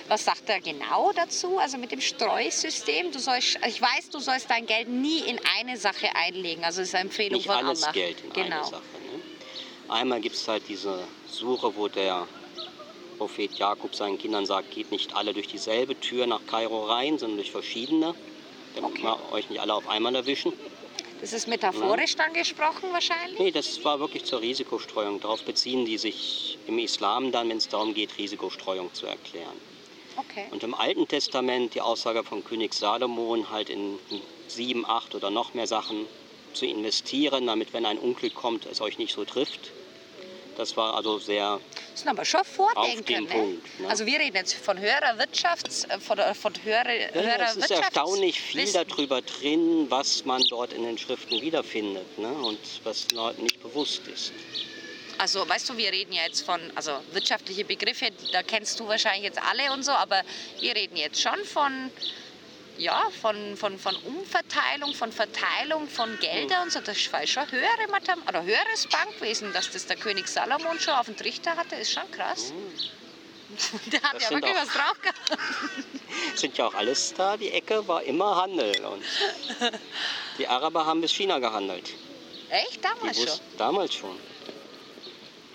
Was 0.08 0.26
sagt 0.26 0.50
er 0.50 0.60
genau 0.60 1.12
dazu, 1.14 1.60
also 1.60 1.78
mit 1.78 1.92
dem 1.92 2.02
Streusystem? 2.02 3.12
Du 3.12 3.20
sollst, 3.20 3.60
ich 3.68 3.80
weiß, 3.80 4.10
du 4.12 4.20
sollst 4.20 4.50
dein 4.50 4.66
Geld 4.66 4.88
nie 4.88 5.20
in 5.20 5.40
eine 5.60 5.78
Sache 5.78 6.16
einlegen, 6.16 6.64
also 6.64 6.82
ist 6.82 6.96
eine 6.96 7.04
Empfehlung 7.04 7.38
Nicht 7.38 7.46
von 7.48 7.58
alles 7.58 7.84
Allah. 7.84 7.92
Geld 7.92 8.18
in 8.24 8.34
genau. 8.34 8.56
eine 8.56 8.66
Sache. 8.66 8.82
Ne? 8.82 9.22
Einmal 9.94 10.20
gibt 10.22 10.36
es 10.36 10.48
halt 10.48 10.64
diese 10.68 11.04
Suche, 11.30 11.76
wo 11.76 11.88
der 11.90 12.28
Prophet 13.18 13.52
Jakob 13.58 13.96
seinen 13.96 14.18
Kindern 14.18 14.46
sagt, 14.46 14.72
geht 14.72 14.92
nicht 14.92 15.16
alle 15.16 15.34
durch 15.34 15.48
dieselbe 15.48 16.00
Tür 16.00 16.28
nach 16.28 16.42
Kairo 16.48 16.86
rein, 16.86 17.18
sondern 17.18 17.38
durch 17.38 17.52
verschiedene, 17.52 18.16
damit 18.76 18.92
Okay. 18.92 19.04
wir 19.04 19.34
euch 19.34 19.50
nicht 19.50 19.62
alle 19.62 19.74
auf 19.74 19.88
einmal 19.88 20.16
erwischen. 20.16 20.54
Das 21.22 21.32
ist 21.32 21.48
metaphorisch 21.48 22.16
dann 22.18 22.34
gesprochen 22.34 22.92
wahrscheinlich? 22.92 23.40
Nee, 23.40 23.52
das 23.52 23.84
war 23.86 24.00
wirklich 24.02 24.26
zur 24.26 24.42
Risikostreuung. 24.42 25.22
Darauf 25.22 25.42
beziehen 25.44 25.86
die 25.86 25.98
sich 25.98 26.58
im 26.68 26.78
Islam 26.80 27.32
dann, 27.32 27.50
wenn 27.50 27.58
es 27.58 27.70
darum 27.70 27.94
geht, 27.94 28.18
Risikostreuung 28.18 28.94
zu 28.94 29.06
erklären. 29.06 29.56
Okay. 30.18 30.46
Und 30.52 30.64
im 30.64 30.74
Alten 30.76 31.08
Testament 31.08 31.76
die 31.76 31.82
Aussage 31.82 32.24
von 32.26 32.44
König 32.44 32.74
Salomon, 32.74 33.50
halt 33.50 33.70
in 33.70 34.00
sieben, 34.50 34.86
acht 34.86 35.16
oder 35.16 35.30
noch 35.30 35.54
mehr 35.54 35.66
Sachen 35.66 36.06
zu 36.54 36.66
investieren, 36.66 37.48
damit, 37.48 37.74
wenn 37.74 37.86
ein 37.86 37.98
Unglück 37.98 38.36
kommt, 38.36 38.66
es 38.66 38.82
euch 38.82 38.98
nicht 38.98 39.14
so 39.14 39.24
trifft. 39.24 39.72
Das 40.58 40.76
war 40.78 40.96
also 40.96 41.20
sehr, 41.20 41.60
Das 41.92 42.02
sind 42.02 42.10
aber 42.10 42.26
schon 42.26 42.44
Vordenker. 42.44 42.82
Auf 42.82 43.02
den 43.06 43.24
ne? 43.24 43.30
Punkt, 43.30 43.80
ne? 43.80 43.90
Also 43.90 44.06
wir 44.06 44.20
reden 44.20 44.36
jetzt 44.36 44.54
von 44.54 44.80
höherer 44.80 45.18
Wirtschafts-, 45.20 45.90
äh, 45.90 46.00
von, 46.00 46.18
von 46.36 46.54
höherer, 46.64 46.94
ja, 46.94 47.14
höherer 47.14 47.48
es 47.50 47.56
ist 47.58 47.72
erstaunlich 47.72 48.40
viel 48.40 48.72
darüber 48.72 49.22
drin, 49.22 49.88
was 49.90 50.26
man 50.26 50.42
dort 50.50 50.74
in 50.74 50.84
den 50.84 50.98
Schriften 50.98 51.42
wiederfindet 51.42 52.18
ne? 52.18 52.32
und 52.32 52.60
was 52.84 53.08
den 53.08 53.18
Leuten 53.18 53.44
nicht 53.44 53.62
bewusst 53.62 54.08
ist. 54.08 54.32
Also 55.18 55.48
weißt 55.48 55.70
du, 55.70 55.78
wir 55.78 55.92
reden 55.92 56.14
ja 56.14 56.24
jetzt 56.24 56.42
von, 56.42 56.60
also 56.76 56.92
wirtschaftliche 57.12 57.66
Begriffe, 57.66 58.10
da 58.32 58.44
kennst 58.44 58.80
du 58.80 58.88
wahrscheinlich 58.88 59.24
jetzt 59.24 59.40
alle 59.42 59.72
und 59.72 59.84
so, 59.84 59.92
aber 59.92 60.22
wir 60.60 60.76
reden 60.76 60.98
jetzt 60.98 61.22
schon 61.22 61.38
von, 61.46 61.92
ja, 62.78 63.04
von, 63.22 63.56
von, 63.58 63.78
von 63.78 63.96
Umverteilung, 63.98 64.94
von 64.94 65.12
Verteilung 65.12 65.88
von 65.88 66.18
Geldern 66.20 66.64
und 66.64 66.72
so. 66.72 66.80
Das 66.80 66.98
ist 66.98 67.04
schon 67.30 67.52
höhere 67.52 67.88
Mathematik 67.92 68.30
oder 68.30 68.44
höheres 68.44 68.88
Bankwesen, 68.90 69.54
dass 69.54 69.70
das 69.72 69.86
der 69.86 69.96
König 69.98 70.28
Salomon 70.28 70.80
schon 70.80 70.94
auf 70.96 71.06
dem 71.06 71.16
Trichter 71.16 71.56
hatte, 71.56 71.76
ist 71.76 71.92
schon 71.92 72.10
krass. 72.12 72.52
Der 73.92 74.02
hat 74.02 74.16
Das 74.16 74.24
ja 74.24 74.30
wirklich 74.32 74.56
auch- 74.56 74.62
was 74.62 74.70
drauf 74.70 75.02
gehabt. 75.02 75.38
Sind 76.36 76.58
ja 76.58 76.66
auch 76.68 76.74
alles 76.74 77.14
da, 77.16 77.38
die 77.38 77.52
Ecke 77.52 77.88
war 77.88 78.02
immer 78.04 78.36
Handel. 78.42 78.74
Und 78.86 79.04
die 80.40 80.48
Araber 80.48 80.86
haben 80.86 81.02
bis 81.02 81.12
China 81.14 81.38
gehandelt. 81.40 81.92
Echt? 82.50 82.84
Damals 82.84 83.18
schon? 83.18 83.40
damals 83.58 83.94
schon. 83.94 84.16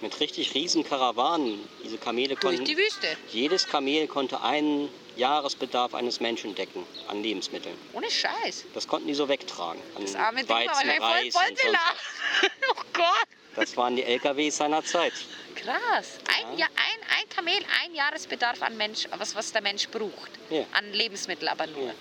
Mit 0.00 0.18
richtig 0.20 0.54
riesen 0.54 0.84
Karawanen. 0.84 1.68
Diese 1.82 1.98
Kamele 1.98 2.34
Durch 2.36 2.40
konnten. 2.42 2.64
die 2.64 2.76
Wüste. 2.76 3.16
Jedes 3.32 3.66
Kamel 3.66 4.06
konnte 4.06 4.40
einen 4.42 4.88
Jahresbedarf 5.18 5.94
eines 5.94 6.20
Menschen 6.20 6.54
decken 6.54 6.84
an 7.08 7.22
Lebensmitteln. 7.22 7.76
Ohne 7.92 8.10
Scheiß. 8.10 8.64
Das 8.74 8.86
konnten 8.86 9.08
die 9.08 9.14
so 9.14 9.28
wegtragen. 9.28 9.80
An 9.96 10.02
Das 10.02 10.14
arme 10.14 10.40
Ding 10.40 10.48
Weizen, 10.48 10.68
wahrscheinlich 10.68 10.98
voll, 10.98 11.06
Reis 11.06 11.34
voll 11.34 11.42
und 11.48 11.58
sonst 11.58 11.62
beladen. 11.62 12.52
Oh 12.70 12.82
Gott. 12.92 13.28
Das 13.56 13.76
waren 13.76 13.96
die 13.96 14.04
LKWs 14.04 14.56
seiner 14.56 14.84
Zeit. 14.84 15.12
Krass. 15.56 16.18
Ein, 16.28 16.58
Ja. 16.58 16.60
ja. 16.60 16.66
ein, 16.66 17.18
ein 17.18 17.28
Kamel, 17.28 17.58
ein 17.82 17.94
Jahresbedarf 17.94 18.62
an 18.62 18.76
Mensch, 18.76 19.08
was, 19.16 19.34
was 19.34 19.52
der 19.52 19.62
Mensch 19.62 19.88
braucht. 19.88 20.30
Ja. 20.50 20.64
An 20.72 20.92
Lebensmitteln 20.92 21.48
aber 21.48 21.66
nur. 21.66 21.86
Ja. 21.88 21.94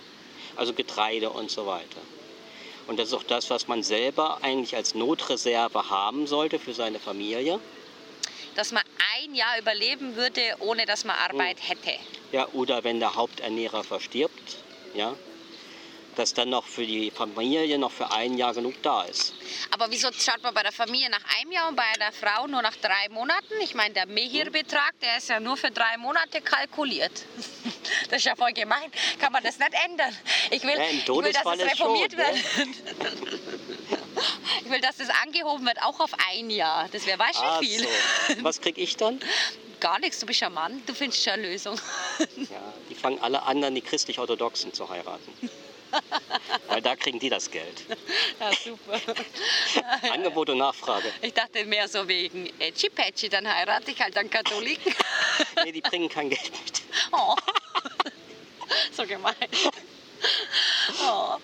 Also 0.55 0.73
Getreide 0.73 1.29
und 1.31 1.49
so 1.49 1.65
weiter. 1.65 2.01
Und 2.87 2.97
das 2.99 3.09
ist 3.09 3.13
auch 3.13 3.23
das, 3.23 3.49
was 3.49 3.67
man 3.67 3.83
selber 3.83 4.39
eigentlich 4.43 4.75
als 4.75 4.95
Notreserve 4.95 5.89
haben 5.89 6.27
sollte 6.27 6.59
für 6.59 6.73
seine 6.73 6.99
Familie. 6.99 7.59
Dass 8.57 8.71
man 8.71 8.81
ein 9.15 9.35
Jahr 9.35 9.59
überleben 9.59 10.15
würde, 10.15 10.41
ohne 10.57 10.87
dass 10.87 11.05
man 11.05 11.15
Arbeit 11.15 11.57
hätte. 11.61 11.93
Ja, 12.31 12.47
oder 12.53 12.83
wenn 12.83 12.99
der 12.99 13.13
Haupternährer 13.13 13.83
verstirbt, 13.83 14.57
ja, 14.95 15.13
dass 16.15 16.33
dann 16.33 16.49
noch 16.49 16.65
für 16.65 16.83
die 16.83 17.11
Familie 17.11 17.77
noch 17.77 17.91
für 17.91 18.11
ein 18.11 18.35
Jahr 18.35 18.55
genug 18.55 18.81
da 18.81 19.03
ist. 19.03 19.35
Aber 19.69 19.91
wieso 19.91 20.11
schaut 20.11 20.41
man 20.41 20.55
bei 20.55 20.63
der 20.63 20.71
Familie 20.71 21.07
nach 21.11 21.21
einem 21.39 21.51
Jahr 21.51 21.69
und 21.69 21.75
bei 21.75 21.83
der 21.99 22.11
Frau 22.11 22.47
nur 22.47 22.63
nach 22.63 22.75
drei 22.77 23.07
Monaten? 23.11 23.53
Ich 23.61 23.75
meine, 23.75 23.93
der 23.93 24.07
Mehirbetrag, 24.07 24.93
der 25.03 25.17
ist 25.17 25.29
ja 25.29 25.39
nur 25.39 25.55
für 25.55 25.69
drei 25.69 25.95
Monate 25.97 26.41
kalkuliert. 26.41 27.11
Das 28.09 28.19
ist 28.19 28.25
ja 28.25 28.35
voll 28.35 28.51
gemein. 28.51 28.91
Kann 29.19 29.31
man 29.31 29.43
das 29.43 29.59
nicht 29.59 29.71
ändern? 29.85 30.15
Ich 30.51 30.63
will, 30.63 30.77
Ja, 30.77 30.89
ich 30.91 31.07
will 31.07 31.31
dass 31.31 31.59
es 31.59 31.71
reformiert 31.71 32.11
schon, 32.11 32.69
ne? 32.69 33.76
Ich 34.63 34.69
will, 34.69 34.81
dass 34.81 34.97
das 34.97 35.09
angehoben 35.23 35.65
wird, 35.65 35.81
auch 35.83 35.99
auf 35.99 36.11
ein 36.31 36.49
Jahr. 36.49 36.87
Das 36.91 37.05
wäre 37.05 37.19
weißt 37.19 37.39
Ah, 37.41 37.59
du 37.59 37.65
viel. 37.65 37.81
so. 37.81 37.87
Was 38.43 38.59
krieg 38.61 38.77
ich 38.77 38.97
dann? 38.97 39.19
Gar 39.79 39.99
nichts, 39.99 40.19
du 40.19 40.25
bist 40.25 40.39
ja 40.41 40.49
Mann, 40.49 40.81
du 40.87 40.93
findest 40.93 41.23
schon 41.23 41.33
eine 41.33 41.49
Lösung. 41.49 41.79
Ja, 42.37 42.73
die 42.89 42.95
fangen 42.95 43.19
alle 43.21 43.43
an, 43.43 43.61
dann 43.61 43.75
die 43.75 43.81
christlich-orthodoxen 43.81 44.73
zu 44.73 44.89
heiraten. 44.89 45.31
Weil 46.67 46.81
da 46.81 46.95
kriegen 46.95 47.19
die 47.19 47.29
das 47.29 47.49
Geld. 47.49 47.83
Ja, 48.39 48.51
super. 48.53 48.99
Angebot 50.11 50.49
und 50.49 50.57
Nachfrage. 50.57 51.11
Ich 51.21 51.33
dachte 51.33 51.63
mehr 51.65 51.87
so 51.87 52.07
wegen 52.07 52.47
Edgy 52.59 52.89
Patchy, 52.89 53.29
dann 53.29 53.47
heirate 53.47 53.91
ich 53.91 54.01
halt 54.01 54.17
einen 54.17 54.29
Katholiken. 54.29 54.93
Nee, 55.63 55.71
die 55.71 55.81
bringen 55.81 56.09
kein 56.09 56.29
Geld 56.29 56.51
mit. 56.51 56.81
Oh. 57.11 57.35
So 58.91 59.05
gemein. 59.05 59.35
Oh. 61.01 61.35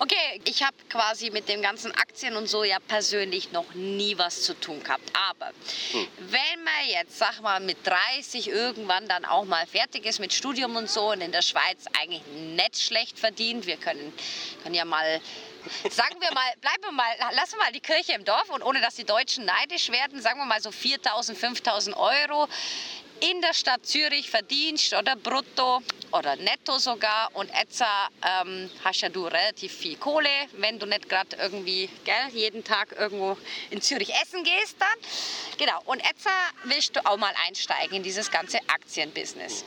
Okay, 0.00 0.40
ich 0.44 0.62
habe 0.64 0.76
quasi 0.88 1.30
mit 1.30 1.48
den 1.48 1.62
ganzen 1.62 1.92
Aktien 1.92 2.36
und 2.36 2.48
so 2.48 2.64
ja 2.64 2.78
persönlich 2.80 3.52
noch 3.52 3.72
nie 3.74 4.18
was 4.18 4.42
zu 4.42 4.58
tun 4.58 4.82
gehabt. 4.82 5.10
Aber 5.30 5.52
wenn 6.18 6.64
man 6.64 6.88
jetzt, 6.88 7.16
sag 7.18 7.40
mal, 7.40 7.60
mit 7.60 7.86
30 7.86 8.48
irgendwann 8.48 9.06
dann 9.06 9.24
auch 9.24 9.44
mal 9.44 9.66
fertig 9.66 10.06
ist 10.06 10.18
mit 10.18 10.32
Studium 10.32 10.74
und 10.76 10.90
so 10.90 11.12
und 11.12 11.20
in 11.20 11.30
der 11.30 11.42
Schweiz 11.42 11.84
eigentlich 12.00 12.26
nicht 12.26 12.80
schlecht 12.80 13.18
verdient, 13.18 13.66
wir 13.66 13.76
können, 13.76 14.12
können 14.62 14.74
ja 14.74 14.84
mal 14.84 15.20
Sagen 15.90 16.20
wir 16.20 16.30
mal, 16.34 16.52
bleiben 16.60 16.82
wir 16.82 16.92
mal, 16.92 17.06
lassen 17.32 17.52
wir 17.52 17.60
mal 17.60 17.72
die 17.72 17.80
Kirche 17.80 18.12
im 18.12 18.24
Dorf 18.26 18.50
und 18.50 18.62
ohne 18.62 18.82
dass 18.82 18.96
die 18.96 19.04
Deutschen 19.04 19.46
neidisch 19.46 19.90
werden, 19.90 20.20
sagen 20.20 20.38
wir 20.38 20.44
mal 20.44 20.60
so 20.60 20.68
4.000, 20.68 21.34
5.000 21.34 21.96
Euro 21.96 22.48
in 23.30 23.40
der 23.40 23.54
Stadt 23.54 23.86
Zürich 23.86 24.28
verdienst 24.28 24.92
oder 24.92 25.16
brutto 25.16 25.80
oder 26.12 26.36
netto 26.36 26.78
sogar 26.78 27.30
und 27.34 27.48
etwa 27.54 28.08
ähm, 28.22 28.70
hast 28.84 29.00
ja 29.00 29.08
du 29.08 29.24
relativ 29.24 29.72
viel 29.72 29.96
Kohle, 29.96 30.28
wenn 30.52 30.78
du 30.78 30.84
nicht 30.84 31.08
gerade 31.08 31.34
irgendwie 31.36 31.88
gell, 32.04 32.28
jeden 32.32 32.64
Tag 32.64 32.92
irgendwo 32.92 33.38
in 33.70 33.80
Zürich 33.80 34.10
essen 34.22 34.44
gehst 34.44 34.76
dann. 34.78 34.98
Genau, 35.56 35.80
und 35.86 36.00
etwa 36.00 36.30
willst 36.64 36.96
du 36.96 37.06
auch 37.06 37.16
mal 37.16 37.32
einsteigen 37.46 37.96
in 37.96 38.02
dieses 38.02 38.30
ganze 38.30 38.58
Aktienbusiness. 38.68 39.64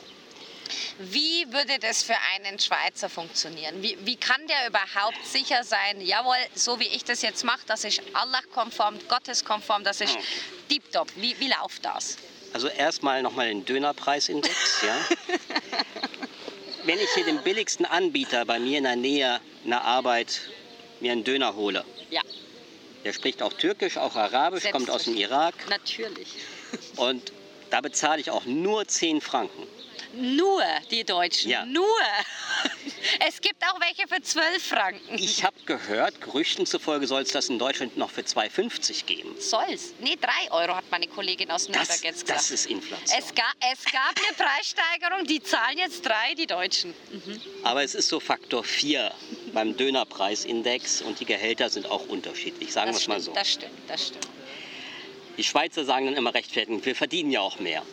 Wie 0.99 1.51
würde 1.51 1.79
das 1.79 2.03
für 2.03 2.17
einen 2.35 2.59
Schweizer 2.59 3.09
funktionieren? 3.09 3.81
Wie, 3.81 3.97
wie 4.05 4.17
kann 4.17 4.45
der 4.47 4.67
überhaupt 4.67 5.25
sicher 5.25 5.63
sein, 5.63 6.01
jawohl, 6.01 6.37
so 6.53 6.79
wie 6.79 6.87
ich 6.87 7.05
das 7.05 7.23
jetzt 7.23 7.43
mache, 7.43 7.65
das 7.65 7.85
ist 7.85 8.01
Allah-konform, 8.13 8.99
Gotteskonform, 9.07 9.83
das 9.83 10.01
ist 10.01 10.17
tiptop. 10.69 11.07
Wie, 11.15 11.39
wie 11.39 11.47
läuft 11.47 11.85
das? 11.85 12.17
Also 12.53 12.67
erstmal 12.67 13.21
nochmal 13.21 13.47
den 13.47 13.65
Dönerpreisindex. 13.65 14.81
Ja. 14.85 14.95
Wenn 16.85 16.97
ich 16.99 17.09
hier 17.15 17.25
den 17.25 17.39
billigsten 17.43 17.85
Anbieter 17.85 18.45
bei 18.45 18.59
mir 18.59 18.77
in 18.77 18.85
der 18.85 18.95
Nähe 18.95 19.39
in 19.63 19.71
der 19.71 19.83
Arbeit 19.83 20.39
mir 21.01 21.11
einen 21.11 21.23
Döner 21.23 21.55
hole, 21.55 21.83
Ja, 22.09 22.21
der 23.03 23.13
spricht 23.13 23.41
auch 23.41 23.53
Türkisch, 23.53 23.97
auch 23.97 24.15
Arabisch, 24.15 24.63
kommt 24.71 24.89
aus 24.89 25.03
dem 25.03 25.15
Irak 25.17 25.53
natürlich. 25.69 26.27
und 26.95 27.31
da 27.69 27.81
bezahle 27.81 28.21
ich 28.21 28.31
auch 28.31 28.45
nur 28.45 28.87
10 28.87 29.19
Franken. 29.21 29.63
Nur 30.13 30.63
die 30.91 31.03
Deutschen. 31.03 31.49
Ja. 31.51 31.65
Nur. 31.65 31.85
Es 33.25 33.39
gibt 33.39 33.63
auch 33.63 33.79
welche 33.79 34.07
für 34.07 34.21
12 34.21 34.61
Franken. 34.63 35.15
Ich 35.15 35.43
habe 35.43 35.55
gehört, 35.65 36.19
Gerüchten 36.19 36.65
zufolge 36.65 37.07
soll 37.07 37.21
es 37.21 37.31
das 37.31 37.47
in 37.47 37.57
Deutschland 37.57 37.95
noch 37.95 38.09
für 38.09 38.21
2,50 38.21 39.05
geben. 39.05 39.35
Soll's. 39.39 39.93
Nee, 39.99 40.17
3 40.19 40.51
Euro 40.51 40.75
hat 40.75 40.83
meine 40.91 41.07
Kollegin 41.07 41.49
aus 41.49 41.69
Nürnberg 41.69 41.87
Das, 41.87 42.03
jetzt 42.03 42.21
gesagt. 42.25 42.39
das 42.39 42.51
ist 42.51 42.65
Inflation. 42.65 43.17
es, 43.17 43.33
ga, 43.33 43.43
es 43.71 43.85
gab 43.85 44.13
eine 44.17 44.35
Preissteigerung, 44.35 45.25
die 45.25 45.41
zahlen 45.41 45.77
jetzt 45.77 46.05
drei, 46.05 46.33
die 46.35 46.47
Deutschen. 46.47 46.93
Aber 47.63 47.83
es 47.83 47.95
ist 47.95 48.09
so 48.09 48.19
Faktor 48.19 48.63
4 48.63 49.11
beim 49.53 49.77
Dönerpreisindex 49.77 51.01
und 51.01 51.19
die 51.19 51.25
Gehälter 51.25 51.69
sind 51.69 51.85
auch 51.89 52.07
unterschiedlich, 52.07 52.73
sagen 52.73 52.91
wir 52.91 52.97
es 52.97 53.07
mal 53.07 53.21
so. 53.21 53.31
das 53.33 53.53
stimmt, 53.53 53.71
das 53.87 54.07
stimmt. 54.07 54.27
Die 55.37 55.43
Schweizer 55.43 55.85
sagen 55.85 56.07
dann 56.07 56.15
immer 56.15 56.33
rechtfertigend, 56.33 56.85
wir 56.85 56.95
verdienen 56.95 57.31
ja 57.31 57.41
auch 57.41 57.59
mehr. 57.59 57.83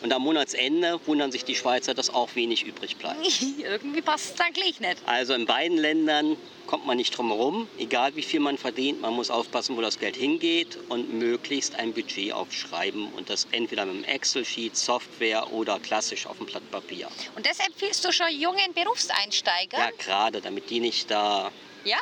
Und 0.00 0.12
am 0.12 0.22
Monatsende 0.22 1.00
wundern 1.06 1.32
sich 1.32 1.44
die 1.44 1.54
Schweizer, 1.54 1.92
dass 1.92 2.10
auch 2.10 2.34
wenig 2.36 2.64
übrig 2.64 2.96
bleibt. 2.96 3.18
Irgendwie 3.58 4.00
passt 4.00 4.38
es 4.38 4.54
gleich 4.54 4.80
nicht. 4.80 4.98
Also 5.06 5.34
in 5.34 5.46
beiden 5.46 5.76
Ländern 5.76 6.36
kommt 6.68 6.86
man 6.86 6.98
nicht 6.98 7.16
drum 7.16 7.28
herum, 7.28 7.66
egal 7.78 8.14
wie 8.14 8.22
viel 8.22 8.40
man 8.40 8.58
verdient, 8.58 9.00
man 9.00 9.14
muss 9.14 9.30
aufpassen, 9.30 9.76
wo 9.76 9.80
das 9.80 9.98
Geld 9.98 10.16
hingeht 10.16 10.78
und 10.90 11.14
möglichst 11.14 11.74
ein 11.76 11.94
Budget 11.94 12.32
aufschreiben 12.32 13.08
und 13.14 13.30
das 13.30 13.48
entweder 13.52 13.86
mit 13.86 13.94
einem 13.94 14.04
Excel-Sheet, 14.04 14.76
Software 14.76 15.50
oder 15.52 15.80
klassisch 15.80 16.26
auf 16.26 16.36
dem 16.36 16.46
Blatt 16.46 16.70
Papier. 16.70 17.08
Und 17.36 17.46
das 17.46 17.58
empfiehlst 17.58 18.04
du 18.04 18.12
schon 18.12 18.26
jungen 18.38 18.74
Berufseinsteigern? 18.74 19.80
Ja, 19.80 19.90
gerade, 19.98 20.40
damit 20.42 20.68
die 20.68 20.80
nicht 20.80 21.10
da 21.10 21.50
Ja? 21.84 21.98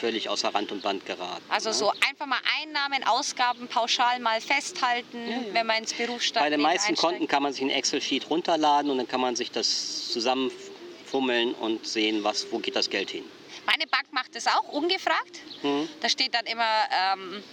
Völlig 0.00 0.28
außer 0.28 0.54
Rand 0.54 0.72
und 0.72 0.82
Band 0.82 1.04
geraten. 1.06 1.44
Also 1.48 1.68
ne? 1.68 1.74
so 1.74 1.92
einfach 2.08 2.26
mal 2.26 2.40
Einnahmen, 2.60 3.04
Ausgaben 3.04 3.68
pauschal 3.68 4.18
mal 4.18 4.40
festhalten, 4.40 5.18
wenn 5.52 5.66
man 5.66 5.78
ins 5.78 5.92
Berufsstand 5.92 6.44
Bei 6.44 6.50
den 6.50 6.60
meisten 6.60 6.96
Konten 6.96 7.28
kann 7.28 7.42
man 7.42 7.52
sich 7.52 7.62
ein 7.62 7.70
Excel-Sheet 7.70 8.30
runterladen 8.30 8.90
und 8.90 8.98
dann 8.98 9.08
kann 9.08 9.20
man 9.20 9.36
sich 9.36 9.50
das 9.50 10.08
zusammenfummeln 10.08 11.54
und 11.54 11.86
sehen, 11.86 12.24
was, 12.24 12.50
wo 12.50 12.58
geht 12.58 12.76
das 12.76 12.88
Geld 12.88 13.10
hin. 13.10 13.24
Meine 13.66 13.86
Bank 13.86 14.06
macht 14.12 14.34
das 14.34 14.46
auch 14.46 14.68
ungefragt. 14.72 15.40
Mhm. 15.62 15.88
Da 16.00 16.08
steht 16.08 16.34
dann 16.34 16.46
immer, 16.46 16.64
ähm, 17.12 17.44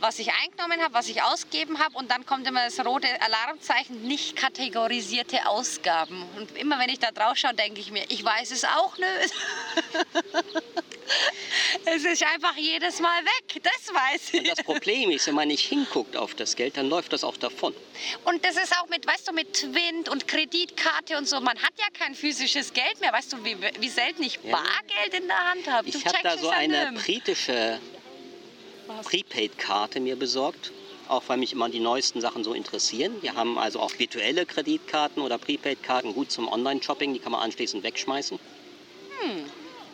was 0.00 0.18
ich 0.18 0.30
eingenommen 0.32 0.82
habe, 0.82 0.94
was 0.94 1.08
ich 1.08 1.22
ausgegeben 1.22 1.78
habe 1.78 1.96
und 1.96 2.10
dann 2.10 2.24
kommt 2.26 2.46
immer 2.46 2.64
das 2.64 2.84
rote 2.84 3.08
Alarmzeichen, 3.20 4.02
nicht 4.02 4.36
kategorisierte 4.36 5.46
Ausgaben. 5.46 6.24
Und 6.36 6.56
immer 6.56 6.78
wenn 6.78 6.88
ich 6.88 6.98
da 6.98 7.10
drauf 7.10 7.36
schaue, 7.36 7.54
denke 7.54 7.80
ich 7.80 7.90
mir, 7.90 8.04
ich 8.08 8.24
weiß 8.24 8.50
es 8.50 8.64
auch 8.64 8.96
nicht. 8.98 9.08
es 11.84 12.04
ist 12.04 12.22
einfach 12.22 12.56
jedes 12.56 13.00
Mal 13.00 13.24
weg, 13.24 13.62
das 13.62 13.94
weiß 13.94 14.34
Und 14.34 14.42
ich. 14.42 14.54
das 14.54 14.64
Problem 14.64 15.10
ist, 15.10 15.26
wenn 15.26 15.34
man 15.34 15.48
nicht 15.48 15.66
hinguckt 15.66 16.16
auf 16.16 16.34
das 16.34 16.56
Geld, 16.56 16.76
dann 16.76 16.88
läuft 16.88 17.12
das 17.12 17.24
auch 17.24 17.36
davon. 17.36 17.74
Und 18.24 18.44
das 18.44 18.56
ist 18.56 18.76
auch 18.78 18.88
mit, 18.88 19.06
weißt 19.06 19.28
du, 19.28 19.32
mit 19.32 19.54
Twint 19.54 20.08
und 20.08 20.28
Kreditkarte 20.28 21.18
und 21.18 21.28
so. 21.28 21.40
Man 21.40 21.58
hat 21.58 21.72
ja 21.78 21.86
kein 21.98 22.14
physisches 22.14 22.72
Geld 22.72 23.00
mehr. 23.00 23.12
Weißt 23.12 23.32
du, 23.32 23.44
wie, 23.44 23.56
wie 23.80 23.88
selten 23.88 24.22
ich. 24.22 24.38
Bargeld 24.40 25.14
in 25.14 25.26
der 25.26 25.50
Hand 25.50 25.66
habe? 25.66 25.88
Ich 25.88 26.06
habe 26.06 26.18
da 26.22 26.38
so 26.38 26.50
eine 26.50 26.92
britische 26.92 27.80
Prepaid-Karte 29.04 30.00
mir 30.00 30.16
besorgt, 30.16 30.72
auch 31.08 31.22
weil 31.26 31.38
mich 31.38 31.52
immer 31.52 31.68
die 31.68 31.80
neuesten 31.80 32.20
Sachen 32.20 32.44
so 32.44 32.54
interessieren. 32.54 33.16
Wir 33.22 33.34
haben 33.34 33.58
also 33.58 33.80
auch 33.80 33.92
virtuelle 33.98 34.46
Kreditkarten 34.46 35.22
oder 35.22 35.38
Prepaid-Karten 35.38 36.14
gut 36.14 36.30
zum 36.30 36.48
Online-Shopping, 36.48 37.14
die 37.14 37.20
kann 37.20 37.32
man 37.32 37.42
anschließend 37.42 37.82
wegschmeißen. 37.82 38.38
Hm. 39.20 39.44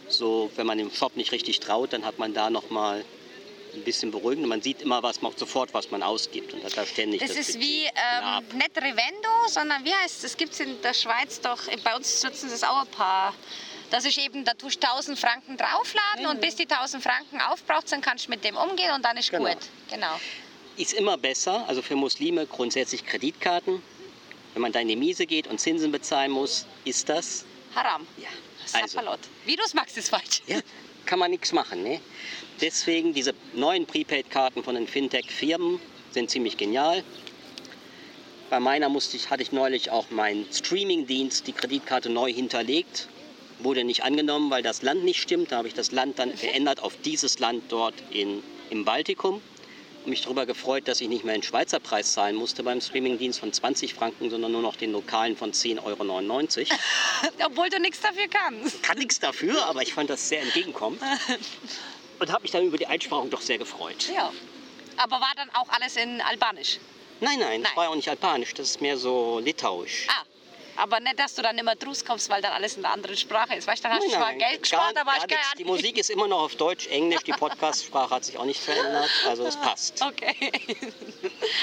So, 0.08 0.50
wenn 0.56 0.66
man 0.66 0.78
dem 0.78 0.90
Shop 0.90 1.16
nicht 1.16 1.32
richtig 1.32 1.60
traut, 1.60 1.92
dann 1.92 2.04
hat 2.04 2.18
man 2.18 2.34
da 2.34 2.50
noch 2.50 2.70
mal 2.70 3.04
ein 3.74 3.82
bisschen 3.82 4.10
beruhigend. 4.10 4.46
Man 4.46 4.62
sieht 4.62 4.82
immer 4.82 5.02
was, 5.02 5.22
man 5.22 5.32
sofort, 5.36 5.74
was 5.74 5.90
man 5.90 6.02
ausgibt 6.02 6.52
und 6.54 6.62
hat 6.64 6.76
da 6.76 6.86
ständig 6.86 7.20
Das 7.20 7.30
das 7.30 7.38
ist 7.38 7.54
Budget. 7.54 7.68
wie 7.68 7.84
ähm, 7.84 8.58
nicht 8.58 8.76
Revendo, 8.76 9.28
sondern 9.48 9.84
wie 9.84 9.92
heißt 9.92 10.18
es? 10.18 10.24
Es 10.24 10.36
gibt 10.36 10.52
es 10.52 10.60
in 10.60 10.80
der 10.82 10.94
Schweiz 10.94 11.40
doch, 11.40 11.58
bei 11.82 11.96
uns 11.96 12.22
nutzen 12.22 12.50
es 12.50 12.62
auch 12.62 12.82
ein 12.82 12.88
paar. 12.88 13.34
Das 13.94 14.04
ist 14.04 14.18
eben, 14.18 14.44
da 14.44 14.54
tust 14.54 14.82
du 14.82 14.88
1000 14.88 15.16
Franken 15.16 15.56
draufladen 15.56 16.26
und 16.26 16.40
bis 16.40 16.56
die 16.56 16.68
1000 16.68 17.00
Franken 17.00 17.40
aufbraucht 17.40 17.88
sind, 17.88 18.04
kannst 18.04 18.26
du 18.26 18.30
mit 18.30 18.42
dem 18.42 18.56
umgehen 18.56 18.90
und 18.92 19.04
dann 19.04 19.16
ist 19.16 19.30
Genau. 19.30 19.48
gut. 19.48 19.58
Genau. 19.88 20.18
ist 20.76 20.94
immer 20.94 21.16
besser, 21.16 21.64
also 21.68 21.80
für 21.80 21.94
Muslime 21.94 22.44
grundsätzlich 22.44 23.06
Kreditkarten. 23.06 23.80
Wenn 24.52 24.62
man 24.62 24.72
da 24.72 24.80
in 24.80 24.88
die 24.88 24.96
Miese 24.96 25.26
geht 25.26 25.46
und 25.46 25.60
Zinsen 25.60 25.92
bezahlen 25.92 26.32
muss, 26.32 26.66
ist 26.84 27.08
das 27.08 27.44
Haram. 27.76 28.04
ja, 28.16 28.26
also. 28.72 28.98
Wie 29.44 29.54
du 29.54 29.62
es 29.64 29.74
magst, 29.74 29.96
ist 29.96 30.08
falsch. 30.08 30.42
Ja, 30.48 30.58
kann 31.06 31.20
man 31.20 31.30
nichts 31.30 31.52
machen. 31.52 31.84
Ne? 31.84 32.00
Deswegen 32.60 33.14
diese 33.14 33.32
neuen 33.52 33.86
Prepaid-Karten 33.86 34.64
von 34.64 34.74
den 34.74 34.88
Fintech-Firmen 34.88 35.80
sind 36.10 36.30
ziemlich 36.30 36.56
genial. 36.56 37.04
Bei 38.50 38.58
meiner 38.58 38.88
musste 38.88 39.16
ich, 39.16 39.30
hatte 39.30 39.44
ich 39.44 39.52
neulich 39.52 39.92
auch 39.92 40.10
meinen 40.10 40.52
Streaming-Dienst, 40.52 41.46
die 41.46 41.52
Kreditkarte 41.52 42.10
neu 42.10 42.32
hinterlegt. 42.32 43.06
Wurde 43.64 43.82
nicht 43.82 44.04
angenommen, 44.04 44.50
weil 44.50 44.62
das 44.62 44.82
Land 44.82 45.04
nicht 45.04 45.20
stimmt. 45.20 45.50
Da 45.50 45.56
habe 45.56 45.68
ich 45.68 45.74
das 45.74 45.90
Land 45.90 46.18
dann 46.18 46.36
geändert 46.36 46.80
auf 46.80 46.94
dieses 47.02 47.38
Land 47.38 47.64
dort 47.70 47.94
in, 48.10 48.42
im 48.70 48.84
Baltikum. 48.84 49.40
Und 50.04 50.10
mich 50.10 50.20
darüber 50.20 50.44
gefreut, 50.44 50.86
dass 50.86 51.00
ich 51.00 51.08
nicht 51.08 51.24
mehr 51.24 51.32
den 51.32 51.42
Schweizer 51.42 51.80
Preis 51.80 52.12
zahlen 52.12 52.36
musste 52.36 52.62
beim 52.62 52.82
Streaming-Dienst 52.82 53.40
von 53.40 53.54
20 53.54 53.94
Franken, 53.94 54.28
sondern 54.28 54.52
nur 54.52 54.60
noch 54.60 54.76
den 54.76 54.92
lokalen 54.92 55.34
von 55.34 55.52
10,99 55.52 55.82
Euro. 55.82 56.78
Obwohl 57.46 57.70
du 57.70 57.80
nichts 57.80 58.02
dafür 58.02 58.28
kannst. 58.28 58.82
kann 58.82 58.98
nichts 58.98 59.18
dafür, 59.18 59.64
aber 59.64 59.80
ich 59.80 59.94
fand 59.94 60.10
das 60.10 60.28
sehr 60.28 60.42
entgegenkommend. 60.42 61.00
Und 62.18 62.30
habe 62.30 62.42
mich 62.42 62.50
dann 62.50 62.66
über 62.66 62.76
die 62.76 62.86
Einsprachung 62.86 63.30
doch 63.30 63.40
sehr 63.40 63.56
gefreut. 63.56 64.10
Ja. 64.14 64.30
Aber 64.98 65.16
war 65.16 65.32
dann 65.36 65.48
auch 65.54 65.68
alles 65.70 65.96
in 65.96 66.20
Albanisch? 66.20 66.78
Nein, 67.20 67.38
nein, 67.38 67.62
das 67.62 67.70
Nein. 67.70 67.76
war 67.76 67.84
ja 67.84 67.90
auch 67.90 67.96
nicht 67.96 68.08
albanisch, 68.08 68.52
das 68.52 68.70
ist 68.70 68.80
mehr 68.82 68.98
so 68.98 69.40
litauisch. 69.42 70.06
Ah. 70.10 70.22
Aber 70.76 71.00
nicht, 71.00 71.18
dass 71.18 71.34
du 71.34 71.42
dann 71.42 71.56
immer 71.58 71.76
draus 71.76 72.04
kommst, 72.04 72.28
weil 72.28 72.42
dann 72.42 72.52
alles 72.52 72.76
in 72.76 72.84
einer 72.84 72.94
anderen 72.94 73.16
Sprache 73.16 73.54
ist. 73.54 73.66
Weißt 73.66 73.84
du, 73.84 73.88
dann 73.88 73.96
hast 73.98 74.06
du 74.06 74.10
zwar 74.10 74.32
Geld 74.34 74.62
gespart, 74.62 74.94
gar- 74.94 75.02
aber 75.02 75.12
hast 75.12 75.28
keine. 75.28 75.40
Die. 75.58 75.64
Musik 75.64 75.96
ist 75.98 76.10
immer 76.10 76.26
noch 76.26 76.42
auf 76.42 76.56
Deutsch, 76.56 76.86
Englisch, 76.88 77.22
die 77.22 77.32
Podcast-Sprache 77.32 78.14
hat 78.14 78.24
sich 78.24 78.36
auch 78.38 78.44
nicht 78.44 78.60
verändert, 78.60 79.10
also 79.28 79.46
es 79.46 79.56
passt. 79.60 80.02
Okay. 80.02 80.34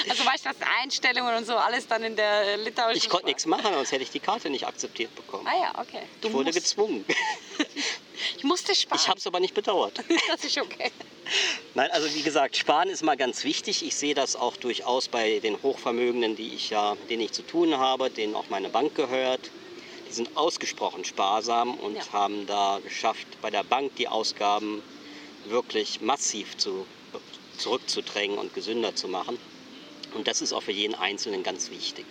Also 0.08 0.24
weißt 0.24 0.46
du, 0.46 0.50
was 0.50 0.56
Einstellungen 0.82 1.34
und 1.36 1.46
so 1.46 1.56
alles 1.56 1.86
dann 1.86 2.02
in 2.04 2.16
der 2.16 2.56
litauischen 2.56 2.96
Ich 2.98 3.08
konnte 3.08 3.26
nichts 3.26 3.46
machen, 3.46 3.72
sonst 3.74 3.92
hätte 3.92 4.02
ich 4.02 4.10
die 4.10 4.20
Karte 4.20 4.50
nicht 4.50 4.66
akzeptiert 4.66 5.14
bekommen. 5.14 5.46
Ah 5.46 5.56
ja, 5.60 5.80
okay. 5.80 6.02
Du 6.20 6.28
Ich 6.28 6.34
wurde 6.34 6.50
gezwungen. 6.52 7.04
ich 8.36 8.44
musste 8.44 8.74
sparen. 8.74 9.00
Ich 9.00 9.08
habe 9.08 9.18
es 9.18 9.26
aber 9.26 9.40
nicht 9.40 9.54
bedauert. 9.54 9.98
das 10.28 10.44
ist 10.44 10.58
okay. 10.58 10.90
Nein, 11.74 11.90
also 11.92 12.12
wie 12.14 12.22
gesagt, 12.22 12.56
Sparen 12.56 12.88
ist 12.90 13.02
mal 13.02 13.16
ganz 13.16 13.44
wichtig. 13.44 13.84
Ich 13.84 13.94
sehe 13.94 14.14
das 14.14 14.36
auch 14.36 14.56
durchaus 14.56 15.08
bei 15.08 15.38
den 15.40 15.60
Hochvermögenden, 15.62 16.36
die 16.36 16.54
ich 16.54 16.70
ja, 16.70 16.96
denen 17.08 17.22
ich 17.22 17.32
zu 17.32 17.42
tun 17.42 17.78
habe, 17.78 18.10
denen 18.10 18.34
auch 18.34 18.48
meine 18.50 18.68
Bank 18.68 18.94
gehört. 18.94 19.50
Die 20.08 20.12
sind 20.12 20.36
ausgesprochen 20.36 21.04
sparsam 21.04 21.74
und 21.74 21.96
Ja. 21.96 22.12
haben 22.12 22.46
da 22.46 22.80
geschafft, 22.84 23.26
bei 23.40 23.50
der 23.50 23.62
Bank 23.64 23.94
die 23.96 24.08
Ausgaben 24.08 24.82
wirklich 25.46 26.00
massiv 26.00 26.56
zu, 26.58 26.86
zurückzudrängen 27.58 28.36
und 28.38 28.52
gesünder 28.52 28.94
zu 28.94 29.08
machen. 29.08 29.38
Und 30.14 30.28
das 30.28 30.42
ist 30.42 30.52
auch 30.52 30.62
für 30.62 30.72
jeden 30.72 30.94
Einzelnen 30.94 31.42
ganz 31.42 31.70
wichtig. 31.70 32.06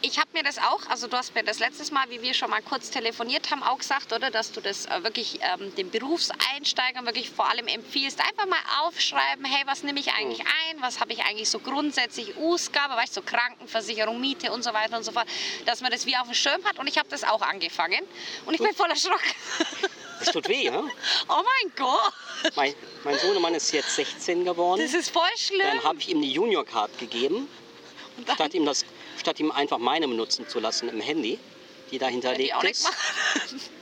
Ich 0.00 0.18
habe 0.18 0.28
mir 0.32 0.42
das 0.42 0.58
auch, 0.58 0.86
also 0.88 1.08
du 1.08 1.16
hast 1.16 1.34
mir 1.34 1.42
das 1.42 1.58
letztes 1.58 1.90
Mal, 1.90 2.08
wie 2.10 2.22
wir 2.22 2.34
schon 2.34 2.50
mal 2.50 2.62
kurz 2.62 2.90
telefoniert 2.90 3.50
haben, 3.50 3.62
auch 3.62 3.78
gesagt, 3.78 4.12
oder, 4.12 4.30
dass 4.30 4.52
du 4.52 4.60
das 4.60 4.86
äh, 4.86 5.02
wirklich 5.02 5.40
ähm, 5.42 5.74
den 5.74 5.90
Berufseinsteigern 5.90 7.04
wirklich 7.04 7.30
vor 7.30 7.48
allem 7.48 7.66
empfiehlst, 7.66 8.20
einfach 8.20 8.46
mal 8.46 8.60
aufschreiben, 8.82 9.44
hey, 9.44 9.64
was 9.66 9.82
nehme 9.82 9.98
ich 9.98 10.12
eigentlich 10.12 10.40
ein, 10.40 10.80
was 10.80 11.00
habe 11.00 11.12
ich 11.12 11.24
eigentlich 11.24 11.48
so 11.48 11.58
grundsätzlich? 11.58 12.36
Ausgabe, 12.36 12.94
weißt 12.94 13.16
du, 13.16 13.20
so 13.20 13.26
Krankenversicherung, 13.26 14.20
Miete 14.20 14.52
und 14.52 14.62
so 14.62 14.72
weiter 14.72 14.96
und 14.96 15.04
so 15.04 15.12
fort, 15.12 15.26
dass 15.66 15.80
man 15.80 15.90
das 15.90 16.06
wie 16.06 16.16
auf 16.16 16.24
dem 16.24 16.34
Schirm 16.34 16.64
hat. 16.64 16.78
Und 16.78 16.86
ich 16.86 16.98
habe 16.98 17.08
das 17.08 17.24
auch 17.24 17.42
angefangen. 17.42 18.02
Und 18.46 18.54
ich 18.54 18.60
bin 18.60 18.74
voll 18.74 18.90
erschrocken. 18.90 19.18
Das 20.20 20.32
tut 20.32 20.48
weh, 20.48 20.64
ja? 20.64 20.78
oh 21.28 21.42
mein 21.42 21.72
Gott, 21.76 22.12
Mein, 22.56 22.74
mein 23.04 23.18
Sohnemann 23.18 23.54
ist 23.54 23.72
jetzt 23.72 23.94
16 23.96 24.44
geworden. 24.44 24.80
das 24.80 24.94
ist 24.94 25.10
voll 25.10 25.22
schlimm. 25.36 25.60
Dann 25.62 25.82
habe 25.84 25.98
ich 26.00 26.08
ihm 26.08 26.20
die 26.22 26.32
Junior 26.32 26.64
Card 26.64 26.96
gegeben, 26.98 27.48
dann- 28.26 28.34
statt 28.36 28.54
ihm, 28.54 28.64
das, 28.66 28.84
statt 29.20 29.38
ihm 29.40 29.50
einfach 29.50 29.78
meine 29.78 30.08
benutzen 30.08 30.48
zu 30.48 30.58
lassen 30.60 30.88
im 30.88 31.00
Handy, 31.00 31.38
die 31.90 31.98
da 31.98 32.08
hinterlegt 32.08 32.62
ist. 32.64 32.88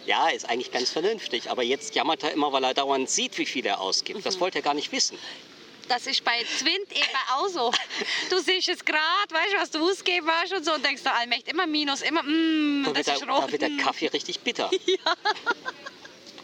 Ja, 0.07 0.29
ist 0.29 0.49
eigentlich 0.49 0.71
ganz 0.71 0.91
vernünftig. 0.91 1.51
Aber 1.51 1.63
jetzt 1.65 1.95
jammert 1.95 2.23
er 2.23 2.33
immer, 2.33 2.53
weil 2.53 2.63
er 2.65 2.75
dauernd 2.75 3.11
sieht, 3.11 3.37
wie 3.39 3.47
viel 3.47 3.67
er 3.67 3.81
ausgibt. 3.81 4.21
Mhm. 4.21 4.23
Das 4.25 4.39
wollte 4.39 4.59
er 4.59 4.63
gar 4.63 4.75
nicht 4.75 4.93
wissen. 4.93 5.19
Das 5.89 6.07
ist 6.09 6.25
bei 6.25 6.45
Twint 6.59 6.91
eben 6.93 7.17
auch 7.33 7.47
so. 7.49 7.73
Du 8.29 8.39
siehst 8.41 8.69
es 8.69 8.85
gerade, 8.85 8.99
weißt 9.31 9.53
du, 9.55 9.57
was 9.59 9.71
du 9.71 9.85
ausgeben 9.89 10.29
hast 10.29 10.53
und 10.53 10.65
so 10.65 10.73
und 10.75 10.85
denkst, 10.85 11.03
der 11.05 11.15
allmächtig 11.15 11.53
immer 11.55 11.67
Minus, 11.67 12.03
immer, 12.03 12.23
mm, 12.25 12.85
Da 12.87 12.93
das 12.93 13.07
wird, 13.07 13.17
ist 13.17 13.23
der, 13.27 13.29
rot. 13.35 13.45
da 13.45 13.53
wird 13.53 13.63
der 13.63 13.77
Kaffee 13.77 14.07
richtig 14.09 14.41
bitter. 14.41 14.69
Ja, 14.87 15.15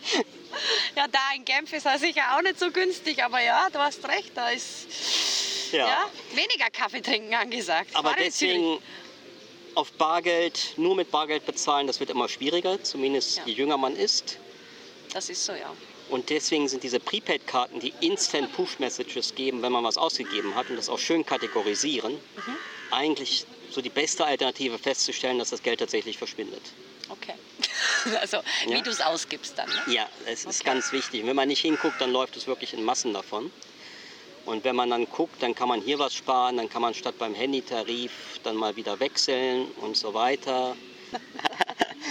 da 0.95 1.21
in 1.37 1.45
Genf 1.45 1.73
ist 1.73 1.87
er 1.87 1.99
sicher 1.99 2.37
auch 2.37 2.43
nicht 2.43 2.59
so 2.59 2.71
günstig, 2.71 3.23
aber 3.23 3.41
ja, 3.41 3.69
du 3.73 3.79
hast 3.79 4.07
recht, 4.07 4.33
da 4.35 4.51
ist 4.51 4.87
Ja. 5.73 5.87
ja, 5.89 6.11
weniger 6.35 6.71
Kaffee 6.71 7.01
trinken 7.01 7.35
angesagt. 7.35 7.95
Aber 7.95 8.15
deswegen 8.19 8.79
auf 9.75 9.91
Bargeld, 9.93 10.75
nur 10.77 10.95
mit 10.95 11.11
Bargeld 11.11 11.47
bezahlen, 11.47 11.87
das 11.87 11.99
wird 11.99 12.11
immer 12.11 12.29
schwieriger, 12.29 12.83
zumindest 12.83 13.39
Ja. 13.39 13.43
je 13.47 13.55
jünger 13.55 13.79
man 13.79 13.97
ist. 13.97 14.39
Das 15.13 15.29
ist 15.31 15.45
so, 15.45 15.53
ja. 15.53 15.73
Und 16.11 16.29
deswegen 16.29 16.69
sind 16.69 16.83
diese 16.83 17.01
Prepaid-Karten, 17.01 17.81
die 17.81 17.95
Instant 18.01 18.53
Push-Messages 18.53 19.35
geben, 19.35 19.63
wenn 19.63 19.73
man 19.73 19.83
was 19.85 19.97
ausgegeben 19.97 20.55
hat 20.55 20.69
und 20.69 20.77
das 20.77 20.91
auch 20.91 20.99
schön 20.99 21.25
kategorisieren, 21.25 22.19
eigentlich 22.91 23.47
so 23.71 23.81
die 23.81 23.89
beste 23.89 24.27
Alternative 24.27 24.79
festzustellen, 24.79 25.39
dass 25.39 25.51
das 25.51 25.63
Geld 25.63 25.81
tatsächlich 25.81 26.19
verschwindet. 26.19 26.63
Okay. 27.09 27.35
Also 28.21 28.39
wie 28.67 28.73
Ja. 28.75 28.81
du 28.81 28.91
es 28.91 29.01
ausgibst 29.01 29.57
dann. 29.59 29.69
Ne? 29.69 29.95
Ja, 29.95 30.09
es 30.27 30.45
ist 30.45 30.61
Okay. 30.61 30.71
ganz 30.71 30.93
wichtig. 30.93 31.27
Wenn 31.27 31.37
man 31.37 31.49
nicht 31.49 31.61
hinguckt, 31.61 32.01
dann 32.01 32.13
läuft 32.13 32.37
es 32.37 32.47
wirklich 32.47 32.73
in 32.75 32.83
Massen 32.85 33.13
davon. 33.13 33.51
Und 34.45 34.65
wenn 34.65 34.75
man 34.75 34.91
dann 34.91 35.07
guckt, 35.09 35.41
dann 35.43 35.55
kann 35.55 35.69
man 35.69 35.81
hier 35.81 35.99
was 35.99 36.15
sparen, 36.15 36.57
dann 36.57 36.69
kann 36.69 36.83
man 36.83 36.95
statt 36.95 37.15
beim 37.19 37.35
Handytarif 37.35 38.11
dann 38.43 38.57
mal 38.57 38.75
wieder 38.75 38.99
wechseln 38.99 39.71
und 39.81 39.97
so 39.97 40.15
weiter. 40.15 40.77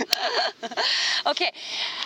Okay, 1.24 1.50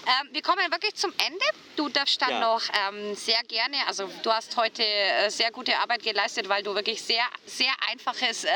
ähm, 0.06 0.30
wir 0.34 0.42
kommen 0.42 0.70
wirklich 0.72 0.94
zum 0.96 1.14
Ende. 1.26 1.44
Du 1.78 1.90
darfst 1.90 2.22
dann 2.22 2.30
Ja. 2.32 2.40
noch 2.42 2.62
ähm, 2.90 3.16
sehr 3.16 3.42
gerne, 3.44 3.78
also 3.88 4.10
du 4.24 4.32
hast 4.32 4.56
heute 4.58 4.84
äh, 4.84 5.30
sehr 5.30 5.52
gute 5.52 5.78
Arbeit 5.80 6.04
geleistet, 6.04 6.48
weil 6.50 6.64
du 6.64 6.74
wirklich 6.76 7.02
sehr, 7.02 7.24
sehr 7.46 7.72
einfaches 7.90 8.44
äh, 8.44 8.50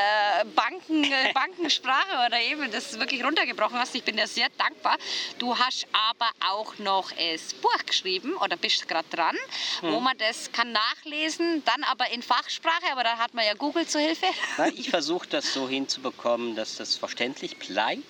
Banken, 0.55 1.03
äh, 1.05 1.31
Bankensprache 1.33 2.25
oder 2.27 2.39
eben 2.41 2.69
das 2.71 2.97
wirklich 2.99 3.23
runtergebrochen 3.23 3.77
hast. 3.79 3.95
Ich 3.95 4.03
bin 4.03 4.17
dir 4.17 4.27
sehr 4.27 4.47
dankbar. 4.57 4.97
Du 5.37 5.57
hast 5.57 5.85
aber 6.09 6.29
auch 6.51 6.77
noch 6.79 7.11
das 7.11 7.53
Buch 7.55 7.85
geschrieben 7.85 8.35
oder 8.37 8.57
bist 8.57 8.87
gerade 8.87 9.07
dran, 9.09 9.35
Hm. 9.81 9.93
wo 9.93 9.99
man 9.99 10.17
das 10.17 10.51
kann 10.51 10.71
nachlesen, 10.71 11.63
dann 11.65 11.83
aber 11.85 12.09
in 12.11 12.21
Fachsprache, 12.21 12.91
aber 12.91 13.03
da 13.03 13.17
hat 13.17 13.33
man 13.33 13.45
ja 13.45 13.53
Google 13.53 13.87
zur 13.87 14.01
Hilfe. 14.01 14.27
Na, 14.57 14.67
ich 14.75 14.89
versuche 14.89 15.27
das 15.27 15.53
so 15.53 15.67
hinzubekommen, 15.69 16.55
dass 16.55 16.75
das 16.75 16.95
verständlich 16.95 17.57
bleibt, 17.57 18.03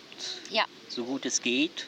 Ja. 0.50 0.66
So 1.00 1.06
gut 1.06 1.26
es 1.26 1.42
geht. 1.42 1.88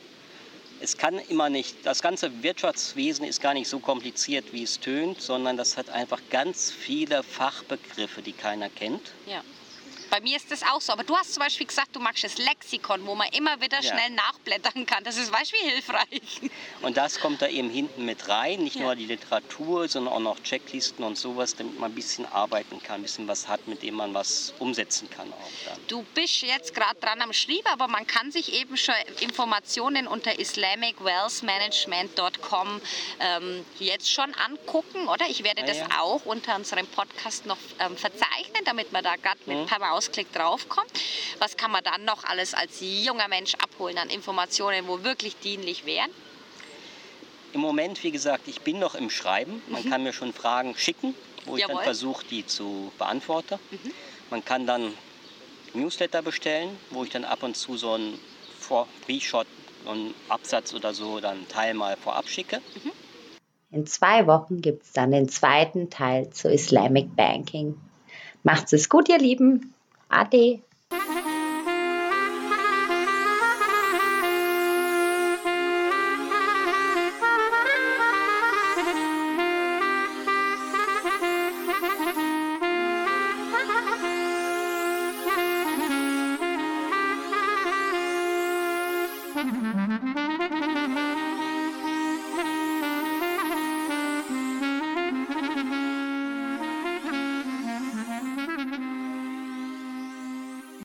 Es 0.80 0.98
kann 0.98 1.20
immer 1.30 1.50
nicht, 1.50 1.76
das 1.84 2.02
ganze 2.02 2.44
Wirtschaftswesen 2.44 3.26
ist 3.26 3.42
gar 3.42 3.54
nicht 3.54 3.68
so 3.68 3.80
kompliziert, 3.80 4.46
wie 4.52 4.64
es 4.64 4.80
tönt, 4.80 5.22
sondern 5.22 5.58
das 5.58 5.78
hat 5.78 5.90
einfach 5.90 6.22
ganz 6.32 6.72
viele 6.72 7.22
Fachbegriffe, 7.22 8.22
die 8.22 8.32
keiner 8.32 8.70
kennt. 8.70 9.12
Ja. 9.28 9.44
Bei 10.12 10.22
mir 10.22 10.38
ist 10.38 10.52
das 10.52 10.62
auch 10.62 10.80
so. 10.82 10.94
Aber 10.94 11.04
du 11.04 11.18
hast 11.18 11.34
zum 11.34 11.42
Beispiel 11.42 11.66
gesagt, 11.66 11.96
du 11.96 12.00
magst 12.00 12.24
das 12.24 12.38
Lexikon, 12.38 13.04
wo 13.08 13.16
man 13.16 13.30
immer 13.30 13.60
wieder 13.62 13.82
Ja. 13.82 13.92
schnell 13.94 14.10
nachblättern 14.12 14.86
kann. 14.86 15.04
Das 15.04 15.18
ist, 15.18 15.32
weißt 15.32 15.54
du, 15.54 15.56
wie 15.56 15.70
hilfreich. 15.72 16.42
Und 16.82 16.98
das 16.98 17.20
kommt 17.20 17.42
da 17.42 17.48
eben 17.48 17.70
hinten 17.70 18.04
mit 18.06 18.28
rein, 18.28 18.64
nicht 18.64 18.76
Ja. 18.76 18.82
nur 18.84 18.96
die 18.96 19.06
Literatur, 19.06 19.88
sondern 19.88 20.14
auch 20.14 20.20
noch 20.20 20.40
Checklisten 20.44 21.04
und 21.06 21.18
sowas, 21.18 21.56
damit 21.56 21.80
man 21.80 21.92
ein 21.92 21.96
bisschen 21.96 22.26
arbeiten 22.26 22.82
kann, 22.84 22.96
ein 23.00 23.04
bisschen 23.04 23.28
was 23.28 23.48
hat, 23.48 23.66
mit 23.68 23.82
dem 23.84 23.96
man 23.96 24.14
was 24.14 24.54
umsetzen 24.60 25.10
kann 25.10 25.32
auch 25.32 25.50
dann. 25.66 25.80
Du 25.88 26.04
bist 26.14 26.42
jetzt 26.42 26.74
gerade 26.76 27.00
dran 27.00 27.22
am 27.22 27.32
Schreiben, 27.34 27.68
aber 27.72 27.88
man 27.88 28.06
kann 28.06 28.32
sich 28.32 28.54
eben 28.54 28.76
schon 28.78 28.94
Informationen 29.22 30.08
unter 30.08 30.38
islamicwealthmanagement.com 30.38 32.82
ähm, 33.20 33.66
jetzt 33.80 34.12
schon 34.12 34.34
angucken, 34.36 35.08
oder? 35.08 35.26
Ich 35.30 35.44
werde 35.44 35.62
Ah, 35.64 35.66
das 35.66 35.78
ja. 35.78 35.88
auch 36.00 36.26
unter 36.26 36.56
unserem 36.56 36.88
Podcast 36.88 37.46
noch 37.46 37.58
ähm, 37.80 37.96
verzeichnen, 37.96 38.64
damit 38.66 38.92
man 38.92 39.04
da 39.04 39.16
gerade 39.16 39.40
mit 39.46 39.58
Mhm. 39.60 39.66
per 39.68 39.80
Mausklick 40.02 40.34
draufkommt. 40.34 40.92
Was 41.38 41.58
kann 41.58 41.70
man 41.70 41.84
dann 41.84 42.06
noch 42.06 42.24
alles 42.24 42.56
als 42.56 42.80
junger 42.82 43.28
Mensch 43.28 43.54
abholen 43.56 44.00
an 44.00 44.10
Informationen, 44.10 44.88
wo 44.88 45.04
wirklich 45.04 45.38
dienlich 45.38 45.86
wären? 45.86 46.10
Im 47.54 47.62
Moment, 47.62 48.02
wie 48.04 48.12
gesagt, 48.12 48.48
ich 48.48 48.62
bin 48.62 48.80
noch 48.80 48.96
im 48.96 49.12
Schreiben. 49.12 49.62
Man 49.68 49.88
kann 49.88 50.02
mir 50.02 50.12
schon 50.14 50.34
Fragen 50.34 50.74
schicken, 50.76 51.14
wo 51.46 51.56
ich 51.56 51.68
Mhm. 51.68 51.70
Jawohl. 51.70 51.74
Mhm. 51.74 51.78
dann 51.78 51.84
versuche, 51.84 52.26
die 52.32 52.46
zu 52.48 52.92
beantworten. 52.98 53.60
Man 54.32 54.44
kann 54.44 54.66
dann 54.66 54.92
Newsletter 55.76 56.24
bestellen, 56.24 56.76
wo 56.90 57.04
ich 57.04 57.12
dann 57.12 57.24
ab 57.26 57.44
und 57.44 57.56
zu 57.56 57.78
so 57.78 57.94
einen 57.94 58.20
Vor- 58.60 58.88
Pre-Shot, 59.06 59.46
so 59.86 59.92
einen 59.92 60.16
Absatz 60.30 60.74
oder 60.74 60.96
so, 60.96 61.20
dann 61.20 61.48
Teil 61.48 61.76
mal 61.76 61.96
vorab 61.96 62.28
schicke. 62.28 62.60
In 63.70 63.86
zwei 63.86 64.26
Wochen 64.26 64.62
gibt 64.62 64.84
es 64.84 64.94
dann 64.94 65.12
den 65.12 65.30
zweiten 65.30 65.90
Teil 65.92 66.32
zu 66.32 66.52
Islamic 66.52 67.16
Banking. 67.16 67.80
Macht's 68.44 68.74
es 68.74 68.90
gut, 68.90 69.08
ihr 69.08 69.20
Lieben. 69.20 69.74
ret 70.12 70.32
det 70.32 70.62